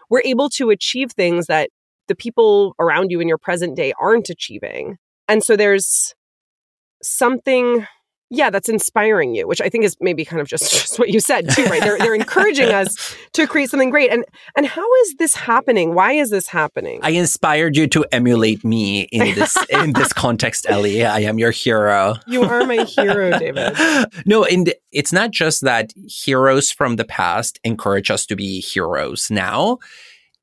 we're 0.09 0.21
able 0.23 0.49
to 0.49 0.69
achieve 0.69 1.11
things 1.11 1.47
that 1.47 1.69
the 2.07 2.15
people 2.15 2.73
around 2.79 3.11
you 3.11 3.19
in 3.19 3.27
your 3.27 3.37
present 3.37 3.75
day 3.75 3.93
aren't 3.99 4.29
achieving. 4.29 4.97
And 5.27 5.43
so 5.43 5.55
there's 5.55 6.13
something 7.01 7.85
yeah, 8.29 8.49
that's 8.49 8.67
inspiring 8.67 9.35
you, 9.35 9.47
which 9.47 9.61
I 9.61 9.69
think 9.69 9.85
is 9.85 9.95
maybe 10.01 10.25
kind 10.25 10.41
of 10.41 10.47
just, 10.47 10.71
just 10.71 10.99
what 10.99 11.09
you 11.09 11.19
said 11.19 11.49
too, 11.49 11.63
right? 11.65 11.81
They're, 11.81 11.97
they're 11.97 12.15
encouraging 12.15 12.69
us 12.69 13.15
to 13.33 13.47
create 13.47 13.69
something 13.69 13.89
great. 13.89 14.11
And 14.11 14.25
and 14.55 14.65
how 14.65 14.85
is 14.95 15.15
this 15.15 15.35
happening? 15.35 15.93
Why 15.93 16.13
is 16.13 16.29
this 16.29 16.47
happening? 16.47 16.99
I 17.03 17.11
inspired 17.11 17.77
you 17.77 17.87
to 17.87 18.05
emulate 18.11 18.63
me 18.65 19.01
in 19.11 19.35
this 19.35 19.55
in 19.69 19.93
this 19.93 20.11
context, 20.13 20.65
Ellie. 20.67 21.05
I 21.05 21.19
am 21.19 21.39
your 21.39 21.51
hero. 21.51 22.15
You 22.27 22.43
are 22.43 22.65
my 22.65 22.83
hero, 22.83 23.37
David. 23.37 23.75
no, 24.25 24.43
and 24.43 24.73
it's 24.91 25.13
not 25.13 25.31
just 25.31 25.61
that 25.61 25.93
heroes 26.07 26.71
from 26.71 26.97
the 26.97 27.05
past 27.05 27.59
encourage 27.63 28.11
us 28.11 28.25
to 28.25 28.35
be 28.35 28.59
heroes 28.59 29.29
now. 29.31 29.77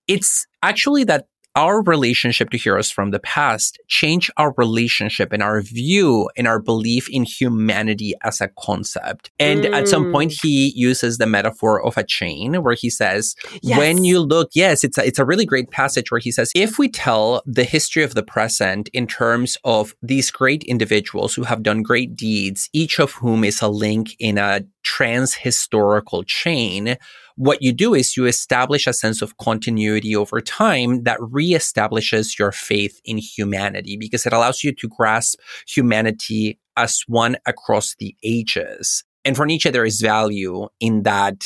It's 0.06 0.46
actually 0.62 1.04
that 1.04 1.26
our 1.56 1.82
relationship 1.82 2.50
to 2.50 2.58
heroes 2.58 2.90
from 2.90 3.10
the 3.10 3.20
past 3.20 3.78
change 3.88 4.30
our 4.36 4.52
relationship 4.56 5.32
and 5.32 5.42
our 5.42 5.60
view 5.60 6.28
and 6.36 6.48
our 6.48 6.60
belief 6.60 7.08
in 7.08 7.22
humanity 7.24 8.14
as 8.22 8.40
a 8.40 8.48
concept. 8.58 9.30
And 9.38 9.64
mm. 9.64 9.72
at 9.72 9.88
some 9.88 10.10
point, 10.10 10.32
mm. 10.32 10.38
he 10.42 10.72
uses 10.74 11.18
the 11.18 11.26
metaphor 11.26 11.84
of 11.84 11.96
a 11.96 12.04
chain 12.04 12.62
where 12.62 12.74
he 12.74 12.90
says, 12.90 13.34
yes. 13.62 13.78
when 13.78 14.04
you 14.04 14.20
look, 14.20 14.50
yes, 14.54 14.84
it's 14.84 14.98
a, 14.98 15.06
it's 15.06 15.18
a 15.18 15.24
really 15.24 15.46
great 15.46 15.70
passage 15.70 16.10
where 16.10 16.20
he 16.20 16.32
says, 16.32 16.50
if 16.54 16.78
we 16.78 16.88
tell 16.88 17.42
the 17.46 17.64
history 17.64 18.02
of 18.02 18.14
the 18.14 18.22
present 18.22 18.88
in 18.92 19.06
terms 19.06 19.56
of 19.64 19.94
these 20.02 20.30
great 20.30 20.64
individuals 20.64 21.34
who 21.34 21.44
have 21.44 21.62
done 21.62 21.82
great 21.82 22.16
deeds, 22.16 22.68
each 22.72 22.98
of 22.98 23.12
whom 23.12 23.44
is 23.44 23.62
a 23.62 23.68
link 23.68 24.16
in 24.18 24.38
a 24.38 24.62
trans 24.82 25.34
historical 25.34 26.22
chain, 26.24 26.96
what 27.36 27.62
you 27.62 27.72
do 27.72 27.94
is 27.94 28.16
you 28.16 28.26
establish 28.26 28.86
a 28.86 28.92
sense 28.92 29.20
of 29.20 29.36
continuity 29.38 30.14
over 30.14 30.40
time 30.40 31.02
that 31.04 31.18
reestablishes 31.18 32.38
your 32.38 32.52
faith 32.52 33.00
in 33.04 33.18
humanity 33.18 33.96
because 33.96 34.26
it 34.26 34.32
allows 34.32 34.62
you 34.62 34.72
to 34.72 34.88
grasp 34.88 35.40
humanity 35.66 36.58
as 36.76 37.02
one 37.06 37.36
across 37.46 37.94
the 37.98 38.14
ages. 38.22 39.04
And 39.24 39.36
for 39.36 39.46
Nietzsche, 39.46 39.70
there 39.70 39.84
is 39.84 40.00
value 40.00 40.68
in 40.80 41.02
that 41.02 41.44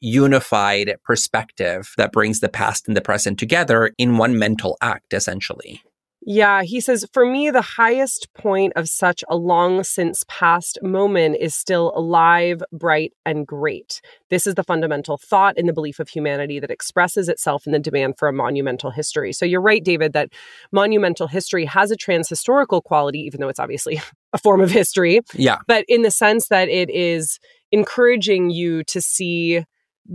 unified 0.00 0.96
perspective 1.04 1.92
that 1.96 2.12
brings 2.12 2.40
the 2.40 2.48
past 2.48 2.88
and 2.88 2.96
the 2.96 3.02
present 3.02 3.38
together 3.38 3.92
in 3.98 4.16
one 4.16 4.38
mental 4.38 4.76
act, 4.80 5.12
essentially. 5.12 5.82
Yeah, 6.22 6.62
he 6.62 6.80
says, 6.80 7.06
for 7.12 7.24
me, 7.24 7.50
the 7.50 7.62
highest 7.62 8.32
point 8.34 8.74
of 8.76 8.88
such 8.88 9.24
a 9.30 9.36
long 9.36 9.82
since 9.82 10.22
past 10.28 10.78
moment 10.82 11.36
is 11.40 11.54
still 11.54 11.92
alive, 11.96 12.62
bright, 12.72 13.14
and 13.24 13.46
great. 13.46 14.02
This 14.28 14.46
is 14.46 14.54
the 14.54 14.62
fundamental 14.62 15.16
thought 15.16 15.56
in 15.56 15.66
the 15.66 15.72
belief 15.72 15.98
of 15.98 16.10
humanity 16.10 16.60
that 16.60 16.70
expresses 16.70 17.28
itself 17.28 17.66
in 17.66 17.72
the 17.72 17.78
demand 17.78 18.18
for 18.18 18.28
a 18.28 18.34
monumental 18.34 18.90
history. 18.90 19.32
So 19.32 19.46
you're 19.46 19.62
right, 19.62 19.82
David, 19.82 20.12
that 20.12 20.30
monumental 20.72 21.26
history 21.26 21.64
has 21.64 21.90
a 21.90 21.96
transhistorical 21.96 22.82
quality, 22.82 23.20
even 23.20 23.40
though 23.40 23.48
it's 23.48 23.60
obviously 23.60 24.00
a 24.34 24.38
form 24.38 24.60
of 24.60 24.70
history. 24.70 25.20
Yeah. 25.34 25.58
But 25.66 25.86
in 25.88 26.02
the 26.02 26.10
sense 26.10 26.48
that 26.48 26.68
it 26.68 26.90
is 26.90 27.38
encouraging 27.72 28.50
you 28.50 28.84
to 28.84 29.00
see 29.00 29.64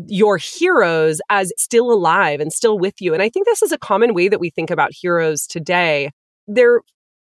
your 0.08 0.38
heroes 0.38 1.22
as 1.30 1.54
still 1.58 1.92
alive 1.92 2.40
and 2.40 2.52
still 2.52 2.78
with 2.78 2.96
you. 3.00 3.14
And 3.14 3.22
I 3.22 3.30
think 3.30 3.46
this 3.46 3.62
is 3.62 3.72
a 3.72 3.78
common 3.78 4.14
way 4.14 4.28
that 4.28 4.40
we 4.40 4.50
think 4.50 4.70
about 4.70 4.92
heroes 4.94 5.48
today. 5.48 6.12
They're 6.48 6.82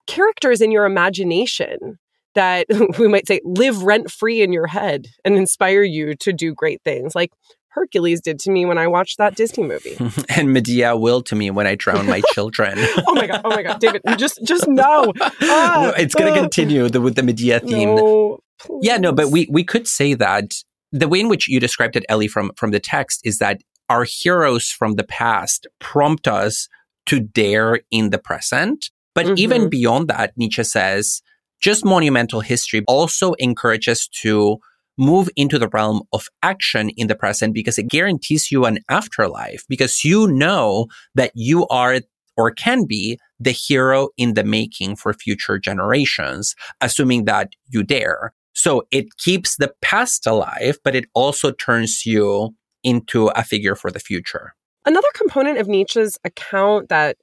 characters 0.08 0.62
in 0.62 0.72
your 0.72 0.86
imagination 0.86 2.00
that 2.36 2.66
we 3.00 3.08
might 3.08 3.28
say 3.28 3.42
live 3.44 3.84
rent 3.84 4.12
free 4.12 4.42
in 4.42 4.54
your 4.54 4.68
head 4.68 5.08
and 5.26 5.36
inspire 5.36 5.84
you 5.84 6.16
to 6.16 6.34
do 6.34 6.54
great 6.54 6.82
things. 6.84 7.16
Like 7.16 7.32
Hercules 7.70 8.20
did 8.20 8.38
to 8.40 8.52
me 8.52 8.66
when 8.66 8.78
I 8.78 8.88
watched 8.88 9.18
that 9.18 9.36
Disney 9.36 9.64
movie. 9.64 9.98
and 10.30 10.52
Medea 10.54 10.96
will 10.98 11.22
to 11.24 11.36
me 11.36 11.52
when 11.52 11.68
I 11.68 11.76
drown 11.76 12.06
my 12.06 12.22
children. 12.34 12.74
oh 13.08 13.14
my 13.14 13.28
god! 13.28 13.42
Oh 13.46 13.50
my 13.50 13.64
god, 13.64 13.80
David, 13.80 14.02
just 14.18 14.44
just 14.44 14.68
no. 14.68 15.14
Ah, 15.22 15.94
it's 15.98 16.14
going 16.14 16.34
to 16.34 16.38
uh, 16.38 16.42
continue 16.42 16.90
the, 16.90 17.00
with 17.00 17.16
the 17.16 17.24
Medea 17.24 17.60
theme. 17.62 17.96
No, 17.96 18.40
yeah, 18.82 18.98
no, 18.98 19.14
but 19.14 19.30
we 19.30 19.48
we 19.50 19.64
could 19.64 19.88
say 19.88 20.14
that 20.16 20.54
the 20.92 21.08
way 21.08 21.20
in 21.20 21.30
which 21.30 21.48
you 21.48 21.60
described 21.60 21.96
it, 21.96 22.06
Ellie, 22.10 22.28
from, 22.28 22.52
from 22.56 22.72
the 22.72 22.80
text 22.80 23.22
is 23.24 23.38
that 23.40 23.62
our 23.90 24.04
heroes 24.04 24.70
from 24.70 24.96
the 24.96 25.04
past 25.04 25.68
prompt 25.80 26.28
us 26.28 26.68
to 27.06 27.20
dare 27.20 27.82
in 27.92 28.10
the 28.10 28.18
present. 28.18 28.90
But 29.14 29.26
mm-hmm. 29.26 29.38
even 29.38 29.70
beyond 29.70 30.08
that, 30.08 30.34
Nietzsche 30.38 30.64
says, 30.64 31.22
just 31.60 31.86
monumental 31.86 32.42
history 32.42 32.84
also 32.88 33.34
encourages 33.34 34.08
to 34.22 34.58
move 34.98 35.30
into 35.36 35.58
the 35.58 35.70
realm 35.70 36.02
of 36.14 36.28
action 36.44 36.90
in 36.98 37.08
the 37.08 37.16
present 37.16 37.54
because 37.54 37.78
it 37.78 37.90
guarantees 37.90 38.52
you 38.52 38.66
an 38.66 38.80
afterlife 38.90 39.64
because 39.68 40.04
you 40.04 40.28
know 40.28 40.88
that 41.16 41.32
you 41.34 41.68
are 41.68 42.00
or 42.38 42.52
can 42.52 42.86
be 42.86 43.18
the 43.40 43.52
hero 43.52 44.10
in 44.18 44.34
the 44.36 44.44
making 44.44 44.96
for 44.96 45.14
future 45.14 45.58
generations, 45.58 46.56
assuming 46.80 47.26
that 47.26 47.50
you 47.70 47.84
dare. 47.84 48.34
So 48.64 48.84
it 48.92 49.18
keeps 49.18 49.56
the 49.56 49.74
past 49.82 50.28
alive, 50.28 50.78
but 50.84 50.94
it 50.94 51.06
also 51.16 51.50
turns 51.52 52.06
you 52.06 52.54
into 52.84 53.30
a 53.30 53.44
figure 53.44 53.74
for 53.74 53.90
the 53.90 54.00
future. 54.00 54.54
Another 54.86 55.08
component 55.16 55.58
of 55.58 55.68
Nietzsche's 55.68 56.20
account 56.24 56.90
that 56.90 57.18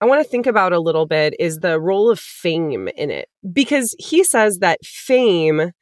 I 0.00 0.06
want 0.06 0.24
to 0.24 0.30
think 0.30 0.46
about 0.46 0.72
a 0.72 0.80
little 0.80 1.04
bit 1.04 1.34
is 1.38 1.58
the 1.58 1.78
role 1.78 2.10
of 2.10 2.18
fame 2.18 2.88
in 2.96 3.10
it, 3.10 3.28
because 3.52 3.94
he 3.98 4.24
says 4.24 4.60
that 4.60 4.82
fame 4.82 5.72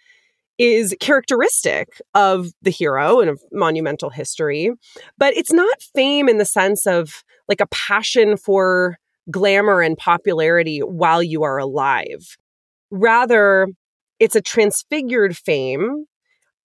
is 0.59 0.97
characteristic 0.99 2.01
of 2.17 2.49
the 2.63 2.71
hero 2.71 3.21
and 3.21 3.31
of 3.31 3.41
monumental 3.53 4.11
history, 4.11 4.73
but 5.17 5.33
it's 5.37 5.53
not 5.53 5.81
fame 5.95 6.29
in 6.29 6.39
the 6.39 6.45
sense 6.45 6.89
of 6.89 7.23
like 7.47 7.61
a 7.61 7.69
passion 7.69 8.37
for 8.37 8.99
glamour 9.31 9.81
and 9.81 9.97
popularity 9.97 10.81
while 10.81 11.23
you 11.23 11.45
are 11.45 11.59
alive. 11.59 12.37
Rather, 12.91 13.69
it's 14.21 14.37
a 14.37 14.41
transfigured 14.41 15.37
fame, 15.37 16.07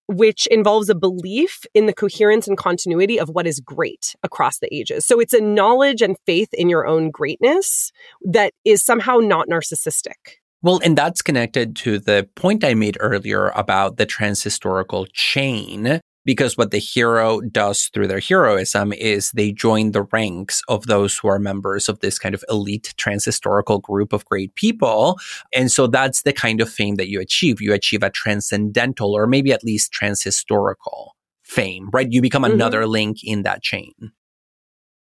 which 0.08 0.48
involves 0.48 0.90
a 0.90 0.96
belief 0.96 1.64
in 1.74 1.86
the 1.86 1.94
coherence 1.94 2.48
and 2.48 2.58
continuity 2.58 3.20
of 3.20 3.30
what 3.30 3.48
is 3.48 3.60
great 3.60 4.16
across 4.24 4.60
the 4.60 4.74
ages. 4.74 5.06
So 5.06 5.20
it's 5.20 5.34
a 5.34 5.42
knowledge 5.42 6.02
and 6.02 6.18
faith 6.26 6.50
in 6.54 6.70
your 6.70 6.86
own 6.86 7.10
greatness 7.10 7.92
that 8.26 8.54
is 8.66 8.84
somehow 8.84 9.18
not 9.18 9.48
narcissistic. 9.48 10.40
Well, 10.62 10.80
and 10.84 10.98
that's 10.98 11.22
connected 11.22 11.76
to 11.78 12.00
the 12.00 12.28
point 12.36 12.64
I 12.64 12.74
made 12.74 12.98
earlier 13.02 13.50
about 13.50 13.98
the 13.98 14.06
transhistorical 14.06 15.08
chain 15.12 16.00
because 16.26 16.58
what 16.58 16.72
the 16.72 16.80
hero 16.80 17.42
does 17.42 17.86
through 17.94 18.08
their 18.08 18.20
heroism 18.20 18.94
is 18.94 19.32
they 19.32 19.52
join 19.52 19.92
the 19.92 20.04
ranks 20.04 20.62
of 20.68 20.86
those 20.88 21.18
who 21.18 21.28
are 21.28 21.40
members 21.40 21.90
of 21.90 22.00
this 22.00 22.18
kind 22.18 22.36
of 22.36 22.44
elite 22.50 22.94
transhistorical 22.98 23.82
group 23.82 24.14
of 24.14 24.26
great 24.26 24.56
people. 24.56 25.20
And 25.54 25.72
so 25.72 25.88
that's 25.88 26.24
the 26.24 26.34
kind 26.34 26.62
of 26.62 26.70
fame 26.70 26.96
that 26.96 27.10
you 27.10 27.20
achieve. 27.20 27.62
You 27.62 27.74
achieve 27.74 28.04
a 28.04 28.10
transcendental 28.10 29.14
or 29.14 29.28
maybe 29.28 29.52
at 29.52 29.64
least 29.64 29.94
transhistorical 29.94 31.10
fame, 31.44 31.90
right? 31.92 32.12
You 32.12 32.22
become 32.22 32.44
mm-hmm. 32.44 32.54
another 32.54 32.88
link 32.88 33.18
in 33.24 33.44
that 33.44 33.62
chain. 33.62 33.94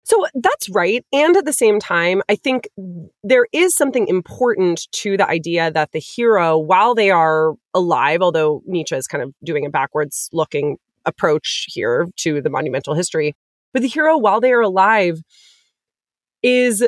So 0.03 0.25
that's 0.33 0.67
right. 0.69 1.05
And 1.13 1.37
at 1.37 1.45
the 1.45 1.53
same 1.53 1.79
time, 1.79 2.23
I 2.27 2.35
think 2.35 2.67
there 3.23 3.45
is 3.53 3.75
something 3.75 4.07
important 4.07 4.91
to 4.93 5.15
the 5.15 5.29
idea 5.29 5.71
that 5.71 5.91
the 5.91 5.99
hero, 5.99 6.57
while 6.57 6.95
they 6.95 7.11
are 7.11 7.53
alive, 7.73 8.21
although 8.21 8.63
Nietzsche 8.65 8.95
is 8.95 9.07
kind 9.07 9.23
of 9.23 9.33
doing 9.43 9.65
a 9.65 9.69
backwards 9.69 10.27
looking 10.33 10.77
approach 11.05 11.65
here 11.69 12.07
to 12.17 12.41
the 12.41 12.49
monumental 12.49 12.93
history. 12.93 13.33
But 13.73 13.81
the 13.81 13.87
hero, 13.87 14.17
while 14.17 14.41
they 14.41 14.51
are 14.51 14.61
alive, 14.61 15.21
is 16.43 16.87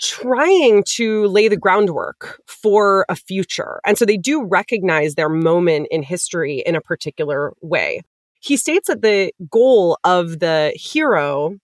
trying 0.00 0.82
to 0.84 1.26
lay 1.26 1.48
the 1.48 1.56
groundwork 1.56 2.40
for 2.46 3.06
a 3.08 3.14
future. 3.14 3.80
And 3.86 3.96
so 3.96 4.04
they 4.04 4.16
do 4.16 4.44
recognize 4.44 5.14
their 5.14 5.28
moment 5.28 5.88
in 5.90 6.02
history 6.02 6.62
in 6.66 6.74
a 6.74 6.80
particular 6.80 7.52
way. 7.62 8.02
He 8.40 8.56
states 8.56 8.88
that 8.88 9.02
the 9.02 9.32
goal 9.50 9.98
of 10.04 10.40
the 10.40 10.72
hero 10.74 11.56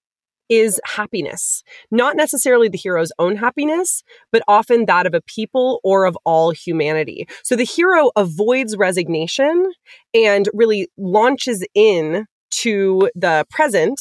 is 0.50 0.80
happiness, 0.84 1.62
not 1.90 2.16
necessarily 2.16 2.68
the 2.68 2.76
hero's 2.76 3.12
own 3.18 3.36
happiness, 3.36 4.02
but 4.32 4.42
often 4.48 4.84
that 4.86 5.06
of 5.06 5.14
a 5.14 5.22
people 5.22 5.80
or 5.82 6.04
of 6.04 6.18
all 6.26 6.50
humanity. 6.50 7.26
So 7.44 7.56
the 7.56 7.64
hero 7.64 8.10
avoids 8.16 8.76
resignation 8.76 9.72
and 10.12 10.48
really 10.52 10.88
launches 10.98 11.64
in 11.74 12.26
to 12.50 13.08
the 13.14 13.46
present 13.48 14.00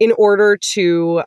in 0.00 0.12
order 0.12 0.56
to 0.56 1.22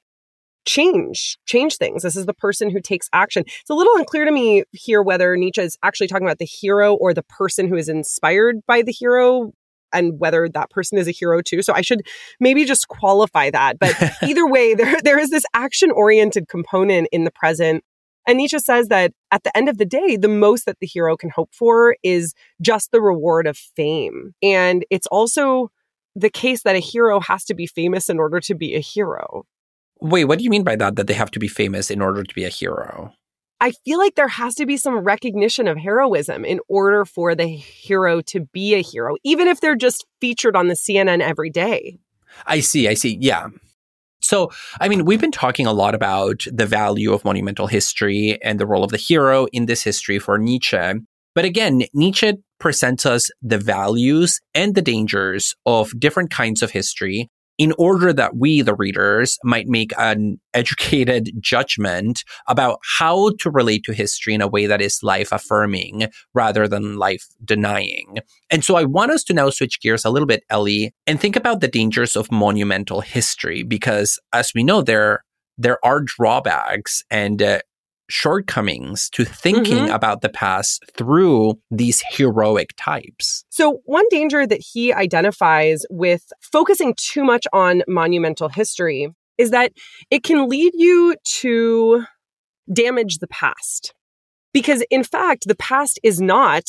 change 0.66 1.38
change 1.48 1.78
things. 1.78 2.04
This 2.04 2.16
is 2.16 2.26
the 2.26 2.34
person 2.34 2.70
who 2.70 2.80
takes 2.80 3.10
action. 3.14 3.44
It's 3.48 3.70
a 3.70 3.74
little 3.74 3.96
unclear 3.96 4.26
to 4.26 4.32
me 4.32 4.64
here 4.72 5.02
whether 5.02 5.36
nietzsche 5.36 5.62
is 5.62 5.78
actually 5.84 6.08
talking 6.08 6.28
about 6.28 6.38
the 6.38 6.46
hero 6.46 6.94
or 6.94 7.14
the 7.14 7.24
person 7.24 7.68
who 7.68 7.76
is 7.76 7.90
inspired 7.90 8.58
by 8.68 8.82
the 8.84 8.92
hero 8.92 9.52
and 9.94 10.20
whether 10.20 10.50
that 10.50 10.70
person 10.70 10.98
is 10.98 11.08
a 11.08 11.12
hero 11.12 11.42
too. 11.42 11.62
So 11.62 11.74
I 11.74 11.82
should 11.82 12.06
maybe 12.40 12.66
just 12.66 12.88
qualify 12.88 13.50
that. 13.50 13.80
But 13.80 13.96
either 14.24 14.48
way, 14.48 14.74
there, 14.74 15.02
there 15.02 15.20
is 15.20 15.30
this 15.30 15.46
action 15.54 15.92
oriented 15.92 16.48
component 16.48 17.08
in 17.12 17.24
the 17.24 17.32
present. 17.32 17.84
And 18.28 18.38
Nietzsche 18.38 18.60
says 18.60 18.90
that 18.90 19.14
at 19.32 19.44
the 19.44 19.56
end 19.58 19.68
of 19.68 19.78
the 19.78 19.86
day, 19.86 20.16
the 20.16 20.28
most 20.28 20.66
that 20.66 20.80
the 20.80 20.88
hero 20.88 21.18
can 21.18 21.30
hope 21.30 21.54
for 21.54 21.96
is 22.04 22.34
just 22.62 22.92
the 22.92 23.02
reward 23.02 23.48
of 23.48 23.58
fame. 23.58 24.34
And 24.44 24.86
it's 24.90 25.08
also 25.08 25.72
the 26.16 26.30
case 26.30 26.64
that 26.64 26.76
a 26.76 26.80
hero 26.80 27.20
has 27.20 27.46
to 27.46 27.54
be 27.54 27.66
famous 27.66 28.10
in 28.10 28.20
order 28.20 28.40
to 28.42 28.54
be 28.54 28.76
a 28.76 28.80
hero. 28.80 29.46
Wait, 30.00 30.26
what 30.26 30.40
do 30.40 30.44
you 30.44 30.50
mean 30.50 30.64
by 30.64 30.76
that? 30.76 30.96
That 30.96 31.08
they 31.08 31.14
have 31.14 31.32
to 31.32 31.40
be 31.40 31.48
famous 31.48 31.90
in 31.90 32.02
order 32.02 32.24
to 32.24 32.36
be 32.36 32.44
a 32.44 32.50
hero? 32.50 33.14
I 33.62 33.72
feel 33.86 34.00
like 34.00 34.16
there 34.16 34.28
has 34.28 34.56
to 34.56 34.66
be 34.66 34.76
some 34.76 34.96
recognition 34.96 35.68
of 35.68 35.78
heroism 35.78 36.44
in 36.44 36.60
order 36.68 37.06
for 37.06 37.36
the 37.36 37.46
hero 37.46 38.20
to 38.22 38.40
be 38.40 38.74
a 38.74 38.82
hero, 38.82 39.18
even 39.24 39.48
if 39.48 39.62
they're 39.62 39.76
just 39.76 40.04
featured 40.20 40.56
on 40.56 40.68
the 40.68 40.74
CNN 40.74 41.22
every 41.22 41.52
day. 41.52 42.00
I 42.48 42.62
see. 42.62 42.88
I 42.88 42.96
see. 42.96 43.20
Yeah. 43.22 43.50
So, 44.20 44.52
I 44.80 44.88
mean, 44.88 45.06
we've 45.06 45.22
been 45.22 45.32
talking 45.32 45.68
a 45.68 45.74
lot 45.74 45.94
about 45.94 46.44
the 46.52 46.66
value 46.66 47.14
of 47.14 47.24
monumental 47.24 47.68
history 47.68 48.42
and 48.44 48.60
the 48.60 48.66
role 48.66 48.84
of 48.84 48.90
the 48.90 48.98
hero 48.98 49.46
in 49.54 49.68
this 49.68 49.84
history 49.84 50.18
for 50.18 50.40
Nietzsche. 50.40 50.94
But 51.36 51.46
again, 51.46 51.84
Nietzsche 51.94 52.34
presents 52.60 53.06
us 53.06 53.30
the 53.44 53.60
values 53.60 54.40
and 54.56 54.74
the 54.74 54.82
dangers 54.82 55.56
of 55.68 55.98
different 56.00 56.32
kinds 56.32 56.64
of 56.64 56.72
history 56.72 57.30
in 57.62 57.74
order 57.78 58.12
that 58.12 58.36
we, 58.36 58.64
the 58.64 58.74
readers, 58.74 59.38
might 59.44 59.68
make 59.68 59.92
an 60.00 60.40
educated 60.56 61.30
judgment 61.40 62.24
about 62.48 62.80
how 62.98 63.30
to 63.38 63.52
relate 63.52 63.84
to 63.84 63.94
history 63.94 64.34
in 64.34 64.42
a 64.42 64.48
way 64.48 64.66
that 64.66 64.82
is 64.82 65.04
life 65.04 65.32
affirming 65.32 66.08
rather 66.34 66.68
than 66.68 66.98
life 66.98 67.28
denying. 67.46 68.18
And 68.50 68.66
so 68.66 68.78
I 68.78 68.86
want 68.86 69.12
us 69.12 69.24
to 69.26 69.34
now 69.36 69.52
switch 69.52 69.80
gears 69.80 70.04
a 70.04 70.10
little 70.10 70.26
bit, 70.26 70.44
Ellie, 70.50 70.92
and 71.06 71.22
think 71.22 71.36
about 71.36 71.62
the 71.62 71.68
dangers 71.68 72.16
of 72.16 72.32
monumental 72.32 73.02
history, 73.02 73.62
because 73.62 74.18
as 74.34 74.54
we 74.56 74.64
know, 74.64 74.82
there 74.82 75.24
there 75.60 75.78
are 75.86 76.02
drawbacks 76.02 77.04
and 77.12 77.44
uh, 77.44 77.60
shortcomings 78.12 79.10
to 79.12 79.26
thinking 79.26 79.78
mm-hmm. 79.78 79.94
about 79.94 80.22
the 80.22 80.30
past 80.30 80.84
through 80.98 81.60
these 81.70 82.04
heroic 82.12 82.70
types. 82.78 83.44
So, 83.50 83.80
one 83.86 84.06
danger 84.10 84.46
that 84.46 84.62
he 84.62 84.94
identifies 84.94 85.86
with 85.90 86.32
focusing 86.42 86.94
too 86.98 87.24
much 87.24 87.48
on 87.54 87.84
monumental 87.88 88.50
history 88.50 89.10
is 89.38 89.52
that 89.52 89.72
it 90.10 90.24
can 90.24 90.48
lead 90.48 90.74
you 90.76 91.16
to 91.24 92.06
damage 92.72 93.18
the 93.18 93.28
past. 93.28 93.94
Because, 94.54 94.84
in 94.92 95.04
fact, 95.04 95.48
the 95.48 95.56
past 95.56 96.00
is 96.04 96.20
not 96.20 96.66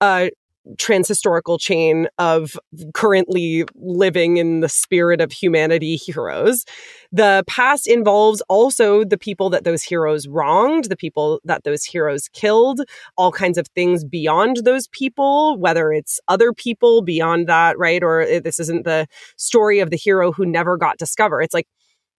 a 0.00 0.30
transhistorical 0.76 1.58
chain 1.60 2.08
of 2.18 2.58
currently 2.94 3.64
living 3.74 4.36
in 4.36 4.60
the 4.60 4.68
spirit 4.68 5.20
of 5.20 5.32
humanity 5.32 5.96
heroes. 5.96 6.64
The 7.12 7.44
past 7.46 7.86
involves 7.86 8.40
also 8.42 9.04
the 9.04 9.18
people 9.18 9.50
that 9.50 9.64
those 9.64 9.82
heroes 9.82 10.28
wronged, 10.28 10.84
the 10.84 10.96
people 10.96 11.40
that 11.44 11.64
those 11.64 11.84
heroes 11.84 12.28
killed, 12.32 12.80
all 13.16 13.32
kinds 13.32 13.58
of 13.58 13.66
things 13.68 14.04
beyond 14.04 14.58
those 14.64 14.86
people, 14.88 15.58
whether 15.58 15.92
it's 15.92 16.20
other 16.28 16.52
people 16.52 17.02
beyond 17.02 17.48
that, 17.48 17.78
right? 17.78 18.02
Or 18.02 18.20
eh, 18.22 18.40
this 18.40 18.60
isn't 18.60 18.84
the 18.84 19.06
story 19.36 19.80
of 19.80 19.90
the 19.90 19.96
hero 19.96 20.32
who 20.32 20.46
never 20.46 20.76
got 20.76 20.98
discovered. 20.98 21.42
It's 21.42 21.54
like 21.54 21.66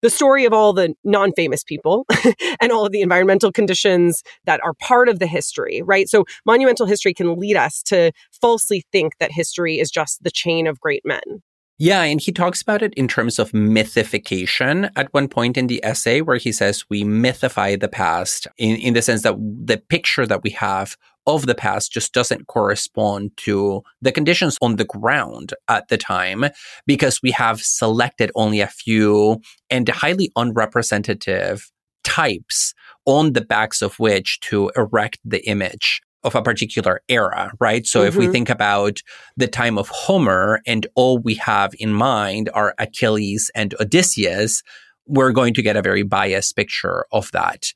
the 0.02 0.10
story 0.10 0.46
of 0.46 0.54
all 0.54 0.74
the 0.74 0.94
non 1.04 1.32
famous 1.34 1.64
people 1.64 2.06
and 2.62 2.72
all 2.72 2.86
of 2.86 2.92
the 2.92 3.02
environmental 3.02 3.52
conditions 3.52 4.24
that 4.46 4.60
are 4.64 4.74
part 4.74 5.10
of 5.10 5.20
the 5.20 5.28
history, 5.28 5.82
right? 5.82 6.10
So, 6.10 6.26
monumental 6.46 6.86
history 6.86 7.14
can 7.14 7.36
lead 7.38 7.56
us 7.56 7.82
to 7.84 8.12
falsely 8.32 8.84
think 8.92 9.18
that 9.20 9.32
history 9.32 9.80
is 9.80 9.92
just 9.92 10.24
the 10.24 10.32
chain 10.32 10.68
of 10.68 10.80
great 10.80 11.04
men. 11.06 11.42
Yeah, 11.84 12.04
and 12.04 12.22
he 12.22 12.32
talks 12.32 12.62
about 12.62 12.84
it 12.84 12.94
in 12.94 13.08
terms 13.08 13.40
of 13.40 13.56
mythification 13.56 14.92
at 14.96 15.12
one 15.16 15.28
point 15.28 15.58
in 15.58 15.66
the 15.66 15.84
essay, 15.84 16.22
where 16.22 16.38
he 16.38 16.52
says 16.52 16.86
we 16.90 17.04
mythify 17.04 17.80
the 17.80 17.88
past 17.88 18.48
in, 18.60 18.76
in 18.76 18.94
the 18.94 19.02
sense 19.02 19.24
that 19.24 19.36
the 19.40 19.78
picture 19.78 20.28
that 20.28 20.44
we 20.44 20.52
have 20.52 20.96
of 21.28 21.46
the 21.46 21.56
past 21.56 21.92
just 21.92 22.14
doesn't 22.14 22.48
correspond 22.48 23.32
to 23.38 23.82
the 24.02 24.12
conditions 24.12 24.58
on 24.62 24.76
the 24.76 24.86
ground 24.86 25.54
at 25.68 25.88
the 25.88 25.98
time 25.98 26.46
because 26.86 27.20
we 27.22 27.32
have 27.32 27.62
selected 27.62 28.32
only 28.36 28.60
a 28.60 28.68
few 28.68 29.40
and 29.70 29.88
highly 29.90 30.32
unrepresentative 30.36 31.72
types 32.04 32.74
on 33.06 33.34
the 33.34 33.42
backs 33.42 33.82
of 33.82 33.98
which 34.00 34.40
to 34.42 34.72
erect 34.76 35.20
the 35.24 35.46
image 35.48 36.02
of 36.24 36.36
a 36.36 36.42
particular 36.42 37.02
era, 37.10 37.52
right? 37.60 37.86
So 37.86 38.00
mm-hmm. 38.00 38.08
if 38.08 38.16
we 38.16 38.26
mm-hmm. 38.26 38.32
think 38.34 38.50
about 38.50 39.00
the 39.38 39.48
time 39.48 39.78
of 39.78 39.90
Homer 39.90 40.62
and 40.68 40.86
all 40.96 41.18
we 41.18 41.36
have 41.36 41.74
in 41.80 41.94
mind 41.94 42.50
are 42.54 42.76
Achilles 42.78 43.50
and 43.56 43.74
Odysseus, 43.80 44.62
we're 45.08 45.32
going 45.32 45.54
to 45.56 45.62
get 45.62 45.78
a 45.78 45.82
very 45.82 46.04
biased 46.04 46.56
picture 46.56 47.06
of 47.12 47.32
that. 47.32 47.74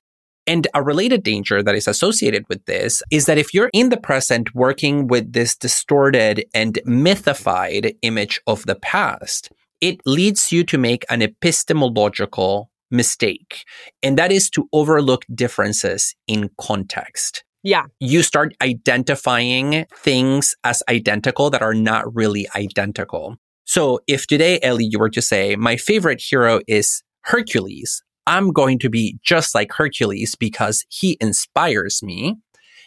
And 0.48 0.68
a 0.74 0.84
related 0.84 1.24
danger 1.24 1.64
that 1.64 1.76
is 1.76 1.88
associated 1.88 2.46
with 2.50 2.66
this 2.66 3.02
is 3.12 3.26
that 3.26 3.38
if 3.38 3.54
you're 3.54 3.72
in 3.74 3.90
the 3.90 3.98
present 3.98 4.54
working 4.54 5.08
with 5.08 5.34
this 5.34 5.56
distorted 5.56 6.46
and 6.54 6.80
mythified 6.86 7.96
image 8.02 8.40
of 8.46 8.66
the 8.66 8.76
past, 8.76 9.52
it 9.82 10.00
leads 10.06 10.52
you 10.52 10.64
to 10.66 10.78
make 10.78 11.04
an 11.10 11.22
epistemological 11.22 12.70
mistake. 12.92 13.64
And 14.04 14.18
that 14.18 14.32
is 14.32 14.50
to 14.52 14.70
overlook 14.72 15.26
differences 15.34 16.16
in 16.28 16.50
context. 16.60 17.44
Yeah. 17.64 17.86
You 18.00 18.22
start 18.22 18.56
identifying 18.62 19.88
things 19.96 20.56
as 20.64 20.84
identical 20.88 21.50
that 21.50 21.64
are 21.64 21.74
not 21.74 22.16
really 22.16 22.48
identical. 22.56 23.38
So 23.66 24.00
if 24.08 24.28
today, 24.28 24.60
Ellie, 24.62 24.88
you 24.92 25.00
were 25.00 25.10
to 25.10 25.22
say, 25.22 25.56
my 25.56 25.76
favorite 25.76 26.22
hero 26.22 26.60
is 26.68 27.02
Hercules, 27.22 28.04
I'm 28.28 28.52
going 28.52 28.80
to 28.80 28.90
be 28.90 29.18
just 29.24 29.54
like 29.54 29.72
Hercules 29.72 30.36
because 30.36 30.86
he 30.90 31.18
inspires 31.22 32.02
me. 32.02 32.36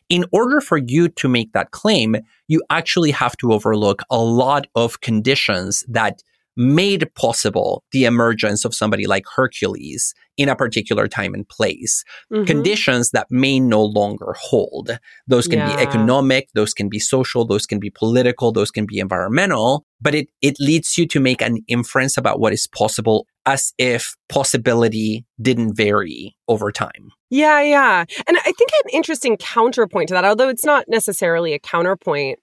In 0.08 0.24
order 0.32 0.60
for 0.60 0.78
you 0.78 1.08
to 1.08 1.28
make 1.28 1.52
that 1.52 1.70
claim, 1.70 2.16
you 2.48 2.62
actually 2.70 3.10
have 3.10 3.36
to 3.38 3.52
overlook 3.52 4.02
a 4.10 4.18
lot 4.18 4.66
of 4.74 5.00
conditions 5.00 5.84
that 5.88 6.22
made 6.58 7.08
possible 7.14 7.84
the 7.92 8.04
emergence 8.04 8.64
of 8.64 8.74
somebody 8.74 9.06
like 9.06 9.24
Hercules 9.34 10.12
in 10.36 10.48
a 10.48 10.56
particular 10.56 11.08
time 11.08 11.32
and 11.32 11.48
place. 11.48 12.04
Mm-hmm. 12.32 12.44
Conditions 12.44 13.10
that 13.12 13.26
may 13.30 13.60
no 13.60 13.82
longer 13.82 14.34
hold. 14.38 14.98
Those 15.26 15.46
can 15.46 15.60
yeah. 15.60 15.76
be 15.76 15.82
economic, 15.82 16.48
those 16.54 16.74
can 16.74 16.88
be 16.88 16.98
social, 16.98 17.44
those 17.46 17.64
can 17.64 17.78
be 17.78 17.90
political, 17.90 18.52
those 18.52 18.70
can 18.70 18.86
be 18.86 18.98
environmental, 18.98 19.84
but 20.00 20.14
it, 20.14 20.28
it 20.42 20.56
leads 20.58 20.98
you 20.98 21.06
to 21.06 21.20
make 21.20 21.40
an 21.40 21.58
inference 21.68 22.16
about 22.16 22.40
what 22.40 22.52
is 22.52 22.66
possible 22.66 23.26
as 23.46 23.72
if 23.78 24.14
possibility 24.28 25.24
didn't 25.40 25.74
vary 25.74 26.36
over 26.48 26.70
time. 26.70 27.10
Yeah, 27.30 27.60
yeah. 27.62 28.04
And 28.26 28.36
I 28.36 28.52
think 28.52 28.70
an 28.84 28.90
interesting 28.92 29.36
counterpoint 29.36 30.08
to 30.08 30.14
that, 30.14 30.24
although 30.24 30.48
it's 30.48 30.64
not 30.64 30.86
necessarily 30.88 31.52
a 31.52 31.58
counterpoint, 31.58 32.38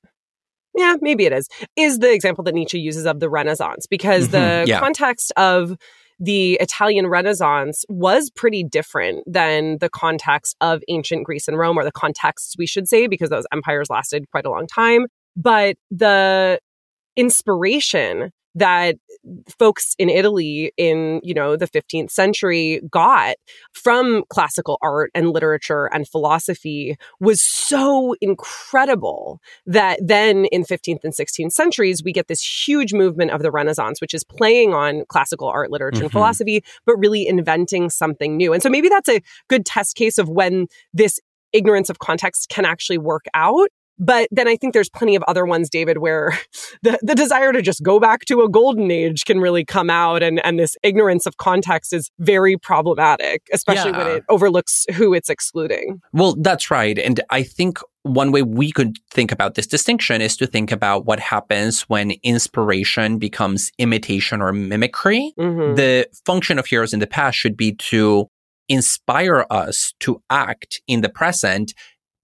yeah, 0.75 0.95
maybe 1.01 1.25
it 1.25 1.33
is, 1.33 1.47
is 1.75 1.99
the 1.99 2.11
example 2.11 2.43
that 2.43 2.53
Nietzsche 2.53 2.79
uses 2.79 3.05
of 3.05 3.19
the 3.19 3.29
Renaissance, 3.29 3.87
because 3.87 4.27
mm-hmm, 4.27 4.63
the 4.63 4.65
yeah. 4.67 4.79
context 4.79 5.31
of 5.37 5.77
the 6.19 6.53
Italian 6.61 7.07
Renaissance 7.07 7.83
was 7.89 8.29
pretty 8.29 8.63
different 8.63 9.23
than 9.25 9.77
the 9.79 9.89
context 9.89 10.55
of 10.61 10.81
ancient 10.87 11.25
Greece 11.25 11.47
and 11.47 11.57
Rome, 11.57 11.77
or 11.77 11.83
the 11.83 11.91
contexts, 11.91 12.55
we 12.57 12.65
should 12.65 12.87
say, 12.87 13.07
because 13.07 13.29
those 13.29 13.45
empires 13.51 13.89
lasted 13.89 14.25
quite 14.31 14.45
a 14.45 14.49
long 14.49 14.67
time. 14.67 15.07
But 15.35 15.75
the 15.91 16.59
inspiration 17.17 18.31
that 18.55 18.95
folks 19.59 19.95
in 19.99 20.09
Italy 20.09 20.71
in, 20.77 21.19
you 21.23 21.33
know, 21.33 21.55
the 21.55 21.67
15th 21.67 22.09
century 22.09 22.81
got 22.89 23.35
from 23.73 24.23
classical 24.29 24.77
art 24.81 25.11
and 25.13 25.31
literature 25.31 25.85
and 25.87 26.07
philosophy 26.07 26.97
was 27.19 27.41
so 27.41 28.15
incredible 28.21 29.39
that 29.65 29.99
then 30.01 30.45
in 30.45 30.63
15th 30.63 31.03
and 31.03 31.13
16th 31.13 31.51
centuries, 31.51 32.03
we 32.03 32.13
get 32.13 32.27
this 32.27 32.41
huge 32.67 32.93
movement 32.93 33.31
of 33.31 33.41
the 33.41 33.51
Renaissance, 33.51 33.99
which 33.99 34.13
is 34.13 34.23
playing 34.23 34.73
on 34.73 35.03
classical 35.09 35.47
art, 35.47 35.69
literature, 35.71 35.97
mm-hmm. 35.97 36.05
and 36.05 36.11
philosophy, 36.11 36.63
but 36.85 36.95
really 36.95 37.27
inventing 37.27 37.89
something 37.89 38.37
new. 38.37 38.53
And 38.53 38.63
so 38.63 38.69
maybe 38.69 38.89
that's 38.89 39.09
a 39.09 39.21
good 39.49 39.65
test 39.65 39.95
case 39.95 40.17
of 40.17 40.29
when 40.29 40.67
this 40.93 41.19
ignorance 41.51 41.89
of 41.89 41.99
context 41.99 42.49
can 42.49 42.65
actually 42.65 42.97
work 42.97 43.25
out 43.33 43.69
but 43.97 44.27
then 44.31 44.47
I 44.47 44.55
think 44.55 44.73
there's 44.73 44.89
plenty 44.89 45.15
of 45.15 45.23
other 45.23 45.45
ones, 45.45 45.69
David, 45.69 45.99
where 45.99 46.37
the, 46.83 46.99
the 47.01 47.15
desire 47.15 47.51
to 47.51 47.61
just 47.61 47.83
go 47.83 47.99
back 47.99 48.25
to 48.25 48.41
a 48.41 48.49
golden 48.49 48.91
age 48.91 49.25
can 49.25 49.39
really 49.39 49.65
come 49.65 49.89
out. 49.89 50.23
And, 50.23 50.43
and 50.45 50.59
this 50.59 50.75
ignorance 50.83 51.25
of 51.25 51.37
context 51.37 51.93
is 51.93 52.11
very 52.19 52.57
problematic, 52.57 53.43
especially 53.53 53.91
yeah. 53.91 53.97
when 53.97 54.07
it 54.17 54.23
overlooks 54.29 54.85
who 54.95 55.13
it's 55.13 55.29
excluding. 55.29 56.01
Well, 56.13 56.35
that's 56.39 56.69
right. 56.69 56.97
And 56.97 57.21
I 57.29 57.43
think 57.43 57.79
one 58.03 58.31
way 58.31 58.43
we 58.43 58.71
could 58.71 58.97
think 59.09 59.31
about 59.31 59.55
this 59.55 59.65
distinction 59.65 60.21
is 60.21 60.37
to 60.37 60.45
think 60.45 60.71
about 60.71 61.05
what 61.05 61.19
happens 61.19 61.81
when 61.83 62.11
inspiration 62.21 63.17
becomes 63.17 63.71
imitation 63.79 64.41
or 64.41 64.53
mimicry. 64.53 65.33
Mm-hmm. 65.39 65.75
The 65.75 66.07
function 66.25 66.59
of 66.59 66.67
heroes 66.67 66.93
in 66.93 66.99
the 66.99 67.07
past 67.07 67.37
should 67.37 67.57
be 67.57 67.73
to 67.73 68.29
inspire 68.69 69.45
us 69.49 69.93
to 69.99 70.21
act 70.29 70.81
in 70.87 71.01
the 71.01 71.09
present 71.09 71.73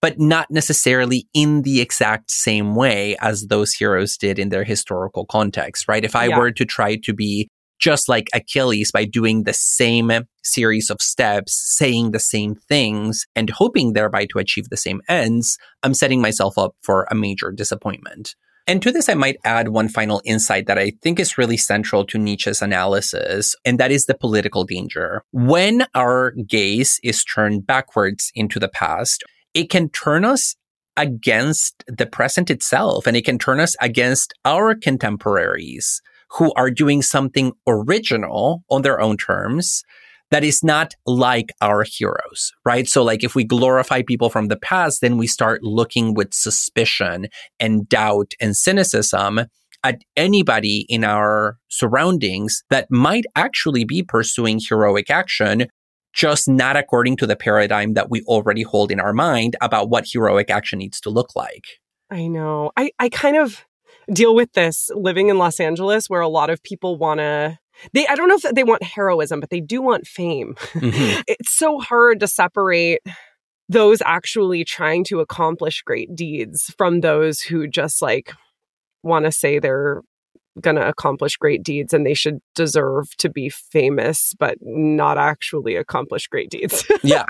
but 0.02 0.20
not 0.20 0.50
necessarily 0.50 1.28
in 1.34 1.62
the 1.62 1.80
exact 1.80 2.32
same 2.32 2.76
way 2.76 3.16
as 3.20 3.48
those 3.48 3.74
heroes 3.74 4.18
did 4.18 4.40
in 4.40 4.50
their 4.50 4.64
historical 4.64 5.26
context, 5.26 5.88
right? 5.88 6.04
If 6.04 6.16
I 6.16 6.26
yeah. 6.26 6.38
were 6.38 6.52
to 6.52 6.66
try 6.66 6.96
to 7.04 7.14
be 7.14 7.48
just 7.80 8.08
like 8.08 8.30
Achilles 8.34 8.92
by 8.92 9.06
doing 9.06 9.44
the 9.44 9.54
same 9.54 10.12
series 10.44 10.90
of 10.90 11.02
steps, 11.02 11.60
saying 11.78 12.12
the 12.12 12.20
same 12.20 12.56
things, 12.56 13.26
and 13.36 13.50
hoping 13.50 13.94
thereby 13.94 14.26
to 14.28 14.40
achieve 14.40 14.70
the 14.70 14.78
same 14.78 15.02
ends, 15.10 15.58
I'm 15.84 15.96
setting 15.96 16.22
myself 16.22 16.58
up 16.58 16.76
for 16.84 17.08
a 17.10 17.16
major 17.16 17.52
disappointment. 17.52 18.36
And 18.68 18.82
to 18.84 18.92
this, 18.92 19.10
I 19.10 19.16
might 19.16 19.38
add 19.44 19.70
one 19.70 19.90
final 19.90 20.22
insight 20.24 20.68
that 20.68 20.78
I 20.78 20.92
think 21.02 21.20
is 21.20 21.38
really 21.38 21.58
central 21.58 22.06
to 22.06 22.20
Nietzsche's 22.20 22.62
analysis, 22.62 23.56
and 23.66 23.80
that 23.80 23.92
is 23.92 24.06
the 24.06 24.14
political 24.14 24.64
danger. 24.64 25.24
When 25.32 25.88
our 25.96 26.32
gaze 26.48 27.00
is 27.04 27.24
turned 27.24 27.66
backwards 27.66 28.32
into 28.36 28.60
the 28.60 28.70
past, 28.70 29.24
it 29.54 29.70
can 29.70 29.90
turn 29.90 30.26
us 30.26 30.56
against 30.98 31.84
the 31.88 32.06
present 32.06 32.50
itself 32.50 33.08
and 33.08 33.16
it 33.16 33.26
can 33.26 33.40
turn 33.40 33.60
us 33.60 33.76
against 33.82 34.34
our 34.46 34.76
contemporaries 34.76 36.02
who 36.32 36.54
are 36.54 36.72
doing 36.72 37.02
something 37.02 37.52
original 37.68 38.64
on 38.70 38.82
their 38.82 39.00
own 39.00 39.18
terms 39.18 39.84
that 40.32 40.44
is 40.46 40.64
not 40.64 40.94
like 41.06 41.52
our 41.62 41.84
heroes, 41.84 42.54
right? 42.66 42.88
So 42.88 43.04
like 43.04 43.24
if 43.24 43.36
we 43.36 43.44
glorify 43.44 44.02
people 44.02 44.30
from 44.30 44.48
the 44.48 44.58
past, 44.58 45.02
then 45.02 45.18
we 45.18 45.28
start 45.28 45.62
looking 45.62 46.14
with 46.14 46.34
suspicion 46.34 47.28
and 47.60 47.88
doubt 47.88 48.34
and 48.40 48.56
cynicism 48.56 49.42
at 49.84 50.02
anybody 50.16 50.86
in 50.88 51.04
our 51.04 51.58
surroundings 51.68 52.64
that 52.70 52.88
might 52.90 53.26
actually 53.36 53.84
be 53.84 54.04
pursuing 54.04 54.60
heroic 54.60 55.10
action 55.10 55.68
just 56.14 56.48
not 56.48 56.76
according 56.76 57.18
to 57.18 57.28
the 57.28 57.36
paradigm 57.36 57.94
that 57.94 58.10
we 58.10 58.22
already 58.24 58.64
hold 58.64 58.92
in 58.92 59.00
our 59.00 59.14
mind 59.14 59.56
about 59.62 59.90
what 59.90 60.06
heroic 60.12 60.50
action 60.50 60.80
needs 60.80 61.00
to 61.02 61.10
look 61.10 61.36
like. 61.36 61.66
I 62.10 62.28
know. 62.28 62.72
I, 62.76 62.92
I 63.00 63.10
kind 63.10 63.38
of 63.38 63.66
deal 64.12 64.36
with 64.36 64.52
this 64.54 64.90
living 64.94 65.30
in 65.30 65.38
Los 65.38 65.60
Angeles 65.60 66.10
where 66.10 66.22
a 66.22 66.28
lot 66.28 66.50
of 66.50 66.62
people 66.64 66.98
want 66.98 67.20
to 67.20 67.58
they 67.94 68.06
I 68.08 68.16
don't 68.16 68.28
know 68.28 68.38
if 68.42 68.54
they 68.54 68.64
want 68.64 68.84
heroism, 68.84 69.40
but 69.40 69.50
they 69.50 69.62
do 69.62 69.82
want 69.82 70.06
fame. 70.06 70.56
Mm-hmm. 70.74 71.22
it's 71.28 71.52
so 71.52 71.80
hard 71.80 72.20
to 72.20 72.28
separate 72.28 73.02
those 73.70 74.02
actually 74.06 74.64
trying 74.64 75.04
to 75.06 75.20
accomplish 75.22 75.82
great 75.82 76.14
deeds 76.16 76.74
from 76.78 77.00
those 77.00 77.42
who 77.42 77.68
just 77.68 78.02
like 78.02 78.34
want 79.04 79.26
to 79.26 79.32
say 79.32 79.60
they're 79.60 80.02
going 80.60 80.76
to 80.76 80.88
accomplish 80.88 81.38
great 81.38 81.64
deeds 81.64 81.94
and 81.94 82.06
they 82.06 82.14
should 82.14 82.40
deserve 82.56 83.16
to 83.18 83.30
be 83.30 83.50
famous 83.50 84.34
but 84.38 84.58
not 84.62 85.18
actually 85.18 85.76
accomplish 85.76 86.28
great 86.28 86.50
deeds. 86.50 86.86
yeah. 87.04 87.26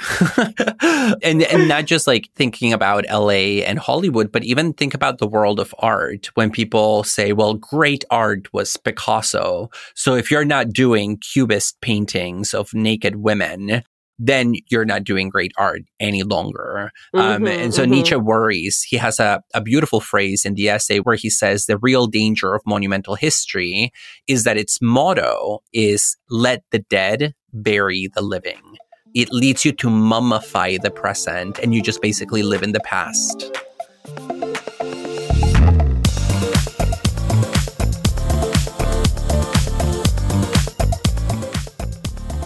and 1.24 1.43
and 1.43 1.67
not 1.67 1.86
just 1.86 2.07
like 2.07 2.30
thinking 2.36 2.74
about 2.74 3.05
LA 3.11 3.61
and 3.65 3.78
Hollywood, 3.78 4.32
but 4.32 4.43
even 4.43 4.74
think 4.74 4.93
about 4.93 5.19
the 5.19 5.28
world 5.28 5.59
of 5.59 5.76
art 5.80 6.30
when 6.36 6.51
people 6.51 7.03
say, 7.03 7.34
well, 7.34 7.53
great 7.53 8.03
art 8.09 8.51
was 8.53 8.78
Picasso. 8.78 9.69
So 9.93 10.15
if 10.15 10.32
you're 10.32 10.45
not 10.45 10.69
doing 10.69 11.17
cubist 11.17 11.80
paintings 11.82 12.53
of 12.53 12.74
naked 12.74 13.17
women, 13.17 13.84
then 14.24 14.53
you're 14.69 14.86
not 14.86 15.03
doing 15.03 15.30
great 15.30 15.51
art 15.57 15.82
any 15.99 16.22
longer. 16.22 16.91
Um, 17.15 17.22
mm-hmm, 17.22 17.43
um, 17.43 17.47
and 17.47 17.74
so 17.74 17.82
mm-hmm. 17.82 17.91
Nietzsche 17.91 18.15
worries. 18.15 18.84
He 18.84 18.97
has 18.97 19.19
a, 19.19 19.41
a 19.55 19.61
beautiful 19.61 19.99
phrase 19.99 20.45
in 20.45 20.53
the 20.53 20.69
essay 20.69 20.99
where 20.99 21.15
he 21.15 21.30
says 21.30 21.65
the 21.65 21.80
real 21.80 22.05
danger 22.05 22.53
of 22.53 22.61
monumental 22.63 23.15
history 23.15 23.91
is 24.28 24.43
that 24.43 24.57
its 24.57 24.80
motto 24.80 25.63
is 25.74 26.17
let 26.30 26.63
the 26.69 26.80
dead 26.80 27.34
bury 27.51 28.09
the 28.13 28.22
living. 28.22 28.78
It 29.15 29.32
leads 29.32 29.65
you 29.65 29.72
to 29.72 29.88
mummify 29.88 30.80
the 30.80 30.91
present 30.91 31.57
and 31.57 31.74
you 31.74 31.82
just 31.82 31.99
basically 31.99 32.43
live 32.43 32.61
in 32.61 32.74
the 32.74 32.80
past. 32.82 33.51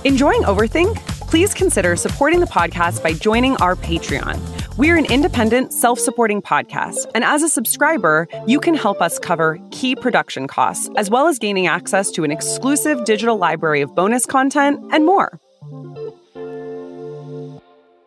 Enjoying 0.05 0.43
Overthink? 0.43 1.14
Please 1.27 1.53
consider 1.53 1.95
supporting 1.95 2.39
the 2.39 2.45
podcast 2.45 3.01
by 3.03 3.13
joining 3.13 3.55
our 3.57 3.75
Patreon. 3.75 4.39
We're 4.77 4.97
an 4.97 5.05
independent, 5.05 5.71
self 5.71 5.99
supporting 5.99 6.41
podcast, 6.41 7.09
and 7.15 7.23
as 7.23 7.43
a 7.43 7.49
subscriber, 7.49 8.27
you 8.45 8.59
can 8.59 8.73
help 8.73 9.01
us 9.01 9.17
cover 9.19 9.57
key 9.71 9.95
production 9.95 10.47
costs, 10.47 10.89
as 10.97 11.09
well 11.09 11.27
as 11.27 11.39
gaining 11.39 11.67
access 11.67 12.11
to 12.11 12.23
an 12.23 12.31
exclusive 12.31 13.05
digital 13.05 13.37
library 13.37 13.81
of 13.81 13.95
bonus 13.95 14.25
content 14.25 14.79
and 14.91 15.05
more. 15.05 15.39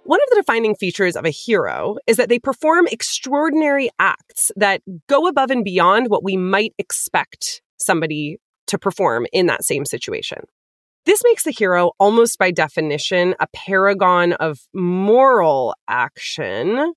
One 0.09 0.21
of 0.23 0.31
the 0.31 0.37
defining 0.37 0.75
features 0.75 1.17
of 1.17 1.27
a 1.27 1.31
hero 1.31 1.97
is 2.07 2.17
that 2.17 2.31
they 2.31 2.39
perform 2.39 2.87
extraordinary 2.87 3.91
acts 3.99 4.51
that 4.57 4.81
go 5.07 5.27
above 5.27 5.51
and 5.51 5.63
beyond 5.63 6.09
what 6.09 6.25
we 6.25 6.37
might 6.37 6.73
expect 6.79 7.61
somebody 7.77 8.39
to 8.69 8.79
perform 8.79 9.27
in 9.33 9.47
that 9.47 9.65
same 9.65 9.85
situation. 9.85 10.45
This 11.07 11.23
makes 11.25 11.45
the 11.45 11.51
hero 11.51 11.93
almost 11.99 12.39
by 12.39 12.51
definition 12.51 13.35
a 13.41 13.47
paragon 13.55 14.35
of 14.35 14.59
moral 14.75 15.75
action, 15.89 16.93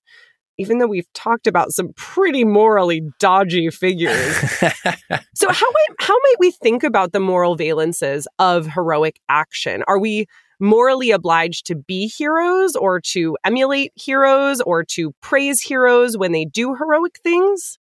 even 0.58 0.78
though 0.78 0.86
we've 0.86 1.10
talked 1.14 1.46
about 1.46 1.72
some 1.72 1.92
pretty 1.96 2.44
morally 2.44 3.02
dodgy 3.18 3.70
figures. 3.70 4.36
so 5.34 5.50
how 5.50 5.66
might 5.70 5.96
how 5.98 6.14
might 6.14 6.36
we 6.38 6.50
think 6.50 6.82
about 6.82 7.12
the 7.12 7.20
moral 7.20 7.56
valences 7.56 8.26
of 8.38 8.66
heroic 8.66 9.18
action? 9.28 9.82
Are 9.88 9.98
we 9.98 10.26
morally 10.60 11.10
obliged 11.10 11.66
to 11.66 11.74
be 11.74 12.06
heroes 12.06 12.76
or 12.76 13.00
to 13.00 13.36
emulate 13.44 13.92
heroes 13.96 14.60
or 14.60 14.84
to 14.84 15.12
praise 15.20 15.60
heroes 15.60 16.16
when 16.16 16.32
they 16.32 16.44
do 16.44 16.74
heroic 16.74 17.18
things? 17.22 17.78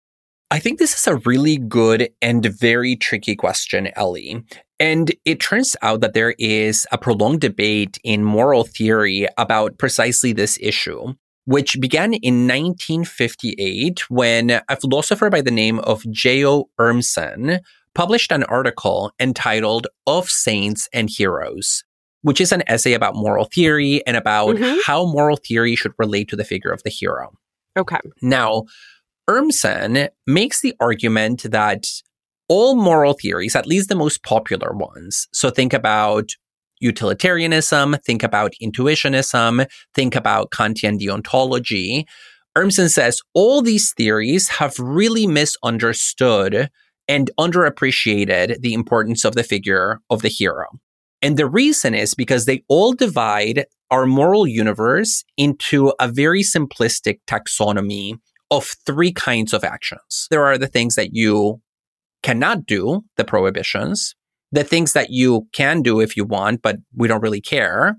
I 0.50 0.58
think 0.58 0.78
this 0.78 0.98
is 0.98 1.06
a 1.06 1.16
really 1.18 1.58
good 1.58 2.10
and 2.20 2.44
very 2.44 2.96
tricky 2.96 3.36
question, 3.36 3.90
Ellie. 3.94 4.42
And 4.80 5.12
it 5.26 5.40
turns 5.40 5.76
out 5.82 6.00
that 6.00 6.14
there 6.14 6.34
is 6.38 6.86
a 6.90 6.96
prolonged 6.96 7.42
debate 7.42 7.98
in 8.02 8.24
moral 8.24 8.64
theory 8.64 9.28
about 9.36 9.76
precisely 9.76 10.32
this 10.32 10.58
issue, 10.60 11.12
which 11.44 11.78
began 11.80 12.14
in 12.14 12.48
1958 12.48 14.08
when 14.08 14.62
a 14.68 14.76
philosopher 14.80 15.28
by 15.28 15.42
the 15.42 15.50
name 15.50 15.80
of 15.80 16.10
J.O. 16.10 16.70
Urmson 16.80 17.60
published 17.94 18.32
an 18.32 18.44
article 18.44 19.12
entitled 19.20 19.86
Of 20.06 20.30
Saints 20.30 20.88
and 20.94 21.10
Heroes, 21.10 21.84
which 22.22 22.40
is 22.40 22.50
an 22.50 22.62
essay 22.66 22.94
about 22.94 23.14
moral 23.14 23.44
theory 23.44 24.04
and 24.06 24.16
about 24.16 24.56
mm-hmm. 24.56 24.78
how 24.86 25.04
moral 25.04 25.36
theory 25.36 25.76
should 25.76 25.92
relate 25.98 26.28
to 26.28 26.36
the 26.36 26.44
figure 26.44 26.72
of 26.72 26.82
the 26.84 26.90
hero. 26.90 27.32
Okay. 27.76 27.98
Now, 28.22 28.64
Urmson 29.28 30.08
makes 30.26 30.62
the 30.62 30.74
argument 30.80 31.42
that 31.50 31.86
all 32.50 32.74
moral 32.74 33.14
theories, 33.14 33.54
at 33.54 33.66
least 33.66 33.88
the 33.88 33.94
most 33.94 34.24
popular 34.24 34.72
ones, 34.72 35.28
so 35.32 35.50
think 35.50 35.72
about 35.72 36.30
utilitarianism, 36.80 37.96
think 38.04 38.24
about 38.24 38.54
intuitionism, 38.60 39.66
think 39.94 40.16
about 40.16 40.50
Kantian 40.50 40.98
deontology. 40.98 42.04
Urmson 42.58 42.90
says 42.90 43.20
all 43.34 43.62
these 43.62 43.92
theories 43.92 44.48
have 44.48 44.76
really 44.78 45.28
misunderstood 45.28 46.68
and 47.06 47.30
underappreciated 47.38 48.60
the 48.60 48.74
importance 48.74 49.24
of 49.24 49.36
the 49.36 49.44
figure 49.44 50.00
of 50.10 50.22
the 50.22 50.28
hero. 50.28 50.66
And 51.22 51.36
the 51.36 51.46
reason 51.46 51.94
is 51.94 52.14
because 52.14 52.46
they 52.46 52.64
all 52.68 52.94
divide 52.94 53.66
our 53.92 54.06
moral 54.06 54.46
universe 54.46 55.22
into 55.36 55.92
a 56.00 56.08
very 56.08 56.42
simplistic 56.42 57.18
taxonomy 57.28 58.14
of 58.50 58.74
three 58.86 59.12
kinds 59.12 59.52
of 59.52 59.62
actions. 59.62 60.26
There 60.30 60.44
are 60.44 60.58
the 60.58 60.66
things 60.66 60.96
that 60.96 61.10
you 61.12 61.60
cannot 62.22 62.66
do, 62.66 63.02
the 63.16 63.24
prohibitions, 63.24 64.14
the 64.52 64.64
things 64.64 64.92
that 64.92 65.10
you 65.10 65.46
can 65.52 65.82
do 65.82 66.00
if 66.00 66.16
you 66.16 66.24
want, 66.24 66.62
but 66.62 66.76
we 66.94 67.08
don't 67.08 67.22
really 67.22 67.40
care, 67.40 67.96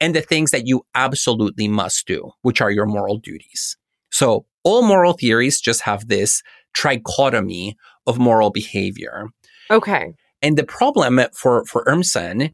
and 0.00 0.14
the 0.14 0.20
things 0.20 0.50
that 0.50 0.66
you 0.66 0.82
absolutely 0.94 1.68
must 1.68 2.06
do, 2.06 2.30
which 2.42 2.60
are 2.60 2.70
your 2.70 2.86
moral 2.86 3.18
duties. 3.18 3.76
So 4.10 4.46
all 4.64 4.82
moral 4.82 5.12
theories 5.12 5.60
just 5.60 5.82
have 5.82 6.08
this 6.08 6.42
trichotomy 6.76 7.74
of 8.06 8.18
moral 8.18 8.50
behavior. 8.50 9.28
Okay. 9.70 10.12
And 10.42 10.58
the 10.58 10.64
problem 10.64 11.20
for, 11.34 11.64
for 11.66 11.84
Urmson 11.84 12.52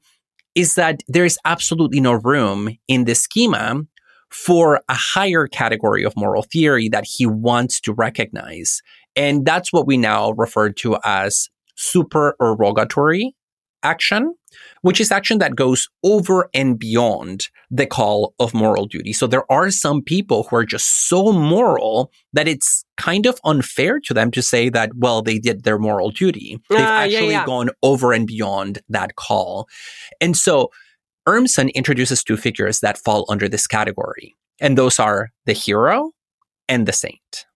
is 0.54 0.74
that 0.74 1.02
there 1.08 1.24
is 1.24 1.38
absolutely 1.44 2.00
no 2.00 2.12
room 2.12 2.76
in 2.86 3.04
the 3.04 3.14
schema 3.14 3.82
for 4.30 4.82
a 4.88 4.94
higher 4.94 5.46
category 5.46 6.04
of 6.04 6.16
moral 6.16 6.42
theory 6.42 6.88
that 6.90 7.06
he 7.06 7.26
wants 7.26 7.80
to 7.80 7.94
recognize. 7.94 8.82
And 9.18 9.44
that's 9.44 9.72
what 9.72 9.86
we 9.86 9.96
now 9.96 10.30
refer 10.30 10.70
to 10.70 10.96
as 11.04 11.48
supererogatory 11.76 13.34
action, 13.82 14.34
which 14.82 15.00
is 15.00 15.10
action 15.10 15.38
that 15.38 15.56
goes 15.56 15.88
over 16.04 16.48
and 16.54 16.78
beyond 16.78 17.48
the 17.70 17.86
call 17.86 18.34
of 18.38 18.54
moral 18.54 18.86
duty. 18.86 19.12
So 19.12 19.26
there 19.26 19.50
are 19.50 19.70
some 19.70 20.02
people 20.02 20.44
who 20.44 20.56
are 20.56 20.64
just 20.64 21.08
so 21.08 21.32
moral 21.32 22.12
that 22.32 22.46
it's 22.46 22.84
kind 22.96 23.26
of 23.26 23.40
unfair 23.44 24.00
to 24.04 24.14
them 24.14 24.30
to 24.30 24.40
say 24.42 24.68
that, 24.70 24.90
well, 24.96 25.20
they 25.20 25.38
did 25.38 25.64
their 25.64 25.78
moral 25.78 26.10
duty. 26.10 26.58
They've 26.70 26.78
uh, 26.78 26.82
actually 26.82 27.32
yeah, 27.32 27.40
yeah. 27.40 27.46
gone 27.46 27.70
over 27.82 28.12
and 28.12 28.26
beyond 28.26 28.78
that 28.88 29.16
call. 29.16 29.66
And 30.20 30.36
so 30.36 30.70
Urmson 31.28 31.74
introduces 31.74 32.22
two 32.22 32.36
figures 32.36 32.80
that 32.80 32.98
fall 32.98 33.26
under 33.28 33.48
this 33.48 33.66
category, 33.66 34.34
and 34.60 34.78
those 34.78 34.98
are 34.98 35.30
the 35.44 35.52
hero 35.52 36.12
and 36.68 36.86
the 36.86 36.92
saint. 36.92 37.47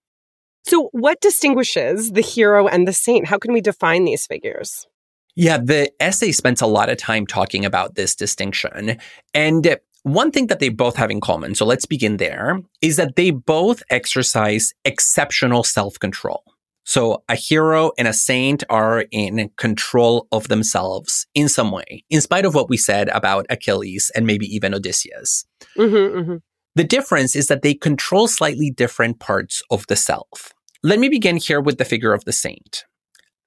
So, 0.65 0.89
what 0.91 1.21
distinguishes 1.21 2.11
the 2.11 2.21
hero 2.21 2.67
and 2.67 2.87
the 2.87 2.93
saint? 2.93 3.27
How 3.27 3.37
can 3.37 3.53
we 3.53 3.61
define 3.61 4.05
these 4.05 4.25
figures? 4.25 4.87
Yeah, 5.35 5.57
the 5.57 5.91
essay 5.99 6.31
spends 6.31 6.61
a 6.61 6.67
lot 6.67 6.89
of 6.89 6.97
time 6.97 7.25
talking 7.25 7.65
about 7.65 7.95
this 7.95 8.15
distinction. 8.15 8.97
And 9.33 9.77
one 10.03 10.31
thing 10.31 10.47
that 10.47 10.59
they 10.59 10.69
both 10.69 10.95
have 10.97 11.09
in 11.09 11.21
common, 11.21 11.55
so 11.55 11.65
let's 11.65 11.85
begin 11.85 12.17
there, 12.17 12.59
is 12.81 12.97
that 12.97 13.15
they 13.15 13.31
both 13.31 13.81
exercise 13.89 14.73
exceptional 14.85 15.63
self 15.63 15.97
control. 15.99 16.43
So 16.85 17.23
a 17.29 17.35
hero 17.35 17.91
and 17.97 18.07
a 18.07 18.13
saint 18.13 18.63
are 18.69 19.05
in 19.11 19.49
control 19.57 20.27
of 20.33 20.49
themselves 20.49 21.25
in 21.33 21.47
some 21.47 21.71
way, 21.71 22.03
in 22.09 22.19
spite 22.19 22.45
of 22.45 22.53
what 22.53 22.69
we 22.69 22.75
said 22.75 23.07
about 23.09 23.45
Achilles 23.49 24.11
and 24.13 24.27
maybe 24.27 24.45
even 24.53 24.73
Odysseus. 24.73 25.45
Mm-hmm, 25.77 26.17
mm-hmm. 26.19 26.35
The 26.75 26.83
difference 26.83 27.35
is 27.35 27.47
that 27.47 27.61
they 27.61 27.73
control 27.73 28.27
slightly 28.27 28.71
different 28.71 29.19
parts 29.19 29.61
of 29.69 29.85
the 29.87 29.95
self. 29.95 30.53
Let 30.81 30.99
me 30.99 31.07
begin 31.07 31.37
here 31.37 31.61
with 31.61 31.77
the 31.77 31.85
figure 31.85 32.13
of 32.13 32.25
the 32.25 32.33
saint. 32.33 32.85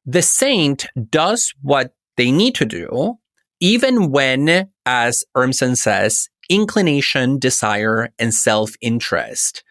The 0.05 0.22
saint 0.22 0.87
does 1.11 1.53
what 1.61 1.95
they 2.16 2.31
need 2.31 2.55
to 2.57 2.64
do, 2.64 3.18
even 3.61 4.11
when, 4.11 4.70
as 4.87 5.24
Urmson 5.37 5.77
says, 5.77 6.29
inclination, 6.49 7.39
desire, 7.39 8.11
and 8.18 8.33
self 8.33 8.70
interest 8.81 9.64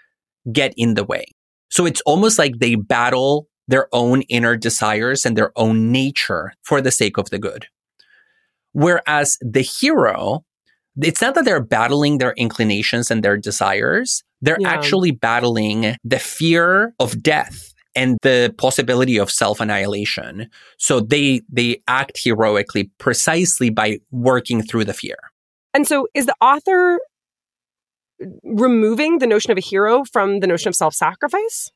get 0.51 0.73
in 0.77 0.95
the 0.95 1.03
way. 1.03 1.25
So 1.69 1.85
it's 1.85 2.01
almost 2.01 2.37
like 2.37 2.59
they 2.59 2.75
battle 2.75 3.47
their 3.67 3.87
own 3.91 4.21
inner 4.23 4.55
desires 4.55 5.25
and 5.25 5.35
their 5.35 5.51
own 5.55 5.91
nature 5.91 6.53
for 6.61 6.81
the 6.81 6.91
sake 6.91 7.17
of 7.17 7.29
the 7.29 7.39
good. 7.39 7.67
Whereas 8.73 9.37
the 9.41 9.61
hero, 9.61 10.45
it's 11.01 11.21
not 11.21 11.35
that 11.35 11.45
they're 11.45 11.63
battling 11.63 12.17
their 12.17 12.33
inclinations 12.33 13.11
and 13.11 13.23
their 13.23 13.37
desires. 13.37 14.23
They're 14.41 14.57
yeah. 14.59 14.69
actually 14.69 15.11
battling 15.11 15.95
the 16.03 16.19
fear 16.19 16.93
of 16.99 17.21
death 17.21 17.73
and 17.95 18.17
the 18.21 18.53
possibility 18.57 19.17
of 19.17 19.31
self-annihilation. 19.31 20.49
So 20.77 20.99
they 20.99 21.41
they 21.51 21.81
act 21.87 22.19
heroically 22.23 22.91
precisely 22.97 23.69
by 23.69 23.99
working 24.11 24.61
through 24.61 24.85
the 24.85 24.93
fear. 24.93 25.17
And 25.73 25.87
so 25.87 26.07
is 26.13 26.25
the 26.25 26.35
author 26.41 26.99
removing 28.43 29.19
the 29.19 29.27
notion 29.27 29.51
of 29.51 29.57
a 29.57 29.61
hero 29.61 30.03
from 30.05 30.39
the 30.39 30.47
notion 30.47 30.69
of 30.69 30.75
self-sacrifice? 30.75 31.71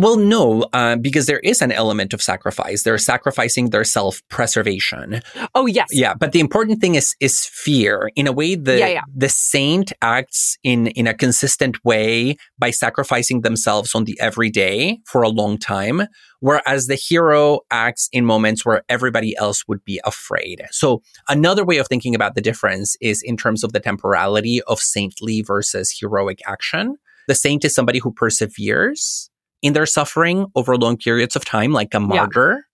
Well, 0.00 0.16
no, 0.16 0.64
uh, 0.72 0.96
because 0.96 1.26
there 1.26 1.40
is 1.40 1.60
an 1.60 1.72
element 1.72 2.14
of 2.14 2.22
sacrifice. 2.22 2.84
They're 2.84 2.96
sacrificing 2.96 3.68
their 3.68 3.84
self-preservation. 3.84 5.20
Oh 5.54 5.66
yes. 5.66 5.88
Yeah, 5.92 6.14
but 6.14 6.32
the 6.32 6.40
important 6.40 6.80
thing 6.80 6.94
is 6.94 7.14
is 7.20 7.44
fear. 7.44 8.10
In 8.16 8.26
a 8.26 8.32
way, 8.32 8.54
the 8.54 8.78
Yeah, 8.78 8.86
yeah. 8.86 9.02
the 9.14 9.28
saint 9.28 9.92
acts 10.00 10.56
in 10.64 10.86
in 10.86 11.06
a 11.06 11.12
consistent 11.12 11.84
way 11.84 12.36
by 12.58 12.70
sacrificing 12.70 13.42
themselves 13.42 13.94
on 13.94 14.04
the 14.04 14.18
everyday 14.18 15.00
for 15.04 15.20
a 15.20 15.28
long 15.28 15.58
time, 15.58 16.06
whereas 16.38 16.86
the 16.86 16.94
hero 16.94 17.60
acts 17.70 18.08
in 18.10 18.24
moments 18.24 18.64
where 18.64 18.82
everybody 18.88 19.36
else 19.36 19.68
would 19.68 19.84
be 19.84 20.00
afraid. 20.06 20.62
So 20.70 21.02
another 21.28 21.62
way 21.62 21.76
of 21.76 21.88
thinking 21.88 22.14
about 22.14 22.34
the 22.34 22.40
difference 22.40 22.96
is 23.02 23.20
in 23.22 23.36
terms 23.36 23.62
of 23.62 23.74
the 23.74 23.80
temporality 23.80 24.62
of 24.62 24.80
saintly 24.80 25.42
versus 25.42 25.94
heroic 26.00 26.40
action. 26.46 26.96
The 27.28 27.34
saint 27.34 27.66
is 27.66 27.74
somebody 27.74 27.98
who 27.98 28.12
perseveres 28.12 29.30
in 29.62 29.72
their 29.72 29.86
suffering 29.86 30.46
over 30.54 30.76
long 30.76 30.96
periods 30.96 31.36
of 31.36 31.44
time, 31.44 31.72
like 31.72 31.94
a 31.94 32.00
martyr. 32.00 32.64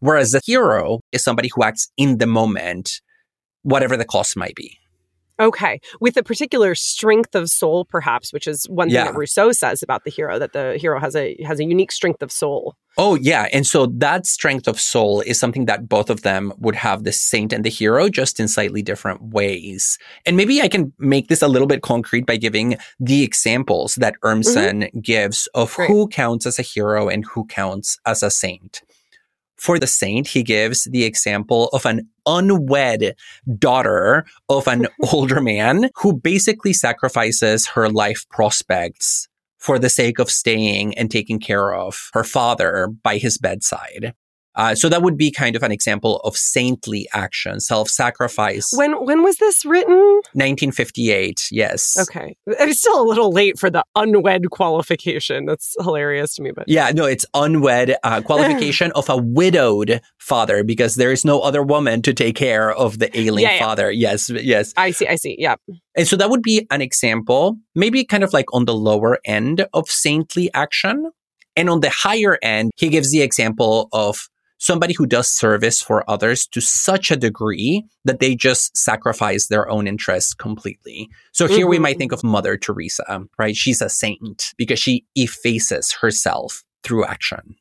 Whereas 0.00 0.32
the 0.32 0.40
hero 0.44 1.00
is 1.12 1.22
somebody 1.22 1.50
who 1.54 1.62
acts 1.62 1.90
in 1.96 2.18
the 2.18 2.26
moment, 2.26 3.00
whatever 3.62 3.96
the 3.96 4.04
cost 4.04 4.36
might 4.36 4.54
be. 4.54 4.78
Okay. 5.38 5.80
With 6.00 6.16
a 6.16 6.22
particular 6.22 6.74
strength 6.74 7.34
of 7.34 7.50
soul, 7.50 7.84
perhaps, 7.84 8.32
which 8.32 8.46
is 8.46 8.64
one 8.68 8.88
thing 8.88 8.94
Yeah. 8.94 9.04
that 9.04 9.14
Rousseau 9.16 9.52
says 9.52 9.82
about 9.82 10.04
the 10.04 10.10
hero, 10.10 10.38
that 10.38 10.52
the 10.52 10.78
hero 10.78 10.98
has 10.98 11.14
a 11.14 11.36
has 11.44 11.60
a 11.60 11.64
unique 11.64 11.92
strength 11.92 12.22
of 12.22 12.32
soul. 12.32 12.74
Oh, 12.98 13.14
yeah. 13.16 13.48
And 13.52 13.66
so 13.66 13.86
that 13.86 14.24
strength 14.24 14.66
of 14.66 14.80
soul 14.80 15.20
is 15.20 15.38
something 15.38 15.66
that 15.66 15.86
both 15.86 16.08
of 16.08 16.22
them 16.22 16.54
would 16.58 16.76
have 16.76 17.04
the 17.04 17.12
saint 17.12 17.52
and 17.52 17.62
the 17.62 17.68
hero 17.68 18.08
just 18.08 18.40
in 18.40 18.48
slightly 18.48 18.80
different 18.80 19.20
ways. 19.20 19.98
And 20.24 20.34
maybe 20.34 20.62
I 20.62 20.68
can 20.68 20.94
make 20.98 21.28
this 21.28 21.42
a 21.42 21.48
little 21.48 21.68
bit 21.68 21.82
concrete 21.82 22.24
by 22.24 22.38
giving 22.38 22.78
the 22.98 23.22
examples 23.22 23.96
that 23.96 24.14
mm-hmm. 24.14 24.40
Urmson 24.40 25.02
gives 25.02 25.46
of 25.48 25.74
Great. 25.74 25.88
who 25.88 26.08
counts 26.08 26.46
as 26.46 26.58
a 26.58 26.62
hero 26.62 27.10
and 27.10 27.26
who 27.26 27.44
counts 27.44 27.98
as 28.06 28.22
a 28.22 28.30
saint. 28.30 28.80
For 29.56 29.78
the 29.78 29.86
saint, 29.86 30.28
he 30.28 30.42
gives 30.42 30.84
the 30.84 31.04
example 31.04 31.68
of 31.68 31.86
an 31.86 32.08
unwed 32.26 33.14
daughter 33.58 34.26
of 34.48 34.66
an 34.66 34.86
older 35.12 35.40
man 35.40 35.90
who 35.96 36.12
basically 36.12 36.72
sacrifices 36.72 37.68
her 37.68 37.88
life 37.88 38.26
prospects 38.30 39.28
for 39.58 39.78
the 39.78 39.88
sake 39.88 40.18
of 40.18 40.30
staying 40.30 40.96
and 40.98 41.10
taking 41.10 41.40
care 41.40 41.74
of 41.74 42.10
her 42.12 42.24
father 42.24 42.88
by 43.02 43.18
his 43.18 43.38
bedside. 43.38 44.12
Uh, 44.56 44.74
so 44.74 44.88
that 44.88 45.02
would 45.02 45.16
be 45.16 45.30
kind 45.30 45.54
of 45.54 45.62
an 45.62 45.70
example 45.70 46.18
of 46.24 46.36
saintly 46.36 47.06
action, 47.12 47.60
self-sacrifice. 47.60 48.72
When 48.74 48.92
when 49.04 49.22
was 49.22 49.36
this 49.36 49.64
written? 49.64 49.96
1958, 50.32 51.48
yes. 51.50 51.96
Okay. 52.08 52.36
It's 52.46 52.80
still 52.80 53.00
a 53.00 53.04
little 53.06 53.30
late 53.30 53.58
for 53.58 53.70
the 53.70 53.84
unwed 53.94 54.50
qualification. 54.50 55.44
That's 55.46 55.74
hilarious 55.80 56.34
to 56.36 56.42
me, 56.42 56.52
but 56.54 56.64
Yeah, 56.68 56.90
no, 56.94 57.04
it's 57.04 57.26
unwed 57.34 57.96
uh, 58.02 58.20
qualification 58.22 58.92
of 58.92 59.08
a 59.08 59.16
widowed 59.16 60.00
father 60.18 60.64
because 60.64 60.94
there 60.96 61.12
is 61.12 61.24
no 61.24 61.40
other 61.40 61.62
woman 61.62 62.02
to 62.02 62.14
take 62.14 62.36
care 62.36 62.72
of 62.72 62.98
the 62.98 63.16
ailing 63.18 63.44
Yeah, 63.44 63.54
yeah. 63.54 63.64
father. 63.64 63.90
Yes, 63.90 64.30
yes. 64.30 64.72
I 64.76 64.90
see, 64.90 65.06
I 65.06 65.16
see. 65.16 65.36
Yeah. 65.38 65.56
And 65.96 66.06
so 66.08 66.16
that 66.16 66.30
would 66.30 66.42
be 66.42 66.66
an 66.70 66.80
example, 66.80 67.56
maybe 67.74 68.04
kind 68.04 68.24
of 68.24 68.32
like 68.32 68.46
on 68.52 68.64
the 68.64 68.74
lower 68.74 69.18
end 69.24 69.66
of 69.72 69.88
saintly 69.88 70.50
action. 70.54 71.10
And 71.58 71.70
on 71.70 71.80
the 71.80 71.88
higher 71.90 72.38
end, 72.42 72.70
he 72.76 72.88
gives 72.90 73.10
the 73.10 73.22
example 73.22 73.88
of 73.92 74.28
somebody 74.58 74.94
who 74.94 75.06
does 75.06 75.30
service 75.30 75.82
for 75.82 76.08
others 76.08 76.46
to 76.46 76.60
such 76.60 77.10
a 77.10 77.16
degree 77.16 77.84
that 78.04 78.20
they 78.20 78.34
just 78.34 78.76
sacrifice 78.76 79.48
their 79.48 79.68
own 79.68 79.86
interests 79.86 80.34
completely. 80.34 81.08
So 81.32 81.46
here 81.46 81.66
we 81.66 81.76
Mhm. 81.78 81.82
might 81.82 81.98
think 81.98 82.12
of 82.12 82.24
Mother 82.24 82.56
Teresa, 82.56 83.26
right? 83.38 83.56
She's 83.56 83.82
a 83.82 83.88
saint 83.88 84.54
because 84.56 84.78
she 84.78 85.04
effaces 85.14 85.92
herself 86.00 86.64
through 86.82 87.04
action. 87.04 87.56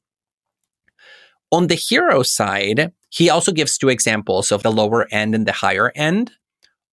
On 1.52 1.68
the 1.68 1.76
hero 1.76 2.24
side, 2.24 2.91
he 3.10 3.30
also 3.30 3.52
gives 3.52 3.78
two 3.78 3.89
examples 3.89 4.52
of 4.52 4.64
the 4.64 4.72
lower 4.72 5.08
end 5.12 5.36
and 5.36 5.46
the 5.46 5.52
higher 5.52 5.91
end. 5.96 6.32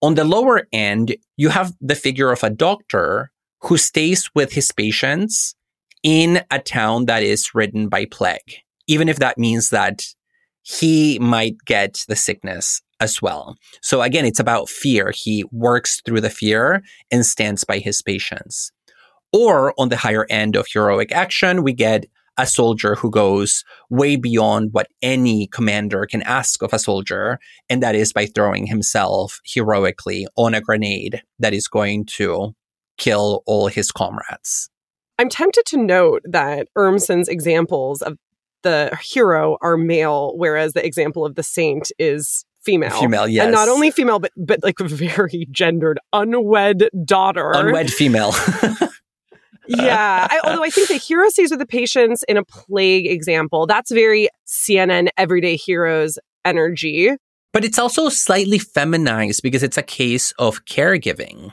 On 0.02 0.14
the 0.14 0.24
lower 0.24 0.68
end, 0.72 1.16
you 1.36 1.48
have 1.50 1.72
the 1.80 1.94
figure 1.94 2.32
of 2.32 2.42
a 2.42 2.50
doctor 2.50 3.30
who 3.60 3.78
stays 3.78 4.30
with 4.34 4.52
his 4.52 4.72
patients 4.72 5.54
in 6.02 6.44
a 6.50 6.58
town 6.58 7.06
that 7.06 7.22
is 7.22 7.54
ridden 7.54 7.88
by 7.88 8.04
plague, 8.04 8.58
even 8.92 9.08
if 9.08 9.18
that 9.18 9.38
means 9.38 9.70
that 9.70 10.02
he 10.60 11.18
might 11.18 11.56
get 11.64 12.04
the 12.08 12.14
sickness 12.14 12.82
as 13.00 13.22
well. 13.22 13.56
So 13.80 14.02
again, 14.02 14.26
it's 14.26 14.38
about 14.38 14.68
fear. 14.68 15.12
He 15.14 15.44
works 15.50 16.02
through 16.04 16.20
the 16.20 16.30
fear 16.30 16.82
and 17.10 17.24
stands 17.24 17.64
by 17.64 17.78
his 17.78 18.02
patients. 18.02 18.70
Or 19.32 19.72
on 19.78 19.88
the 19.88 19.96
higher 19.96 20.26
end 20.28 20.56
of 20.56 20.66
heroic 20.70 21.10
action, 21.10 21.62
we 21.62 21.72
get 21.72 22.04
a 22.36 22.46
soldier 22.46 22.94
who 22.94 23.10
goes 23.10 23.64
way 23.88 24.16
beyond 24.16 24.70
what 24.72 24.88
any 25.00 25.46
commander 25.46 26.06
can 26.06 26.22
ask 26.22 26.62
of 26.62 26.74
a 26.74 26.78
soldier, 26.78 27.38
and 27.70 27.82
that 27.82 27.94
is 27.94 28.12
by 28.12 28.26
throwing 28.26 28.66
himself 28.66 29.40
heroically 29.44 30.26
on 30.36 30.54
a 30.54 30.60
grenade 30.60 31.22
that 31.38 31.54
is 31.54 31.66
going 31.68 32.04
to 32.04 32.54
kill 32.98 33.42
all 33.46 33.68
his 33.68 33.90
comrades. 33.90 34.68
I'm 35.18 35.28
tempted 35.28 35.66
to 35.66 35.76
note 35.76 36.22
that 36.24 36.68
Urmson's 36.76 37.28
examples 37.28 38.02
of 38.02 38.18
the 38.62 38.96
hero 39.02 39.56
are 39.60 39.76
male, 39.76 40.32
whereas 40.36 40.72
the 40.72 40.84
example 40.84 41.24
of 41.24 41.34
the 41.34 41.42
saint 41.42 41.90
is 41.98 42.44
female. 42.62 42.98
Female, 42.98 43.28
yes. 43.28 43.44
And 43.44 43.52
not 43.52 43.68
only 43.68 43.90
female, 43.90 44.18
but 44.18 44.32
but 44.36 44.60
like 44.62 44.78
very 44.80 45.46
gendered, 45.50 45.98
unwed 46.12 46.88
daughter. 47.04 47.52
unwed 47.54 47.92
female. 47.92 48.34
yeah. 49.68 50.26
I, 50.30 50.40
although 50.44 50.64
I 50.64 50.70
think 50.70 50.88
the 50.88 50.94
hero 50.94 51.28
stays 51.28 51.50
with 51.50 51.60
the 51.60 51.66
patients 51.66 52.24
in 52.28 52.36
a 52.36 52.44
plague 52.44 53.06
example. 53.06 53.66
That's 53.66 53.90
very 53.90 54.28
CNN 54.46 55.08
everyday 55.16 55.56
heroes 55.56 56.18
energy. 56.44 57.10
but 57.52 57.64
it's 57.64 57.78
also 57.78 58.08
slightly 58.08 58.58
feminized 58.58 59.42
because 59.42 59.62
it's 59.62 59.78
a 59.78 59.82
case 59.82 60.32
of 60.38 60.64
caregiving. 60.64 61.52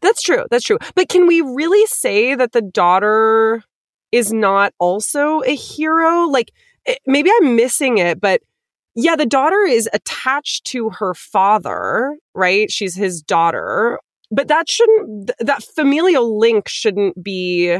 That's 0.00 0.22
true. 0.22 0.44
That's 0.50 0.64
true. 0.64 0.78
But 0.94 1.08
can 1.08 1.26
we 1.26 1.40
really 1.40 1.84
say 1.86 2.34
that 2.34 2.52
the 2.52 2.62
daughter 2.62 3.62
is 4.12 4.32
not 4.32 4.72
also 4.78 5.42
a 5.42 5.54
hero? 5.54 6.26
Like 6.26 6.52
eh, 6.86 6.96
maybe 7.06 7.30
I'm 7.40 7.56
missing 7.56 7.98
it, 7.98 8.20
but 8.20 8.42
yeah, 8.94 9.14
the 9.14 9.26
daughter 9.26 9.60
is 9.60 9.88
attached 9.92 10.64
to 10.66 10.90
her 10.90 11.14
father, 11.14 12.16
right? 12.34 12.70
She's 12.70 12.96
his 12.96 13.22
daughter. 13.22 13.98
But 14.30 14.48
that 14.48 14.68
shouldn't 14.68 15.28
th- 15.28 15.36
that 15.40 15.62
familial 15.62 16.38
link 16.38 16.68
shouldn't 16.68 17.22
be 17.22 17.78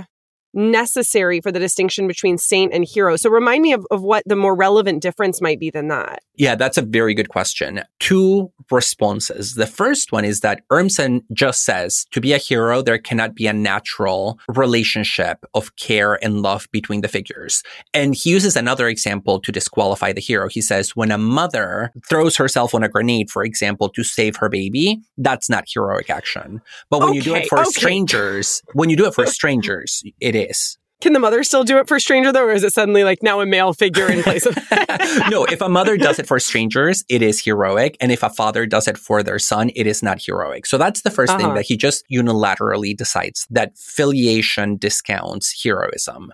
necessary 0.54 1.40
for 1.40 1.52
the 1.52 1.58
distinction 1.58 2.06
between 2.06 2.38
saint 2.38 2.72
and 2.72 2.84
hero. 2.84 3.16
So 3.16 3.30
remind 3.30 3.62
me 3.62 3.72
of, 3.72 3.86
of 3.90 4.02
what 4.02 4.22
the 4.26 4.36
more 4.36 4.54
relevant 4.54 5.02
difference 5.02 5.40
might 5.40 5.60
be 5.60 5.70
than 5.70 5.88
that. 5.88 6.22
Yeah, 6.36 6.54
that's 6.54 6.78
a 6.78 6.82
very 6.82 7.14
good 7.14 7.28
question. 7.28 7.82
Two 7.98 8.52
responses. 8.70 9.54
The 9.54 9.66
first 9.66 10.12
one 10.12 10.24
is 10.24 10.40
that 10.40 10.62
Urmson 10.70 11.22
just 11.32 11.64
says 11.64 12.06
to 12.12 12.20
be 12.20 12.32
a 12.32 12.38
hero, 12.38 12.80
there 12.80 12.98
cannot 12.98 13.34
be 13.34 13.46
a 13.46 13.52
natural 13.52 14.38
relationship 14.48 15.44
of 15.54 15.74
care 15.76 16.22
and 16.22 16.42
love 16.42 16.68
between 16.70 17.00
the 17.00 17.08
figures. 17.08 17.62
And 17.92 18.14
he 18.14 18.30
uses 18.30 18.56
another 18.56 18.88
example 18.88 19.40
to 19.40 19.52
disqualify 19.52 20.12
the 20.12 20.20
hero. 20.20 20.48
He 20.48 20.60
says, 20.60 20.94
when 20.94 21.10
a 21.10 21.18
mother 21.18 21.92
throws 22.08 22.36
herself 22.36 22.74
on 22.74 22.84
a 22.84 22.88
grenade, 22.88 23.30
for 23.30 23.42
example, 23.42 23.88
to 23.90 24.04
save 24.04 24.36
her 24.36 24.48
baby, 24.48 25.00
that's 25.16 25.50
not 25.50 25.64
heroic 25.72 26.10
action. 26.10 26.60
But 26.90 27.00
when 27.00 27.14
you 27.14 27.22
do 27.22 27.34
it 27.34 27.48
for 27.48 27.60
okay. 27.60 27.70
strangers, 27.70 28.62
when 28.74 28.90
you 28.90 28.96
do 28.96 29.06
it 29.06 29.14
for 29.14 29.26
strangers, 29.38 30.02
it 30.20 30.34
is. 30.38 30.78
Can 31.00 31.12
the 31.12 31.20
mother 31.20 31.44
still 31.44 31.62
do 31.62 31.78
it 31.78 31.86
for 31.86 32.00
stranger 32.00 32.32
though, 32.32 32.46
or 32.46 32.52
is 32.52 32.64
it 32.64 32.72
suddenly 32.72 33.04
like 33.04 33.22
now 33.22 33.40
a 33.40 33.46
male 33.46 33.72
figure 33.72 34.10
in 34.10 34.20
place 34.22 34.46
of 34.46 34.56
no, 35.30 35.44
if 35.44 35.60
a 35.60 35.68
mother 35.68 35.96
does 35.96 36.18
it 36.18 36.26
for 36.26 36.40
strangers, 36.40 37.04
it 37.08 37.22
is 37.22 37.44
heroic. 37.44 37.96
And 38.00 38.10
if 38.10 38.24
a 38.24 38.30
father 38.30 38.66
does 38.66 38.88
it 38.88 38.98
for 38.98 39.22
their 39.22 39.38
son, 39.38 39.70
it 39.76 39.86
is 39.86 40.02
not 40.02 40.20
heroic. 40.20 40.66
So 40.66 40.76
that's 40.76 41.02
the 41.02 41.10
1st 41.10 41.36
thing 41.36 41.46
Uh-huh. 41.46 41.54
that 41.54 41.66
he 41.66 41.76
just 41.76 42.04
unilaterally 42.10 42.96
decides 42.96 43.46
that 43.50 43.78
filiation 43.78 44.76
discounts 44.76 45.62
heroism. 45.62 46.32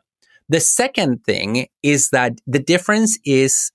The 0.48 0.60
second 0.60 1.24
thing 1.24 1.66
is 1.82 2.08
that 2.10 2.38
the 2.46 2.58
difference 2.58 3.18
is 3.26 3.70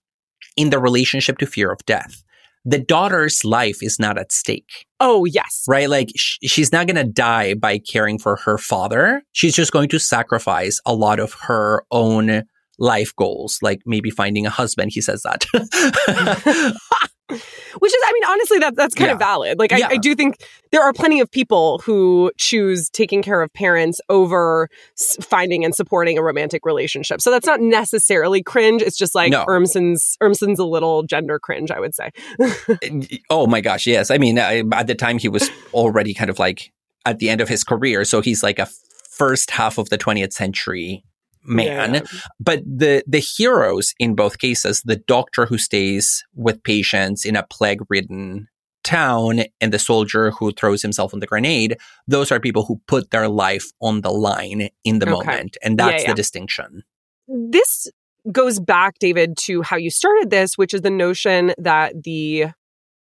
in 0.58 0.72
the 0.72 0.80
relationship 0.80 1.38
to 1.40 1.46
fear 1.46 1.72
of 1.72 1.86
death. 1.86 2.24
The 2.66 2.80
daughter's 2.80 3.44
life 3.46 3.78
is 3.82 4.00
not 4.00 4.18
at 4.18 4.32
stake 4.32 4.86
Oh, 5.00 5.24
yes. 5.26 5.64
right? 5.68 5.90
Like 5.90 6.10
sh- 6.16 6.38
she's 6.44 6.72
not 6.74 6.86
going 6.88 6.98
to 6.98 7.10
die 7.10 7.54
by 7.54 7.80
caring 7.80 8.20
for 8.20 8.36
her 8.38 8.58
father. 8.58 9.24
She's 9.32 9.56
just 9.56 9.72
going 9.72 9.88
to 9.90 10.00
sacrifice 10.00 10.80
a 10.86 10.94
lot 10.94 11.20
of 11.20 11.34
her 11.42 11.84
own 11.92 12.44
life 12.78 13.16
goals, 13.16 13.60
like 13.62 13.80
maybe 13.86 14.10
finding 14.10 14.46
a 14.46 14.50
husband. 14.50 14.92
He 14.94 15.02
says 15.02 15.24
that. 15.24 15.46
Which 17.30 17.92
is, 17.94 18.02
I 18.06 18.12
mean, 18.14 18.24
honestly, 18.26 18.60
that 18.60 18.76
that's 18.76 18.96
kind 18.96 19.12
of 19.12 19.20
valid. 19.20 19.60
Like, 19.60 19.72
I, 19.72 19.78
Yeah. 19.78 19.88
I 19.92 19.98
do 19.98 20.16
think 20.16 20.38
there 20.72 20.82
are 20.82 20.94
plenty 20.94 21.20
of 21.20 21.30
people 21.30 21.80
who 21.86 22.32
choose 22.38 22.90
taking 22.90 23.22
care 23.22 23.42
of 23.42 23.54
parents 23.54 24.02
over 24.10 24.68
s- 24.98 25.18
finding 25.22 25.64
and 25.64 25.76
supporting 25.76 26.18
a 26.18 26.24
romantic 26.24 26.66
relationship. 26.66 27.22
So 27.22 27.30
that's 27.32 27.46
not 27.46 27.62
necessarily 27.62 28.42
cringe. 28.42 28.82
It's 28.82 28.98
just 28.98 29.14
like 29.16 29.32
No. 29.32 29.46
Urmson's 29.48 30.18
Urmson's 30.22 30.60
a 30.60 30.66
little 30.66 31.04
gender 31.04 31.40
cringe, 31.40 31.72
I 31.72 31.80
would 31.80 31.94
say. 31.96 32.10
oh 33.30 33.48
my 33.48 33.62
gosh, 33.62 33.86
yes. 33.88 34.12
I 34.12 34.18
mean, 34.18 34.40
I, 34.40 34.64
at 34.74 34.88
the 34.88 34.96
time 34.96 35.18
he 35.18 35.30
was 35.30 35.50
already 35.74 36.14
kind 36.14 36.30
of 36.30 36.40
like 36.40 36.72
at 37.06 37.20
the 37.20 37.30
end 37.30 37.42
of 37.42 37.48
his 37.50 37.64
career, 37.64 38.04
so 38.06 38.22
he's 38.22 38.44
like 38.44 38.60
a 38.60 38.68
first 39.10 39.52
half 39.52 39.78
of 39.78 39.90
the 39.90 39.98
20th 39.98 40.34
century 40.34 41.04
man. 41.50 41.94
Yeah. 41.96 42.02
But 42.40 42.60
the 42.66 43.04
the 43.08 43.20
heroes 43.20 43.94
in 44.00 44.16
both 44.16 44.38
cases, 44.38 44.82
the 44.86 44.96
doctor 44.96 45.46
who 45.46 45.58
stays 45.58 46.24
with 46.36 46.64
patients 46.64 47.26
in 47.26 47.36
a 47.36 47.44
plague 47.44 47.82
ridden 47.90 48.48
town 48.84 49.42
and 49.60 49.74
the 49.74 49.80
soldier 49.80 50.32
who 50.32 50.52
throws 50.54 50.82
himself 50.82 51.14
on 51.14 51.20
the 51.20 51.28
grenade, 51.28 51.78
those 52.08 52.32
are 52.32 52.40
people 52.40 52.66
who 52.66 52.80
put 52.88 53.12
their 53.12 53.28
life 53.28 53.66
on 53.82 54.02
the 54.02 54.10
line 54.12 54.70
in 54.86 55.00
the 55.00 55.06
Okay. 55.10 55.26
moment. 55.28 55.58
And 55.62 55.78
that's 55.78 56.04
Yeah, 56.04 56.08
yeah. 56.10 56.14
the 56.14 56.16
distinction. 56.16 56.84
this 57.28 57.88
goes 58.32 58.60
back, 58.60 58.98
David, 59.00 59.38
to 59.38 59.62
how 59.62 59.78
you 59.78 59.90
started 59.92 60.30
this, 60.30 60.58
which 60.58 60.74
is 60.74 60.82
the 60.82 60.90
notion 60.90 61.54
that 61.58 62.04
the 62.04 62.48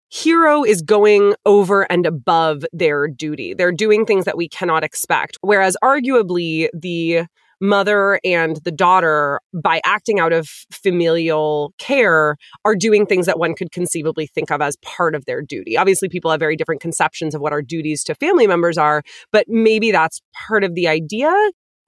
hero 0.08 0.62
is 0.64 0.82
going 0.82 1.34
over 1.44 1.82
and 1.90 2.06
above 2.06 2.64
their 2.72 3.08
duty. 3.08 3.54
They're 3.54 3.72
doing 3.72 4.04
things 4.06 4.24
that 4.24 4.36
we 4.36 4.48
cannot 4.48 4.84
expect. 4.84 5.36
Whereas, 5.40 5.76
arguably, 5.82 6.68
the 6.72 7.26
mother 7.60 8.20
and 8.24 8.56
the 8.64 8.70
daughter, 8.70 9.40
by 9.54 9.80
acting 9.84 10.20
out 10.20 10.32
of 10.32 10.48
familial 10.72 11.72
care, 11.78 12.36
are 12.64 12.74
doing 12.74 13.06
things 13.06 13.26
that 13.26 13.38
one 13.38 13.54
could 13.54 13.72
conceivably 13.72 14.26
think 14.26 14.50
of 14.50 14.60
as 14.60 14.76
part 14.78 15.14
of 15.14 15.24
their 15.24 15.42
duty. 15.42 15.76
Obviously, 15.76 16.08
people 16.08 16.30
have 16.30 16.40
very 16.40 16.56
different 16.56 16.80
conceptions 16.80 17.34
of 17.34 17.40
what 17.40 17.52
our 17.52 17.62
duties 17.62 18.04
to 18.04 18.14
family 18.14 18.46
members 18.46 18.78
are, 18.78 19.02
but 19.32 19.46
maybe 19.48 19.90
that's 19.90 20.20
part 20.48 20.64
of 20.64 20.74
the 20.74 20.88
idea. 20.88 21.32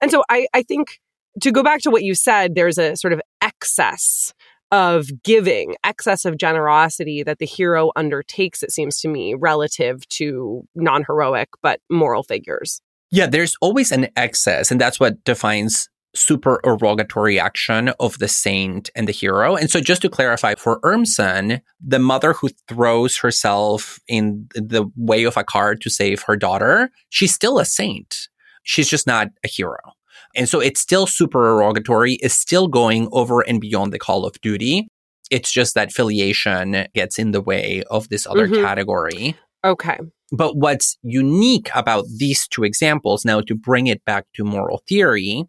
And 0.01 0.11
so 0.11 0.23
I, 0.29 0.47
I 0.53 0.63
think 0.63 0.99
to 1.41 1.51
go 1.51 1.63
back 1.63 1.81
to 1.81 1.91
what 1.91 2.03
you 2.03 2.15
said, 2.15 2.55
there's 2.55 2.77
a 2.77 2.95
sort 2.95 3.13
of 3.13 3.21
excess 3.41 4.33
of 4.71 5.09
giving, 5.23 5.75
excess 5.83 6.25
of 6.25 6.37
generosity 6.37 7.23
that 7.23 7.39
the 7.39 7.45
hero 7.45 7.91
undertakes, 7.95 8.61
it 8.61 8.71
seems 8.71 8.99
to 9.01 9.07
me, 9.07 9.33
relative 9.33 10.07
to 10.09 10.63
non 10.75 11.03
heroic 11.05 11.49
but 11.61 11.79
moral 11.89 12.23
figures. 12.23 12.81
Yeah, 13.11 13.27
there's 13.27 13.55
always 13.61 13.91
an 13.91 14.07
excess, 14.15 14.71
and 14.71 14.79
that's 14.79 14.99
what 14.99 15.23
defines 15.23 15.89
super 16.15 16.59
erogatory 16.63 17.39
action 17.39 17.89
of 17.99 18.17
the 18.17 18.27
saint 18.27 18.89
and 18.95 19.07
the 19.07 19.11
hero. 19.11 19.55
And 19.55 19.69
so 19.69 19.79
just 19.79 20.01
to 20.01 20.09
clarify, 20.09 20.55
for 20.55 20.79
Urmson, 20.81 21.61
the 21.79 21.99
mother 21.99 22.33
who 22.33 22.49
throws 22.67 23.17
herself 23.17 23.99
in 24.07 24.47
the 24.55 24.89
way 24.95 25.23
of 25.23 25.37
a 25.37 25.43
car 25.43 25.75
to 25.75 25.89
save 25.89 26.23
her 26.23 26.35
daughter, 26.35 26.89
she's 27.09 27.33
still 27.33 27.59
a 27.59 27.65
saint. 27.65 28.27
She's 28.63 28.89
just 28.89 29.05
not 29.07 29.27
a 29.43 29.47
hero. 29.47 29.77
And 30.35 30.49
so 30.49 30.59
it's 30.59 30.79
still 30.79 31.05
super 31.07 31.49
erogatory, 31.49 32.13
is 32.15 32.33
still 32.33 32.67
going 32.67 33.07
over 33.11 33.41
and 33.41 33.59
beyond 33.61 33.93
the 33.93 33.99
call 33.99 34.25
of 34.25 34.39
duty. 34.41 34.87
It's 35.31 35.51
just 35.51 35.75
that 35.75 35.91
filiation 35.91 36.87
gets 36.95 37.19
in 37.19 37.31
the 37.31 37.41
way 37.41 37.83
of 37.89 38.09
this 38.09 38.25
other 38.25 38.47
Mhm. 38.47 38.63
category. 38.63 39.35
Okay. 39.63 39.97
But 40.31 40.57
what's 40.57 40.97
unique 41.01 41.69
about 41.73 42.05
these 42.17 42.47
two 42.47 42.63
examples, 42.63 43.25
now 43.25 43.41
to 43.41 43.55
bring 43.55 43.87
it 43.87 44.03
back 44.05 44.25
to 44.35 44.43
moral 44.43 44.83
theory, 44.87 45.45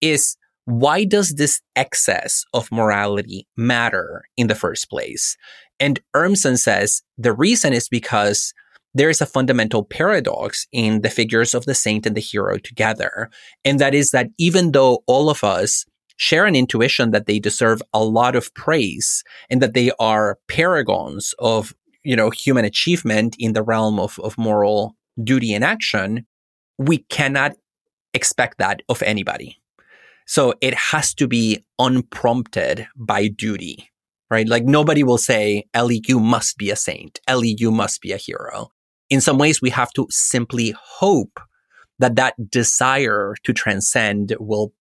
is 0.00 0.36
why 0.64 1.04
does 1.04 1.34
this 1.34 1.60
excess 1.76 2.44
of 2.52 2.72
morality 2.72 3.46
matter 3.56 4.24
in 4.36 4.46
the 4.46 4.54
first 4.54 4.88
place? 4.88 5.36
And 5.78 6.00
Urmson 6.16 6.58
says 6.58 7.02
the 7.18 7.32
reason 7.32 7.72
is 7.72 7.88
because 7.88 8.52
there 8.94 9.10
is 9.10 9.20
a 9.20 9.26
fundamental 9.26 9.84
paradox 9.84 10.66
in 10.72 11.02
the 11.02 11.10
figures 11.10 11.52
of 11.52 11.66
the 11.66 11.74
saint 11.74 12.06
and 12.06 12.16
the 12.16 12.20
hero 12.20 12.58
together. 12.58 13.28
And 13.64 13.80
that 13.80 13.94
is 13.94 14.12
that 14.12 14.28
even 14.38 14.70
though 14.70 15.02
all 15.06 15.28
of 15.28 15.42
us 15.42 15.84
share 16.16 16.46
an 16.46 16.54
intuition 16.54 17.10
that 17.10 17.26
they 17.26 17.40
deserve 17.40 17.82
a 17.92 18.04
lot 18.04 18.36
of 18.36 18.54
praise 18.54 19.24
and 19.50 19.60
that 19.60 19.74
they 19.74 19.90
are 19.98 20.38
paragons 20.48 21.34
of 21.40 21.74
you 22.04 22.16
know 22.16 22.30
human 22.30 22.64
achievement 22.64 23.36
in 23.38 23.52
the 23.52 23.62
realm 23.62 23.98
of, 23.98 24.18
of 24.20 24.38
moral 24.38 24.96
duty 25.22 25.54
and 25.54 25.64
action 25.64 26.26
we 26.78 26.98
cannot 26.98 27.52
expect 28.14 28.58
that 28.58 28.82
of 28.88 29.02
anybody. 29.02 29.56
So 30.26 30.54
it 30.60 30.74
has 30.74 31.14
to 31.14 31.28
be 31.28 31.64
unprompted 31.78 32.86
by 32.96 33.28
duty 33.28 33.90
right? 34.30 34.48
Like 34.48 34.64
nobody 34.64 35.04
will 35.04 35.18
say 35.18 35.64
ellie 35.74 36.02
you 36.08 36.18
must 36.18 36.56
be 36.56 36.70
a 36.70 36.76
saint. 36.76 37.20
Ellie 37.28 37.56
you 37.58 37.70
must 37.70 38.00
be 38.00 38.12
a 38.12 38.16
hero. 38.16 38.68
In 39.10 39.20
some 39.20 39.38
ways 39.38 39.60
we 39.60 39.70
have 39.70 39.92
to 39.92 40.06
simply 40.10 40.74
hope 40.76 41.38
that 41.98 42.16
that 42.16 42.34
desire 42.50 43.34
to 43.44 43.52
transcend 43.52 44.34
will 44.40 44.72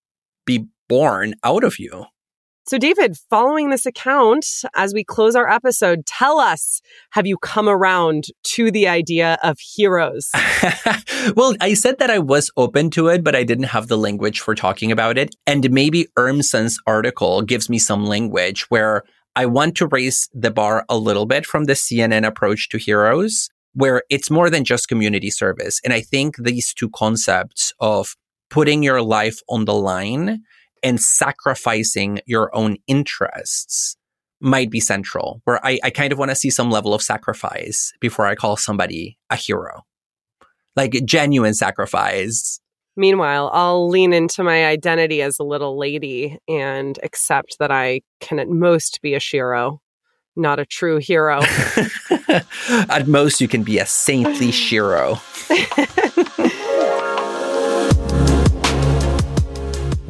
be 0.45 0.65
born 0.89 1.35
out 1.43 1.63
of 1.63 1.77
you 1.77 2.05
So, 2.65 2.77
David, 2.77 3.17
following 3.29 3.71
this 3.71 3.85
account, 3.85 4.45
as 4.73 4.93
we 4.93 5.03
close 5.03 5.35
our 5.35 5.49
episode, 5.49 6.05
tell 6.05 6.39
us 6.39 6.81
have 7.11 7.27
you 7.27 7.37
come 7.37 7.67
around 7.67 8.27
to 8.55 8.71
the 8.71 8.87
idea 8.87 9.37
of 9.43 9.57
heroes? 9.59 10.29
well, 11.35 11.55
I 11.59 11.73
said 11.73 11.99
that 11.99 12.09
I 12.09 12.19
was 12.19 12.51
open 12.55 12.89
to 12.91 13.09
it, 13.09 13.21
but 13.21 13.35
I 13.35 13.43
didn't 13.43 13.65
have 13.65 13.87
the 13.87 13.97
language 13.97 14.39
for 14.39 14.55
talking 14.55 14.93
about 14.93 15.17
it. 15.17 15.35
And 15.45 15.69
maybe 15.71 16.07
Urmson's 16.17 16.79
article 16.87 17.41
gives 17.41 17.69
me 17.69 17.79
some 17.79 18.05
language 18.05 18.69
where 18.69 19.03
I 19.35 19.45
want 19.45 19.75
to 19.77 19.87
raise 19.87 20.29
the 20.33 20.51
bar 20.51 20.85
a 20.87 20.97
little 20.97 21.25
bit 21.25 21.45
from 21.45 21.65
the 21.65 21.73
CNN 21.73 22.25
approach 22.25 22.69
to 22.69 22.77
heroes, 22.77 23.49
where 23.73 24.03
it's 24.09 24.31
more 24.31 24.49
than 24.49 24.63
just 24.63 24.87
community 24.87 25.31
service. 25.31 25.81
And 25.83 25.91
I 25.91 25.99
think 25.99 26.37
these 26.37 26.73
two 26.73 26.89
concepts 26.89 27.73
of 27.81 28.15
putting 28.49 28.83
your 28.83 29.01
life 29.01 29.39
on 29.49 29.65
the 29.65 29.73
line 29.73 30.43
and 30.83 30.99
sacrificing 30.99 32.19
your 32.25 32.55
own 32.55 32.77
interests 32.87 33.95
might 34.39 34.69
be 34.69 34.79
central, 34.79 35.41
where 35.45 35.65
I, 35.65 35.79
I 35.83 35.89
kind 35.89 36.11
of 36.11 36.19
want 36.19 36.29
to 36.29 36.35
see 36.35 36.49
some 36.49 36.69
level 36.69 36.93
of 36.93 37.01
sacrifice 37.01 37.93
before 38.01 38.25
I 38.25 38.35
call 38.35 38.57
somebody 38.57 39.17
a 39.29 39.35
hero. 39.35 39.83
Like 40.75 41.05
genuine 41.05 41.53
sacrifice. 41.53 42.59
Meanwhile, 42.95 43.49
I'll 43.53 43.87
lean 43.87 44.11
into 44.11 44.43
my 44.43 44.65
identity 44.65 45.21
as 45.21 45.39
a 45.39 45.43
little 45.43 45.77
lady 45.79 46.37
and 46.47 46.99
accept 47.03 47.57
that 47.59 47.71
I 47.71 48.01
can 48.19 48.37
at 48.39 48.49
most 48.49 49.01
be 49.01 49.13
a 49.13 49.19
shero, 49.19 49.79
not 50.35 50.59
a 50.59 50.65
true 50.65 50.97
hero. 50.97 51.41
At 52.89 53.07
most, 53.07 53.39
you 53.41 53.47
can 53.47 53.63
be 53.63 53.79
a 53.79 53.85
saintly 53.85 54.47
Shero. 54.51 55.19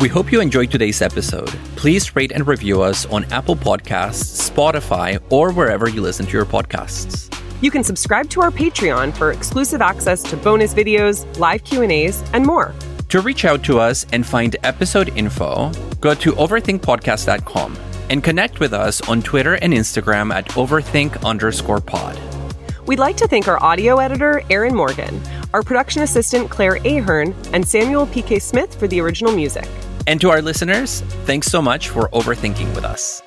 We 0.04 0.10
hope 0.10 0.34
you 0.34 0.42
enjoyed 0.42 0.70
today's 0.70 1.02
episode. 1.02 1.48
Please 1.78 2.14
rate 2.14 2.34
and 2.34 2.46
review 2.46 2.82
us 2.82 3.06
on 3.06 3.24
Apple 3.32 3.56
Podcasts, 3.56 4.52
Spotify, 4.52 5.18
or 5.30 5.54
wherever 5.54 5.88
you 5.88 6.02
listen 6.02 6.26
to 6.26 6.34
your 6.34 6.46
podcasts. 6.46 7.34
You 7.62 7.72
can 7.72 7.86
subscribe 7.86 8.30
to 8.32 8.42
our 8.42 8.52
Patreon 8.52 9.16
for 9.16 9.32
exclusive 9.32 9.82
access 9.82 10.22
to 10.24 10.36
bonus 10.36 10.74
videos, 10.74 11.40
live 11.40 11.64
Q&As, 11.64 12.22
and 12.34 12.46
more. 12.46 12.76
To 13.08 13.22
reach 13.22 13.46
out 13.46 13.64
to 13.64 13.80
us 13.80 14.06
and 14.12 14.26
find 14.26 14.58
episode 14.64 15.08
info, 15.18 15.72
go 16.02 16.14
to 16.16 16.34
overthinkpodcast.com 16.34 17.78
and 18.10 18.22
connect 18.22 18.60
with 18.60 18.74
us 18.74 19.00
on 19.08 19.22
Twitter 19.22 19.54
and 19.54 19.72
Instagram 19.72 20.34
at 20.34 20.50
overthink 20.50 21.24
underscore 21.24 21.80
pod. 21.80 22.20
We'd 22.88 23.00
like 23.00 23.16
to 23.16 23.28
thank 23.30 23.48
our 23.48 23.64
audio 23.64 24.00
editor, 24.00 24.42
Aaron 24.50 24.76
Morgan, 24.76 25.22
our 25.54 25.64
production 25.64 26.02
assistant, 26.02 26.50
Claire 26.50 26.82
Ahern, 26.84 27.34
and 27.54 27.66
Samuel 27.66 28.08
P.K. 28.08 28.40
Smith 28.40 28.76
for 28.76 28.90
the 28.90 29.00
original 29.00 29.32
music. 29.32 29.70
And 30.06 30.22
to 30.22 30.30
our 30.30 30.42
listeners, 30.42 31.02
thanks 31.26 31.48
so 31.48 31.62
much 31.62 31.90
for 31.90 32.10
overthinking 32.10 32.76
with 32.76 32.86
us. 32.86 33.23